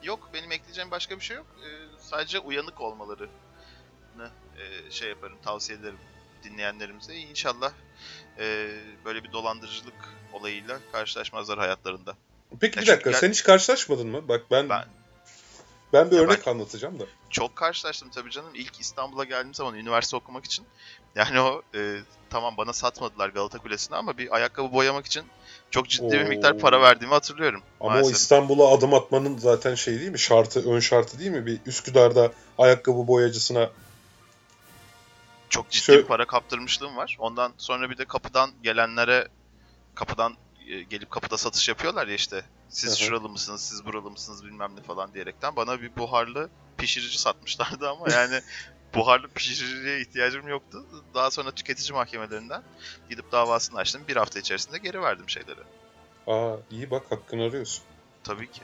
Yok 0.02 0.30
benim 0.34 0.52
ekleyeceğim 0.52 0.90
başka 0.90 1.16
bir 1.16 1.24
şey 1.24 1.36
yok. 1.36 1.46
Ee, 1.66 1.68
sadece 2.00 2.38
uyanık 2.38 2.80
olmalarını 2.80 3.28
e, 4.56 4.90
şey 4.90 5.08
yaparım 5.08 5.38
tavsiye 5.42 5.78
ederim 5.78 5.98
dinleyenlerimize. 6.44 7.14
İnşallah 7.14 7.72
e, 8.38 8.44
böyle 9.04 9.24
bir 9.24 9.32
dolandırıcılık 9.32 10.14
olayıyla 10.32 10.78
karşılaşmazlar 10.92 11.58
hayatlarında. 11.58 12.16
Peki 12.60 12.76
Ya 12.78 12.82
bir 12.82 12.86
çünkü 12.86 12.90
dakika 12.92 13.10
gel- 13.10 13.18
sen 13.18 13.30
hiç 13.30 13.42
karşılaşmadın 13.42 14.08
mı? 14.08 14.28
Bak 14.28 14.42
ben 14.50 14.68
ben, 14.68 14.84
Ben 15.92 16.10
bir 16.10 16.16
Ya 16.16 16.22
örnek 16.22 16.48
anlatacağım 16.48 17.00
da. 17.00 17.04
çok 17.30 17.56
karşılaştım 17.56 18.10
tabii 18.10 18.30
canım. 18.30 18.50
İlk 18.54 18.80
İstanbul'a 18.80 19.24
geldiğim 19.24 19.54
zaman 19.54 19.74
üniversite 19.74 20.16
okumak 20.16 20.44
için. 20.44 20.66
Yani 21.14 21.40
o 21.40 21.62
e, 21.74 22.00
tamam 22.30 22.56
bana 22.56 22.72
satmadılar 22.72 23.28
Galata 23.28 23.58
Kulesi'ne 23.58 23.96
ama 23.96 24.18
bir 24.18 24.34
ayakkabı 24.34 24.72
boyamak 24.72 25.06
için 25.06 25.22
çok 25.70 25.88
ciddi 25.88 26.12
bir 26.12 26.24
Oo. 26.24 26.28
miktar 26.28 26.58
para 26.58 26.80
verdiğimi 26.80 27.12
hatırlıyorum. 27.14 27.62
Ama 27.80 27.88
o 27.90 27.92
maalesef. 27.92 28.16
İstanbul'a 28.16 28.68
adım 28.74 28.94
atmanın 28.94 29.38
zaten 29.38 29.74
şey 29.74 30.00
değil 30.00 30.10
mi? 30.10 30.18
Şartı, 30.18 30.70
ön 30.72 30.80
şartı 30.80 31.18
değil 31.18 31.30
mi? 31.30 31.46
Bir 31.46 31.60
Üsküdar'da 31.66 32.32
ayakkabı 32.58 33.06
boyacısına 33.06 33.70
çok 35.48 35.70
ciddi 35.70 35.84
Şöyle- 35.84 36.02
bir 36.02 36.06
para 36.06 36.24
kaptırmışlığım 36.26 36.96
var. 36.96 37.16
Ondan 37.18 37.54
sonra 37.58 37.90
bir 37.90 37.98
de 37.98 38.04
kapıdan 38.04 38.50
gelenlere 38.62 39.28
kapıdan 39.94 40.36
e, 40.68 40.82
gelip 40.82 41.10
kapıda 41.10 41.38
satış 41.38 41.68
yapıyorlar 41.68 42.06
ya 42.08 42.14
işte. 42.14 42.44
Siz 42.72 42.90
Hı 42.90 42.94
hı. 42.94 43.06
şuralı 43.06 43.28
mısınız, 43.28 43.60
siz 43.62 43.84
buralı 43.86 44.10
mısınız 44.10 44.44
bilmem 44.44 44.76
ne 44.76 44.82
falan 44.82 45.14
diyerekten 45.14 45.56
bana 45.56 45.80
bir 45.82 45.96
buharlı 45.96 46.50
pişirici 46.78 47.18
satmışlardı 47.18 47.88
ama 47.90 48.12
yani 48.12 48.40
buharlı 48.94 49.28
pişiriciye 49.28 50.00
ihtiyacım 50.00 50.48
yoktu. 50.48 50.86
Daha 51.14 51.30
sonra 51.30 51.50
tüketici 51.50 51.92
mahkemelerinden 51.92 52.62
gidip 53.10 53.32
davasını 53.32 53.78
açtım. 53.78 54.02
Bir 54.08 54.16
hafta 54.16 54.38
içerisinde 54.38 54.78
geri 54.78 55.02
verdim 55.02 55.28
şeyleri. 55.28 55.60
aa 56.26 56.56
iyi 56.70 56.90
bak 56.90 57.10
hakkını 57.10 57.42
arıyorsun. 57.44 57.84
Tabii 58.24 58.50
ki. 58.50 58.62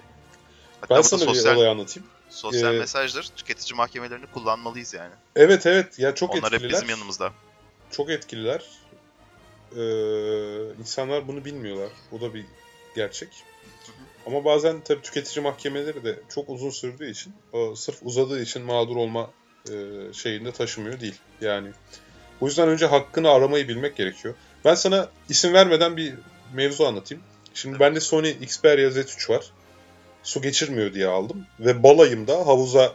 Hatta 0.81 0.97
Ben 0.97 1.03
sana 1.03 1.21
bir 1.21 1.27
sosyal, 1.27 1.57
olay 1.57 1.69
anlatayım. 1.69 2.09
sosyal 2.31 2.75
Ee, 2.75 2.79
mesajdır. 2.79 3.31
Tüketici 3.37 3.77
mahkemelerini 3.77 4.27
kullanmalıyız 4.27 4.95
yani. 4.95 5.15
Evet 5.37 5.67
evet 5.67 5.99
ya 5.99 6.15
çok 6.15 6.31
Onlar 6.31 6.43
hep 6.45 6.53
etkililer. 6.55 6.71
bizim 6.73 6.89
yanımızda. 6.91 7.33
Çok 7.91 8.11
etkililer. 8.11 8.65
Ee, 9.77 10.81
insanlar 10.81 11.29
bunu 11.29 11.45
bilmiyorlar. 11.45 11.91
Bu 12.13 12.21
da 12.21 12.35
bir 12.35 12.47
gerçek. 12.95 13.45
Ama 14.27 14.45
bazen 14.45 14.81
tabii 14.81 15.03
tüketici 15.03 15.43
mahkemeleri 15.43 16.05
de 16.05 16.21
çok 16.29 16.49
uzun 16.49 16.71
sürdüğü 16.71 17.11
için, 17.11 17.33
o 17.53 17.75
sırf 17.75 17.99
uzadığı 18.03 18.43
için 18.43 18.63
mağdur 18.63 18.97
olma 18.97 19.31
e, 19.71 19.73
şeyinde 20.13 20.53
taşımıyor 20.53 21.01
değil. 21.01 21.15
Yani 21.41 21.69
o 22.41 22.47
yüzden 22.47 22.69
önce 22.69 22.87
hakkını 22.87 23.31
aramayı 23.31 23.69
bilmek 23.69 23.97
gerekiyor. 23.97 24.35
Ben 24.65 24.75
sana 24.75 25.09
isim 25.29 25.53
vermeden 25.53 25.97
bir 25.97 26.15
mevzu 26.55 26.85
anlatayım. 26.85 27.25
Şimdi 27.55 27.81
bende 27.81 28.01
Sony 28.01 28.31
Xperia 28.31 28.89
Z3 28.89 29.31
var. 29.31 29.51
Su 30.23 30.43
geçirmiyor 30.43 30.95
diye 30.95 31.07
aldım. 31.07 31.47
Ve 31.61 31.83
balayımda 31.83 32.47
havuza 32.47 32.95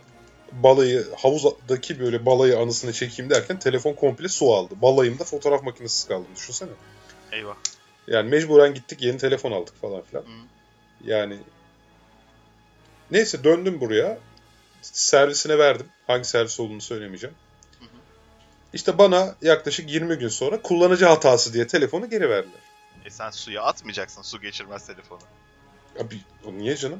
balayı, 0.52 1.08
havuzdaki 1.18 2.00
böyle 2.00 2.26
balayı 2.26 2.60
anısını 2.60 2.94
çekeyim 2.94 3.32
derken 3.32 3.60
telefon 3.60 3.94
komple 3.94 4.28
su 4.28 4.54
aldı. 4.54 4.74
Balayımda 4.82 5.24
fotoğraf 5.24 5.64
makinesiz 5.64 6.08
kaldı. 6.08 6.26
Düşünsene. 6.36 6.70
Eyvah. 7.32 7.56
Yani 8.08 8.30
mecburen 8.30 8.74
gittik 8.74 9.02
yeni 9.02 9.18
telefon 9.18 9.52
aldık 9.52 9.82
falan 9.82 10.02
filan. 10.02 10.22
Hı. 10.22 10.28
Yani 11.04 11.38
neyse 13.12 13.44
döndüm 13.44 13.82
buraya. 13.82 14.20
Servisine 14.82 15.58
verdim. 15.58 15.88
Hangi 16.08 16.26
servis 16.26 16.60
olduğunu 16.60 16.82
söylemeyeceğim. 16.82 17.36
Hı 17.80 17.86
hı. 17.86 17.90
İşte 18.74 18.98
bana 18.98 19.36
yaklaşık 19.42 19.92
20 19.92 20.16
gün 20.16 20.28
sonra 20.28 20.62
kullanıcı 20.62 21.06
hatası 21.06 21.54
diye 21.54 21.68
telefonu 21.68 22.10
geri 22.10 22.30
verdiler. 22.30 22.62
E 23.06 23.10
sen 23.10 23.30
suya 23.30 23.64
atmayacaksın 23.64 24.22
su 24.22 24.42
geçirmez 24.42 24.88
telefonu. 24.88 25.22
Abi 26.00 26.20
o 26.46 26.54
niye 26.54 26.76
canım? 26.76 27.00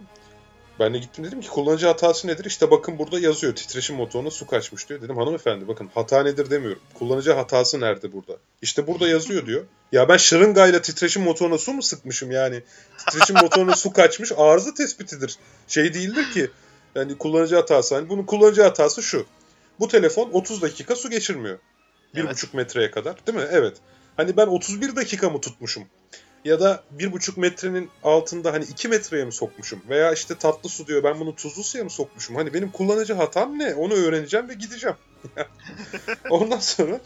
Ben 0.84 0.94
de 0.94 0.98
gittim 0.98 1.24
dedim 1.24 1.42
ki 1.42 1.50
kullanıcı 1.50 1.88
hatası 1.88 2.28
nedir? 2.28 2.46
İşte 2.46 2.72
bakın 2.72 3.00
burada 3.00 3.20
yazıyor 3.20 3.56
titreşim 3.56 3.96
motoruna 3.96 4.32
su 4.32 4.48
kaçmış 4.48 4.90
diyor. 4.90 5.02
Dedim 5.02 5.18
hanımefendi 5.18 5.68
bakın 5.68 5.90
hata 5.96 6.24
nedir 6.24 6.50
demiyorum. 6.50 6.82
Kullanıcı 6.94 7.32
hatası 7.34 7.80
nerede 7.80 8.14
burada? 8.14 8.34
İşte 8.62 8.88
burada 8.88 9.08
yazıyor 9.08 9.46
diyor. 9.46 9.64
Ya 9.92 10.10
ben 10.10 10.18
şırıngayla 10.18 10.82
titreşim 10.82 11.24
motoruna 11.24 11.58
su 11.58 11.74
mu 11.74 11.82
sıkmışım 11.82 12.32
yani? 12.32 12.64
Titreşim 12.98 13.36
motoruna 13.36 13.76
su 13.76 13.94
kaçmış 13.94 14.32
arıza 14.38 14.74
tespitidir. 14.74 15.36
Şey 15.68 15.94
değildir 15.94 16.32
ki. 16.32 16.52
Yani 16.96 17.18
kullanıcı 17.18 17.56
hatası. 17.56 17.96
Hani 17.96 18.10
bunun 18.10 18.24
kullanıcı 18.24 18.62
hatası 18.64 19.04
şu. 19.04 19.26
Bu 19.80 19.88
telefon 19.88 20.30
30 20.32 20.62
dakika 20.62 20.96
su 20.96 21.10
geçirmiyor. 21.10 21.60
Bir 22.16 22.22
Evet. 22.22 22.32
buçuk 22.32 22.54
metreye 22.54 22.92
kadar 22.92 23.28
değil 23.28 23.38
mi? 23.38 23.48
Evet. 23.52 23.78
Hani 24.18 24.38
ben 24.38 24.48
31 24.48 24.96
dakika 24.96 25.30
mı 25.30 25.42
tutmuşum? 25.42 25.84
Ya 26.46 26.60
da 26.60 26.84
bir 26.92 27.12
buçuk 27.12 27.38
metrenin 27.38 27.90
altında 28.04 28.54
hani 28.54 28.66
2 28.66 28.88
metreye 28.88 29.26
mi 29.26 29.34
sokmuşum? 29.34 29.82
Veya 29.90 30.14
işte 30.14 30.38
tatlı 30.38 30.70
su 30.70 30.88
diyor 30.88 31.04
ben 31.04 31.20
bunu 31.20 31.36
tuzlu 31.36 31.64
suya 31.64 31.84
mı 31.84 31.90
sokmuşum? 31.90 32.36
Hani 32.36 32.54
benim 32.54 32.72
kullanıcı 32.72 33.14
hatam 33.14 33.60
ne? 33.60 33.76
Onu 33.76 33.94
öğreneceğim 33.94 34.50
ve 34.50 34.54
gideceğim. 34.54 34.96
Ondan 36.30 36.60
sonra 36.60 37.00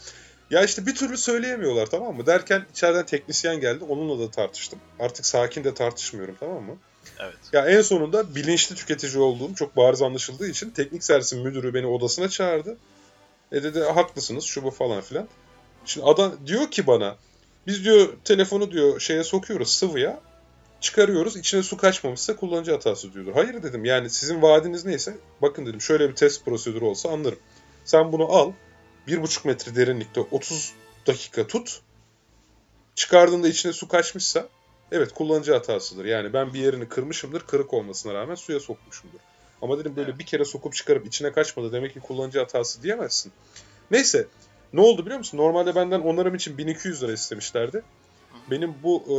ya 0.50 0.64
işte 0.64 0.86
bir 0.86 0.94
türlü 0.94 1.16
söyleyemiyorlar 1.16 1.86
tamam 1.86 2.16
mı? 2.16 2.26
Derken 2.26 2.66
içeriden 2.70 3.06
teknisyen 3.06 3.60
geldi 3.60 3.84
onunla 3.84 4.18
da 4.18 4.30
tartıştım. 4.30 4.78
Artık 4.98 5.26
sakin 5.26 5.64
de 5.64 5.74
tartışmıyorum 5.74 6.36
tamam 6.40 6.62
mı? 6.62 6.76
Evet. 7.20 7.36
Ya 7.52 7.66
en 7.66 7.82
sonunda 7.82 8.34
bilinçli 8.34 8.74
tüketici 8.76 9.22
olduğum 9.22 9.54
çok 9.54 9.76
bariz 9.76 10.02
anlaşıldığı 10.02 10.48
için 10.48 10.70
teknik 10.70 11.04
servisin 11.04 11.42
müdürü 11.42 11.74
beni 11.74 11.86
odasına 11.86 12.28
çağırdı. 12.28 12.76
E 13.52 13.62
dedi 13.62 13.80
haklısınız 13.80 14.44
şu 14.44 14.62
bu 14.62 14.70
falan 14.70 15.00
filan. 15.00 15.28
Şimdi 15.84 16.06
adam 16.06 16.32
diyor 16.46 16.70
ki 16.70 16.86
bana 16.86 17.16
biz 17.68 17.84
diyor 17.84 18.08
telefonu 18.24 18.70
diyor 18.70 19.00
şeye 19.00 19.24
sokuyoruz 19.24 19.68
sıvıya 19.68 20.20
çıkarıyoruz 20.80 21.36
içine 21.36 21.62
su 21.62 21.76
kaçmamışsa 21.76 22.36
kullanıcı 22.36 22.72
hatası 22.72 23.12
diyordur. 23.12 23.32
Hayır 23.32 23.62
dedim 23.62 23.84
yani 23.84 24.10
sizin 24.10 24.42
vaadiniz 24.42 24.84
neyse 24.84 25.16
bakın 25.42 25.66
dedim 25.66 25.80
şöyle 25.80 26.08
bir 26.08 26.14
test 26.14 26.44
prosedürü 26.44 26.84
olsa 26.84 27.10
anlarım. 27.10 27.38
Sen 27.84 28.12
bunu 28.12 28.32
al 28.32 28.52
1,5 29.08 29.46
metre 29.46 29.76
derinlikte 29.76 30.20
30 30.20 30.72
dakika 31.06 31.46
tut 31.46 31.80
çıkardığında 32.94 33.48
içine 33.48 33.72
su 33.72 33.88
kaçmışsa 33.88 34.48
evet 34.92 35.12
kullanıcı 35.12 35.52
hatasıdır. 35.52 36.04
Yani 36.04 36.32
ben 36.32 36.54
bir 36.54 36.60
yerini 36.60 36.88
kırmışımdır 36.88 37.40
kırık 37.40 37.74
olmasına 37.74 38.14
rağmen 38.14 38.34
suya 38.34 38.60
sokmuşumdur. 38.60 39.18
Ama 39.62 39.78
dedim 39.78 39.96
böyle 39.96 40.10
Evet. 40.10 40.18
bir 40.18 40.26
kere 40.26 40.44
sokup 40.44 40.74
çıkarıp 40.74 41.06
içine 41.06 41.32
kaçmadı 41.32 41.72
demek 41.72 41.94
ki 41.94 42.00
kullanıcı 42.00 42.38
hatası 42.38 42.82
diyemezsin. 42.82 43.32
Neyse 43.90 44.26
ne 44.72 44.80
oldu 44.80 45.02
biliyor 45.04 45.18
musun? 45.18 45.38
Normalde 45.38 45.74
benden 45.74 46.00
onarım 46.00 46.34
için 46.34 46.58
1200 46.58 47.02
lira 47.02 47.12
istemişlerdi. 47.12 47.82
Benim 48.50 48.74
bu 48.82 49.02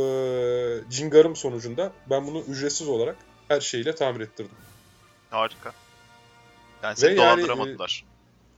cingarım 0.90 1.36
sonucunda 1.36 1.92
ben 2.10 2.26
bunu 2.26 2.40
ücretsiz 2.40 2.88
olarak 2.88 3.16
her 3.48 3.60
şeyle 3.60 3.94
tamir 3.94 4.20
ettirdim. 4.20 4.56
Harika. 5.30 5.72
Yani 6.82 6.96
seni 6.96 7.10
Ve 7.10 7.20
yani, 7.20 7.42
dolandıramadılar. 7.42 8.04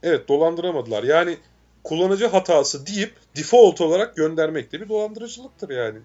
Evet 0.02 0.28
dolandıramadılar. 0.28 1.02
Yani 1.02 1.38
kullanıcı 1.84 2.26
hatası 2.26 2.86
deyip 2.86 3.16
default 3.36 3.80
olarak 3.80 4.16
göndermek 4.16 4.72
de 4.72 4.80
bir 4.80 4.88
dolandırıcılıktır 4.88 5.70
yani. 5.70 5.98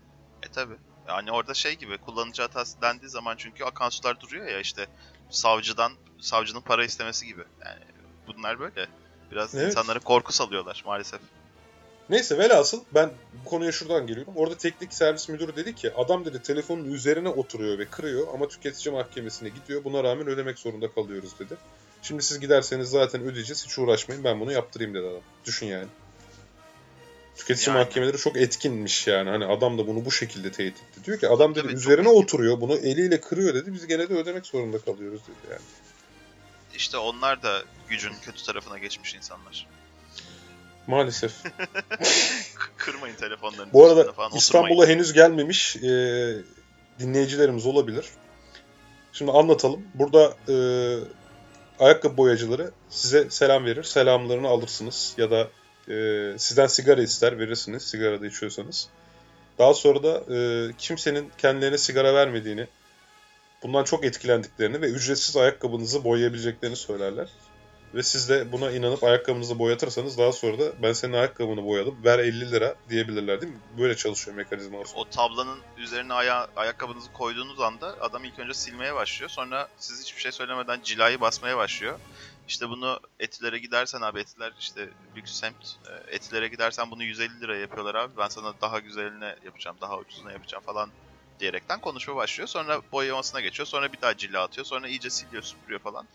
E 0.43 0.51
tabi. 0.51 0.73
Yani 1.07 1.31
orada 1.31 1.53
şey 1.53 1.75
gibi 1.75 1.97
kullanıcı 1.97 2.41
hatası 2.41 2.81
dendiği 2.81 3.09
zaman 3.09 3.35
çünkü 3.37 3.63
akan 3.63 3.89
sular 3.89 4.19
duruyor 4.19 4.47
ya 4.47 4.59
işte 4.59 4.87
savcıdan 5.29 5.91
savcının 6.19 6.61
para 6.61 6.85
istemesi 6.85 7.25
gibi. 7.25 7.43
Yani 7.65 7.83
bunlar 8.27 8.59
böyle. 8.59 8.87
Biraz 9.31 9.55
Evet. 9.55 9.67
insanlara 9.67 9.99
korku 9.99 10.33
salıyorlar 10.33 10.83
maalesef. 10.85 11.19
Neyse 12.09 12.37
velhasıl 12.37 12.79
ben 12.93 13.11
bu 13.45 13.49
konuya 13.49 13.71
şuradan 13.71 14.07
geliyorum. 14.07 14.33
Orada 14.35 14.57
teknik 14.57 14.93
servis 14.93 15.29
müdürü 15.29 15.55
dedi 15.55 15.75
ki 15.75 15.93
adam 15.93 16.25
dedi 16.25 16.41
telefonun 16.41 16.85
üzerine 16.93 17.29
oturuyor 17.29 17.79
ve 17.79 17.85
kırıyor 17.85 18.27
ama 18.33 18.47
tüketici 18.47 18.93
mahkemesine 18.95 19.49
gidiyor. 19.49 19.83
Buna 19.83 20.03
rağmen 20.03 20.27
ödemek 20.27 20.59
zorunda 20.59 20.91
kalıyoruz 20.91 21.39
dedi. 21.39 21.55
Şimdi 22.01 22.23
siz 22.23 22.39
giderseniz 22.39 22.89
zaten 22.89 23.21
ödeyeceğiz 23.21 23.65
hiç 23.65 23.79
uğraşmayın 23.79 24.23
ben 24.23 24.39
bunu 24.39 24.51
yaptırayım 24.51 24.93
dedi 24.93 25.07
adam. 25.07 25.21
Düşün 25.45 25.65
yani. 25.67 25.87
Tüketici 27.35 27.69
Yani. 27.75 27.83
mahkemeleri 27.83 28.17
çok 28.17 28.37
etkinmiş 28.37 29.07
yani. 29.07 29.29
Hani 29.29 29.45
adam 29.45 29.77
da 29.77 29.87
bunu 29.87 30.05
bu 30.05 30.11
şekilde 30.11 30.51
teyit 30.51 30.75
etti. 30.77 31.05
Diyor 31.05 31.19
ki 31.19 31.27
adam 31.27 31.55
dedi 31.55 31.63
Tabii, 31.63 31.73
üzerine 31.73 32.09
etkin. 32.09 32.21
oturuyor 32.21 32.61
bunu 32.61 32.75
eliyle 32.75 33.21
kırıyor 33.21 33.53
dedi. 33.53 33.73
Biz 33.73 33.87
gene 33.87 34.09
de 34.09 34.13
ödemek 34.13 34.45
zorunda 34.45 34.77
kalıyoruz 34.79 35.21
dedi 35.21 35.51
yani. 35.51 35.61
İşte 36.75 36.97
onlar 36.97 37.43
da 37.43 37.63
gücün 37.89 38.13
kötü 38.21 38.43
tarafına 38.43 38.77
geçmiş 38.77 39.15
insanlar. 39.15 39.67
Maalesef. 40.87 41.33
Kırmayın 42.77 43.15
telefonlarını. 43.15 43.73
Bu 43.73 43.85
arada 43.85 44.13
falan, 44.13 44.31
İstanbul'a 44.35 44.87
henüz 44.87 45.13
gelmemiş 45.13 45.75
e, 45.75 45.81
dinleyicilerimiz 46.99 47.65
olabilir. 47.65 48.05
Şimdi 49.13 49.31
anlatalım. 49.31 49.87
Burada 49.93 50.35
e, 50.49 50.55
ayakkabı 51.79 52.17
boyacıları 52.17 52.71
size 52.89 53.29
selam 53.29 53.65
verir. 53.65 53.83
Selamlarını 53.83 54.47
alırsınız. 54.47 55.15
Ya 55.17 55.31
da 55.31 55.47
e, 55.93 56.33
sizden 56.37 56.67
sigara 56.67 57.01
ister 57.01 57.39
verirsiniz. 57.39 57.83
Sigara 57.83 58.21
da 58.21 58.27
içiyorsanız. 58.27 58.89
Daha 59.59 59.73
sonra 59.73 60.03
da 60.03 60.35
e, 60.35 60.71
kimsenin 60.77 61.31
kendilerine 61.37 61.77
sigara 61.77 62.13
vermediğini, 62.13 62.67
bundan 63.63 63.83
çok 63.83 64.05
etkilendiklerini 64.05 64.81
ve 64.81 64.89
ücretsiz 64.89 65.37
ayakkabınızı 65.37 66.03
boyayabileceklerini 66.03 66.75
söylerler. 66.75 67.27
Ve 67.93 68.03
siz 68.03 68.29
de 68.29 68.51
buna 68.51 68.71
inanıp 68.71 69.03
ayakkabınızı 69.03 69.59
boyatırsanız 69.59 70.17
daha 70.17 70.31
sonra 70.31 70.59
da 70.59 70.83
ben 70.83 70.93
senin 70.93 71.13
ayakkabını 71.13 71.65
boyadım 71.65 72.03
ver 72.03 72.19
50 72.19 72.51
lira 72.51 72.75
diyebilirler 72.89 73.41
değil 73.41 73.53
mi? 73.53 73.59
Böyle 73.77 73.95
çalışıyor 73.95 74.37
mekanizma 74.37 74.81
aslında. 74.81 74.99
O 74.99 75.09
tablanın 75.09 75.59
üzerine 75.77 76.13
aya 76.13 76.47
ayakkabınızı 76.55 77.13
koyduğunuz 77.13 77.59
anda 77.59 77.95
adam 78.01 78.23
ilk 78.23 78.39
önce 78.39 78.53
silmeye 78.53 78.95
başlıyor. 78.95 79.29
Sonra 79.29 79.67
siz 79.77 80.03
hiçbir 80.03 80.21
şey 80.21 80.31
söylemeden 80.31 80.79
cilayı 80.83 81.21
basmaya 81.21 81.57
başlıyor. 81.57 81.99
İşte 82.47 82.69
bunu 82.69 82.99
etilere 83.19 83.59
gidersen 83.59 84.01
abi 84.01 84.19
etiler 84.19 84.53
işte 84.59 84.89
lüks 85.15 85.31
semt 85.31 85.75
e, 85.87 86.15
etilere 86.15 86.47
gidersen 86.47 86.91
bunu 86.91 87.03
150 87.03 87.41
liraya 87.41 87.61
yapıyorlar 87.61 87.95
abi. 87.95 88.17
Ben 88.17 88.27
sana 88.27 88.53
daha 88.61 88.79
güzeline 88.79 89.35
yapacağım, 89.45 89.77
daha 89.81 89.97
ucuzuna 89.97 90.31
yapacağım 90.31 90.63
falan 90.63 90.89
diyerekten 91.39 91.79
konuşma 91.79 92.15
başlıyor. 92.15 92.47
Sonra 92.47 92.81
boyamasına 92.91 93.41
geçiyor. 93.41 93.67
Sonra 93.67 93.93
bir 93.93 94.01
daha 94.01 94.17
cila 94.17 94.43
atıyor. 94.43 94.65
Sonra 94.65 94.87
iyice 94.87 95.09
siliyor, 95.09 95.43
süpürüyor 95.43 95.79
falan. 95.79 96.07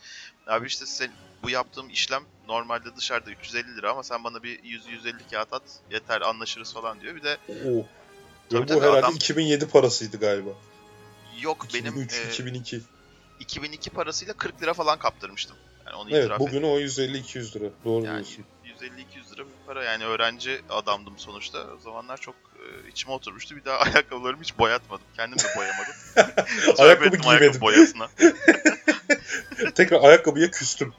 Abi 0.46 0.66
işte 0.66 0.86
sen, 0.86 1.10
bu 1.42 1.50
yaptığım 1.50 1.90
işlem 1.90 2.22
normalde 2.48 2.96
dışarıda 2.96 3.30
350 3.30 3.76
lira 3.76 3.90
ama 3.90 4.02
sen 4.02 4.24
bana 4.24 4.42
bir 4.42 4.58
100-150 4.62 5.30
kağıt 5.30 5.52
at 5.52 5.62
yeter 5.90 6.20
anlaşırız 6.20 6.74
falan 6.74 7.00
diyor. 7.00 7.14
Bir 7.16 7.22
de 7.22 7.38
Oo. 7.48 7.86
Tabii 8.50 8.68
bu 8.68 8.82
herhalde 8.82 8.98
adam- 8.98 9.14
2007 9.14 9.68
parasıydı 9.68 10.16
galiba. 10.20 10.50
yok 11.40 11.66
benim 11.74 12.02
2003, 12.02 12.12
e, 12.14 12.28
2002. 12.28 12.80
2002 13.40 13.90
parasıyla 13.90 14.34
40 14.34 14.62
lira 14.62 14.74
falan 14.74 14.98
kaptırmıştım. 14.98 15.56
Yani 15.86 15.96
onu 15.96 16.10
Evet 16.10 16.30
bugün 16.38 16.62
o 16.62 16.78
150-200 16.78 17.56
lira. 17.56 17.70
Doğru 17.84 18.04
Yani 18.04 18.14
diyorsun. 18.14 18.44
150-200 18.82 19.32
lira 19.32 19.46
bir 19.46 19.66
para 19.66 19.84
yani 19.84 20.04
öğrenci 20.04 20.60
adamdım 20.68 21.18
sonuçta. 21.18 21.58
O 21.76 21.78
zamanlar 21.78 22.16
çok 22.16 22.34
e, 22.34 22.88
içime 22.88 23.12
oturmuştu. 23.12 23.56
Bir 23.56 23.64
daha 23.64 23.78
ayakkabılarımı 23.80 24.42
hiç 24.42 24.58
boyatmadım. 24.58 25.06
Kendim 25.16 25.38
de 25.38 25.44
boyamadım. 25.56 25.94
Ayakkabı 26.84 27.16
giymedim. 27.16 27.60
boyasına. 27.60 28.08
Tekrar 29.74 30.04
ayakkabıya 30.04 30.50
küstüm. 30.50 30.94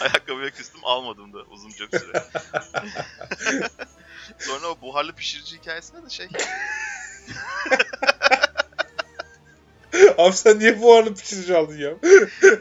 Ayakkabıya 0.00 0.50
küstüm 0.50 0.80
almadım 0.84 1.32
da 1.32 1.38
uzun 1.38 1.70
çok 1.70 1.88
süre. 2.00 2.24
Sonra 4.38 4.66
o 4.66 4.80
buharlı 4.80 5.12
pişirici 5.12 5.56
hikayesinde 5.56 6.06
de 6.06 6.10
şey 6.10 6.28
Abi 10.18 10.32
sen 10.36 10.58
niye 10.58 10.80
buharlı 10.80 11.14
pişirici 11.14 11.56
aldın 11.56 11.78
ya? 11.78 11.90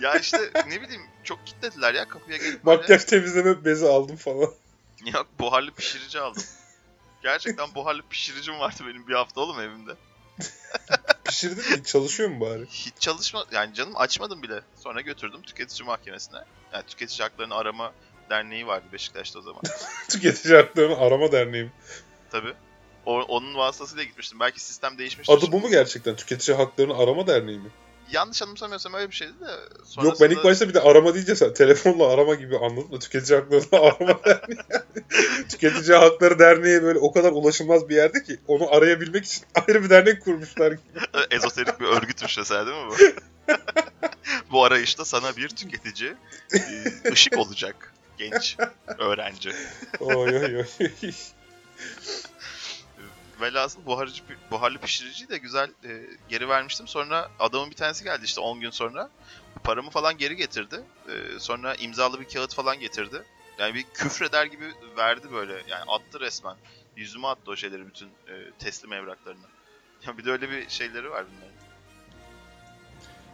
ya 0.01 0.15
işte 0.15 0.51
ne 0.67 0.81
bileyim 0.81 1.01
çok 1.23 1.47
kitlediler 1.47 1.93
ya 1.93 2.07
kapıya 2.07 2.37
gelip 2.37 2.65
böyle. 2.65 2.77
Makyaj 2.77 3.05
temizleme 3.05 3.65
bezi 3.65 3.87
aldım 3.87 4.15
falan. 4.15 4.49
Yok 5.13 5.27
buharlı 5.39 5.71
pişirici 5.71 6.19
aldım. 6.19 6.43
Gerçekten 7.23 7.75
buharlı 7.75 8.01
pişiricim 8.09 8.59
vardı 8.59 8.83
benim 8.87 9.07
bir 9.07 9.13
hafta 9.13 9.41
oğlum 9.41 9.59
evimde. 9.59 9.91
Pişirdin 11.25 11.71
mi? 11.71 11.83
Çalışıyor 11.83 12.29
mu 12.29 12.39
bari? 12.41 12.65
Hiç 12.65 12.93
çalışma 12.99 13.45
yani 13.51 13.73
canım 13.73 13.93
açmadım 13.95 14.43
bile. 14.43 14.61
Sonra 14.75 15.01
götürdüm 15.01 15.41
tüketici 15.41 15.87
mahkemesine. 15.87 16.39
Yani 16.73 16.83
tüketici 16.87 17.23
haklarını 17.23 17.55
arama 17.55 17.93
derneği 18.29 18.67
vardı 18.67 18.85
Beşiktaş'ta 18.93 19.39
o 19.39 19.41
zaman. 19.41 19.61
Tüketici 20.09 20.55
Haklarını 20.55 20.97
Arama 20.97 21.31
Derneği. 21.31 21.63
mi? 21.63 21.71
Tabii. 22.31 22.53
O, 23.05 23.21
onun 23.21 23.55
vasıtasıyla 23.55 24.03
gitmiştim. 24.03 24.39
Belki 24.39 24.59
sistem 24.59 24.97
değişmiştir. 24.97 25.33
Adı 25.33 25.51
bu 25.51 25.59
mu 25.59 25.69
gerçekten? 25.69 26.15
Tüketici 26.15 26.57
Haklarını 26.57 26.97
Arama 26.97 27.27
Derneği 27.27 27.59
mi? 27.59 27.69
Yanlış 28.11 28.41
anımsamıyorsam 28.41 28.93
öyle 28.93 29.09
bir 29.09 29.15
şeydi 29.15 29.33
de. 29.39 29.45
Yok 29.45 29.57
ben 29.97 30.05
ilk 30.05 30.17
sonrasında- 30.17 30.43
başta 30.43 30.69
bir 30.69 30.73
de 30.73 30.81
arama 30.81 31.13
deyince 31.13 31.35
sen 31.35 31.53
telefonla 31.53 32.13
arama 32.13 32.35
gibi 32.35 32.57
anladım 32.57 32.91
da 32.91 32.99
Tüketici 32.99 33.39
Haklarını 33.39 33.85
Arama 33.85 34.19
Derneği. 34.25 35.47
Tüketici 35.49 35.97
Hakları 35.97 36.39
Derneği 36.39 36.83
böyle 36.83 36.99
o 36.99 37.11
kadar 37.11 37.31
ulaşılmaz 37.31 37.89
bir 37.89 37.95
yerde 37.95 38.23
ki 38.23 38.39
onu 38.47 38.73
arayabilmek 38.75 39.25
için 39.25 39.43
ayrı 39.67 39.83
bir 39.83 39.89
dernek 39.89 40.21
kurmuşlar 40.23 40.71
gibi. 40.71 40.99
Ezoterik 41.31 41.79
bir 41.79 41.85
örgütmüş 41.85 42.37
mesela 42.37 42.65
değil 42.67 42.77
mi 42.85 42.89
bu? 42.91 42.95
bu 44.51 44.65
arayışta 44.65 45.05
sana 45.05 45.35
bir 45.37 45.49
tüketici 45.49 46.13
e, 46.53 46.59
ışık 47.11 47.37
olacak. 47.37 47.93
Genç 48.17 48.57
öğrenci. 48.97 49.51
Oy 49.99 50.15
oy 50.15 50.57
oy. 50.57 51.11
Velhasıl 53.41 53.85
buharcı, 53.85 54.23
buharlı 54.51 54.77
pişiriciyi 54.77 55.29
de 55.29 55.37
güzel 55.37 55.69
e, 55.83 56.07
geri 56.29 56.49
vermiştim. 56.49 56.87
Sonra 56.87 57.29
adamın 57.39 57.71
bir 57.71 57.75
tanesi 57.75 58.03
geldi 58.03 58.25
işte 58.25 58.41
10 58.41 58.59
gün 58.59 58.69
sonra. 58.69 59.09
Paramı 59.63 59.89
falan 59.89 60.17
geri 60.17 60.35
getirdi. 60.35 60.81
E, 61.09 61.39
sonra 61.39 61.75
imzalı 61.75 62.19
bir 62.19 62.25
kağıt 62.25 62.53
falan 62.53 62.79
getirdi. 62.79 63.23
Yani 63.57 63.73
bir 63.75 63.83
küfreder 63.93 64.45
gibi 64.45 64.73
verdi 64.97 65.31
böyle. 65.31 65.53
Yani 65.53 65.83
attı 65.87 66.19
resmen. 66.19 66.55
Yüzüme 66.95 67.27
attı 67.27 67.51
o 67.51 67.55
şeyleri 67.55 67.87
bütün 67.87 68.07
e, 68.07 68.51
teslim 68.59 68.93
evraklarını. 68.93 69.45
Ya 70.07 70.17
bir 70.17 70.25
de 70.25 70.31
öyle 70.31 70.49
bir 70.49 70.69
şeyleri 70.69 71.09
var 71.09 71.25
bunların. 71.31 71.71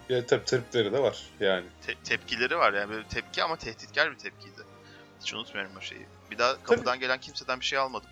Ya 0.09 0.25
tabii 0.25 0.45
tripleri 0.45 0.93
de 0.93 0.99
var 0.99 1.23
yani. 1.39 1.65
Te- 1.85 1.95
tepkileri 2.03 2.57
var 2.57 2.73
yani 2.73 2.89
böyle 2.89 3.07
tepki 3.07 3.43
ama 3.43 3.55
tehditkar 3.55 4.11
bir 4.11 4.17
tepkiydi. 4.17 4.61
Hiç 5.21 5.33
unutmuyorum 5.33 5.71
o 5.77 5.81
şeyi. 5.81 6.05
Bir 6.31 6.37
daha 6.37 6.63
kapıdan 6.63 6.99
gelen 6.99 7.19
kimseden 7.19 7.59
bir 7.59 7.65
şey 7.65 7.79
almadım. 7.79 8.09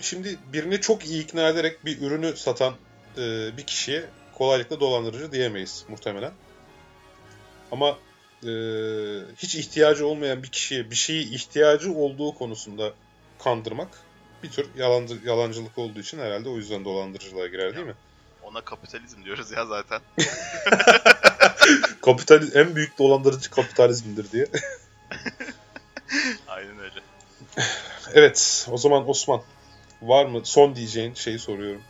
Şimdi 0.00 0.38
birini 0.52 0.80
çok 0.80 1.06
iyi 1.06 1.24
ikna 1.24 1.48
ederek 1.48 1.84
bir 1.84 2.00
ürünü 2.00 2.36
satan 2.36 2.74
e, 3.16 3.56
bir 3.56 3.66
kişiye 3.66 4.04
kolaylıkla 4.34 4.80
dolandırıcı 4.80 5.32
diyemeyiz 5.32 5.84
muhtemelen. 5.88 6.32
Ama 7.72 7.98
e, 8.42 8.50
hiç 9.36 9.54
ihtiyacı 9.54 10.06
olmayan 10.06 10.42
bir 10.42 10.48
kişiye 10.48 10.90
bir 10.90 10.96
şeyi 10.96 11.34
ihtiyacı 11.34 11.92
olduğu 11.92 12.34
konusunda 12.34 12.92
kandırmak 13.38 13.88
bir 14.42 14.50
tür 14.50 14.68
yalancı, 14.76 15.18
yalancılık 15.24 15.78
olduğu 15.78 16.00
için 16.00 16.18
herhalde 16.18 16.48
o 16.48 16.56
yüzden 16.56 16.84
dolandırıcılığa 16.84 17.46
girer 17.46 17.76
değil 17.76 17.86
mi? 17.86 17.94
Ona 18.42 18.60
kapitalizm 18.60 19.24
diyoruz 19.24 19.50
ya 19.50 19.66
zaten. 19.66 20.00
Kapitaliz 22.02 22.56
en 22.56 22.76
büyük 22.76 22.98
dolandırıcı 22.98 23.50
kapitalizmdir 23.50 24.32
diye. 24.32 24.46
Aynen 26.48 26.78
öyle. 26.78 27.00
evet, 28.14 28.68
o 28.70 28.78
zaman 28.78 29.08
Osman 29.08 29.42
var 30.02 30.24
mı 30.26 30.40
son 30.44 30.74
diyeceğin 30.76 31.14
şeyi 31.14 31.38
soruyorum. 31.38 31.82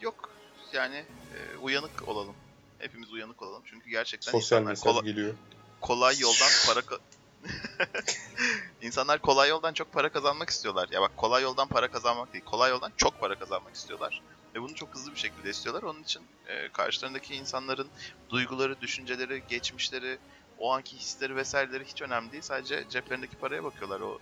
Yok 0.00 0.30
yani 0.72 0.96
e, 1.34 1.56
uyanık 1.56 2.08
olalım. 2.08 2.36
Hepimiz 2.78 3.12
uyanık 3.12 3.42
olalım. 3.42 3.62
Çünkü 3.66 3.90
gerçekten 3.90 4.32
Sosyal 4.32 4.60
insanlar 4.70 4.94
kola- 4.94 5.04
geliyor. 5.04 5.34
kolay 5.80 6.18
yoldan 6.18 6.50
para 6.66 6.80
ka- 6.80 7.00
İnsanlar 8.80 9.18
kolay 9.18 9.48
yoldan 9.48 9.72
çok 9.72 9.92
para 9.92 10.08
kazanmak 10.08 10.50
istiyorlar. 10.50 10.88
Ya 10.92 11.00
bak 11.00 11.16
kolay 11.16 11.42
yoldan 11.42 11.68
para 11.68 11.88
kazanmak 11.88 12.32
değil. 12.32 12.44
Kolay 12.44 12.70
yoldan 12.70 12.92
çok 12.96 13.20
para 13.20 13.34
kazanmak 13.34 13.74
istiyorlar. 13.74 14.22
Ve 14.54 14.60
bunu 14.62 14.74
çok 14.74 14.94
hızlı 14.94 15.10
bir 15.12 15.18
şekilde 15.18 15.50
istiyorlar. 15.50 15.82
Onun 15.82 16.02
için 16.02 16.22
e, 16.46 16.68
karşılarındaki 16.68 17.34
insanların 17.34 17.90
duyguları, 18.30 18.80
düşünceleri, 18.80 19.42
geçmişleri, 19.48 20.18
o 20.58 20.72
anki 20.72 20.96
hisleri 20.96 21.36
vesaireleri 21.36 21.84
hiç 21.84 22.02
önemli 22.02 22.32
değil. 22.32 22.42
Sadece 22.42 22.84
ceplerindeki 22.90 23.36
paraya 23.36 23.64
bakıyorlar. 23.64 24.00
O 24.00 24.18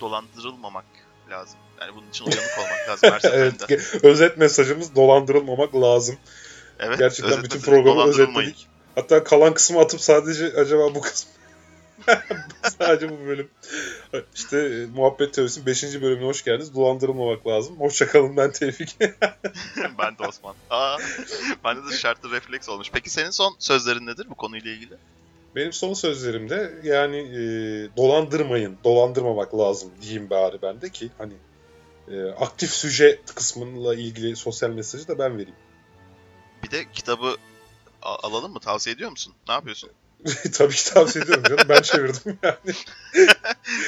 dolandırılmamak 0.00 0.84
lazım. 1.30 1.58
Yani 1.80 1.94
bunun 1.96 2.08
için 2.10 2.24
uyanık 2.24 2.58
olmak 2.58 2.88
lazım 2.88 3.10
her 3.10 3.30
evet, 3.34 3.52
seferinde. 3.60 3.64
ge- 3.64 4.06
özet 4.06 4.36
mesajımız 4.38 4.94
dolandırılmamak 4.94 5.74
lazım. 5.74 6.16
Evet, 6.78 6.98
Gerçekten 6.98 7.42
bütün 7.42 7.60
programı 7.60 8.08
özetledik. 8.08 8.66
Hatta 8.94 9.24
kalan 9.24 9.54
kısmı 9.54 9.80
atıp 9.80 10.00
sadece 10.00 10.46
acaba 10.46 10.94
bu 10.94 11.00
kısmı 11.00 11.30
Sadece 12.78 13.08
bu 13.10 13.26
bölüm. 13.26 13.48
İşte 14.34 14.58
e, 14.58 14.86
Muhabbet 14.86 15.34
Teorisi'nin 15.34 15.66
5. 15.66 15.82
bölümüne 15.82 16.26
hoş 16.26 16.44
geldiniz. 16.44 16.74
Dolandırılmamak 16.74 17.46
lazım. 17.46 17.80
Hoşçakalın 17.80 18.36
ben 18.36 18.52
Tevfik. 18.52 18.96
ben 19.98 20.18
de 20.18 20.22
Osman. 20.28 20.54
Aa, 20.70 20.98
bende 21.64 21.90
de 21.90 21.96
şartlı 21.96 22.30
refleks 22.30 22.68
olmuş. 22.68 22.88
Peki 22.92 23.10
senin 23.10 23.30
son 23.30 23.56
sözlerin 23.58 24.06
nedir 24.06 24.26
bu 24.30 24.34
konuyla 24.34 24.70
ilgili? 24.70 24.94
Benim 25.56 25.72
son 25.72 25.92
sözlerim 25.94 26.50
de 26.50 26.74
yani 26.82 27.16
e, 27.16 27.40
dolandırmayın, 27.96 28.78
dolandırmamak 28.84 29.58
lazım 29.58 29.90
diyeyim 30.02 30.30
bari 30.30 30.62
ben 30.62 30.80
de 30.80 30.90
ki 30.90 31.10
hani 31.18 31.34
e, 32.08 32.24
aktif 32.30 32.70
süje 32.70 33.20
kısmıyla 33.34 33.94
ilgili 33.94 34.36
sosyal 34.36 34.70
mesajı 34.70 35.08
da 35.08 35.18
ben 35.18 35.32
vereyim. 35.34 35.56
Bir 36.62 36.70
de 36.70 36.84
kitabı 36.92 37.36
alalım 38.02 38.52
mı? 38.52 38.60
Tavsiye 38.60 38.94
ediyor 38.94 39.10
musun? 39.10 39.34
Ne 39.48 39.54
yapıyorsun? 39.54 39.90
Tabii 40.52 40.74
ki 40.74 40.94
tavsiye 40.94 41.24
ediyorum 41.24 41.44
canım. 41.48 41.66
Ben 41.68 41.82
çevirdim 41.82 42.38
yani. 42.42 42.56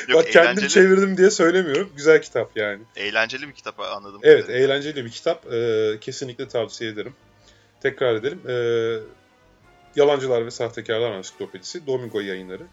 Yok, 0.08 0.24
Bak 0.24 0.32
kendim 0.32 0.50
eğlenceli, 0.50 0.68
çevirdim 0.68 1.16
diye 1.16 1.30
söylemiyorum. 1.30 1.92
Güzel 1.96 2.22
kitap 2.22 2.56
yani. 2.56 2.82
eğlenceli 2.96 3.48
bir 3.48 3.52
kitap 3.52 3.80
anladım. 3.80 4.20
Evet, 4.22 4.50
eğlenceli 4.50 5.04
bir 5.04 5.10
kitap. 5.10 5.52
E, 5.52 5.98
kesinlikle 6.00 6.48
tavsiye 6.48 6.90
ederim. 6.90 7.14
Tekrar 7.80 8.14
edelim. 8.14 8.40
E, 8.48 8.54
Yalancılar 9.96 10.46
ve 10.46 10.50
Sahtekarlar 10.50 11.10
Ansiklopedisi 11.10 11.86
Domingo 11.86 12.20
yayınları. 12.20 12.66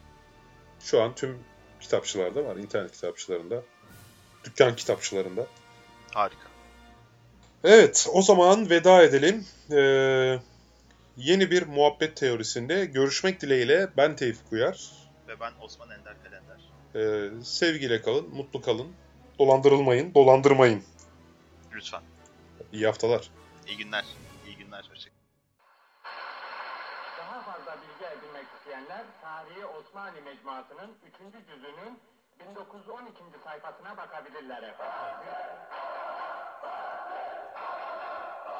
Şu 0.79 1.01
an 1.01 1.15
tüm 1.15 1.39
kitapçılarda 1.79 2.45
var. 2.45 2.55
internet 2.55 2.91
kitapçılarında. 2.91 3.61
Dükkan 4.43 4.75
kitapçılarında. 4.75 5.47
Harika. 6.13 6.47
Evet, 7.63 8.07
o 8.13 8.21
zaman 8.21 8.69
veda 8.69 9.03
edelim. 9.03 9.45
Ee, 9.71 10.39
yeni 11.17 11.51
bir 11.51 11.67
muhabbet 11.67 12.17
teorisinde 12.17 12.85
görüşmek 12.85 13.41
dileğiyle 13.41 13.89
ben 13.97 14.15
Tevfik 14.15 14.51
Uyar. 14.51 14.91
Ve 15.27 15.39
ben 15.39 15.51
Osman 15.61 15.89
Ender 15.89 16.15
Kalender. 16.23 16.59
Ee, 16.95 17.43
sevgiyle 17.43 18.01
kalın, 18.01 18.29
mutlu 18.29 18.61
kalın. 18.61 18.87
Dolandırılmayın, 19.39 20.13
dolandırmayın. 20.13 20.83
Lütfen. 21.73 22.01
İyi 22.73 22.85
haftalar. 22.85 23.29
İyi 23.67 23.77
günler. 23.77 24.05
İyi 24.47 24.57
günler. 24.57 24.83
Hoşçakalın. 24.89 25.14
edenler 28.95 29.05
Tarihi 29.21 29.65
Osmanlı 29.65 30.21
Mecmuası'nın 30.21 30.97
3. 31.05 31.47
cüzünün 31.47 31.99
1912. 32.39 33.23
sayfasına 33.43 33.97
bakabilirler 33.97 34.63
efendim. 34.63 35.27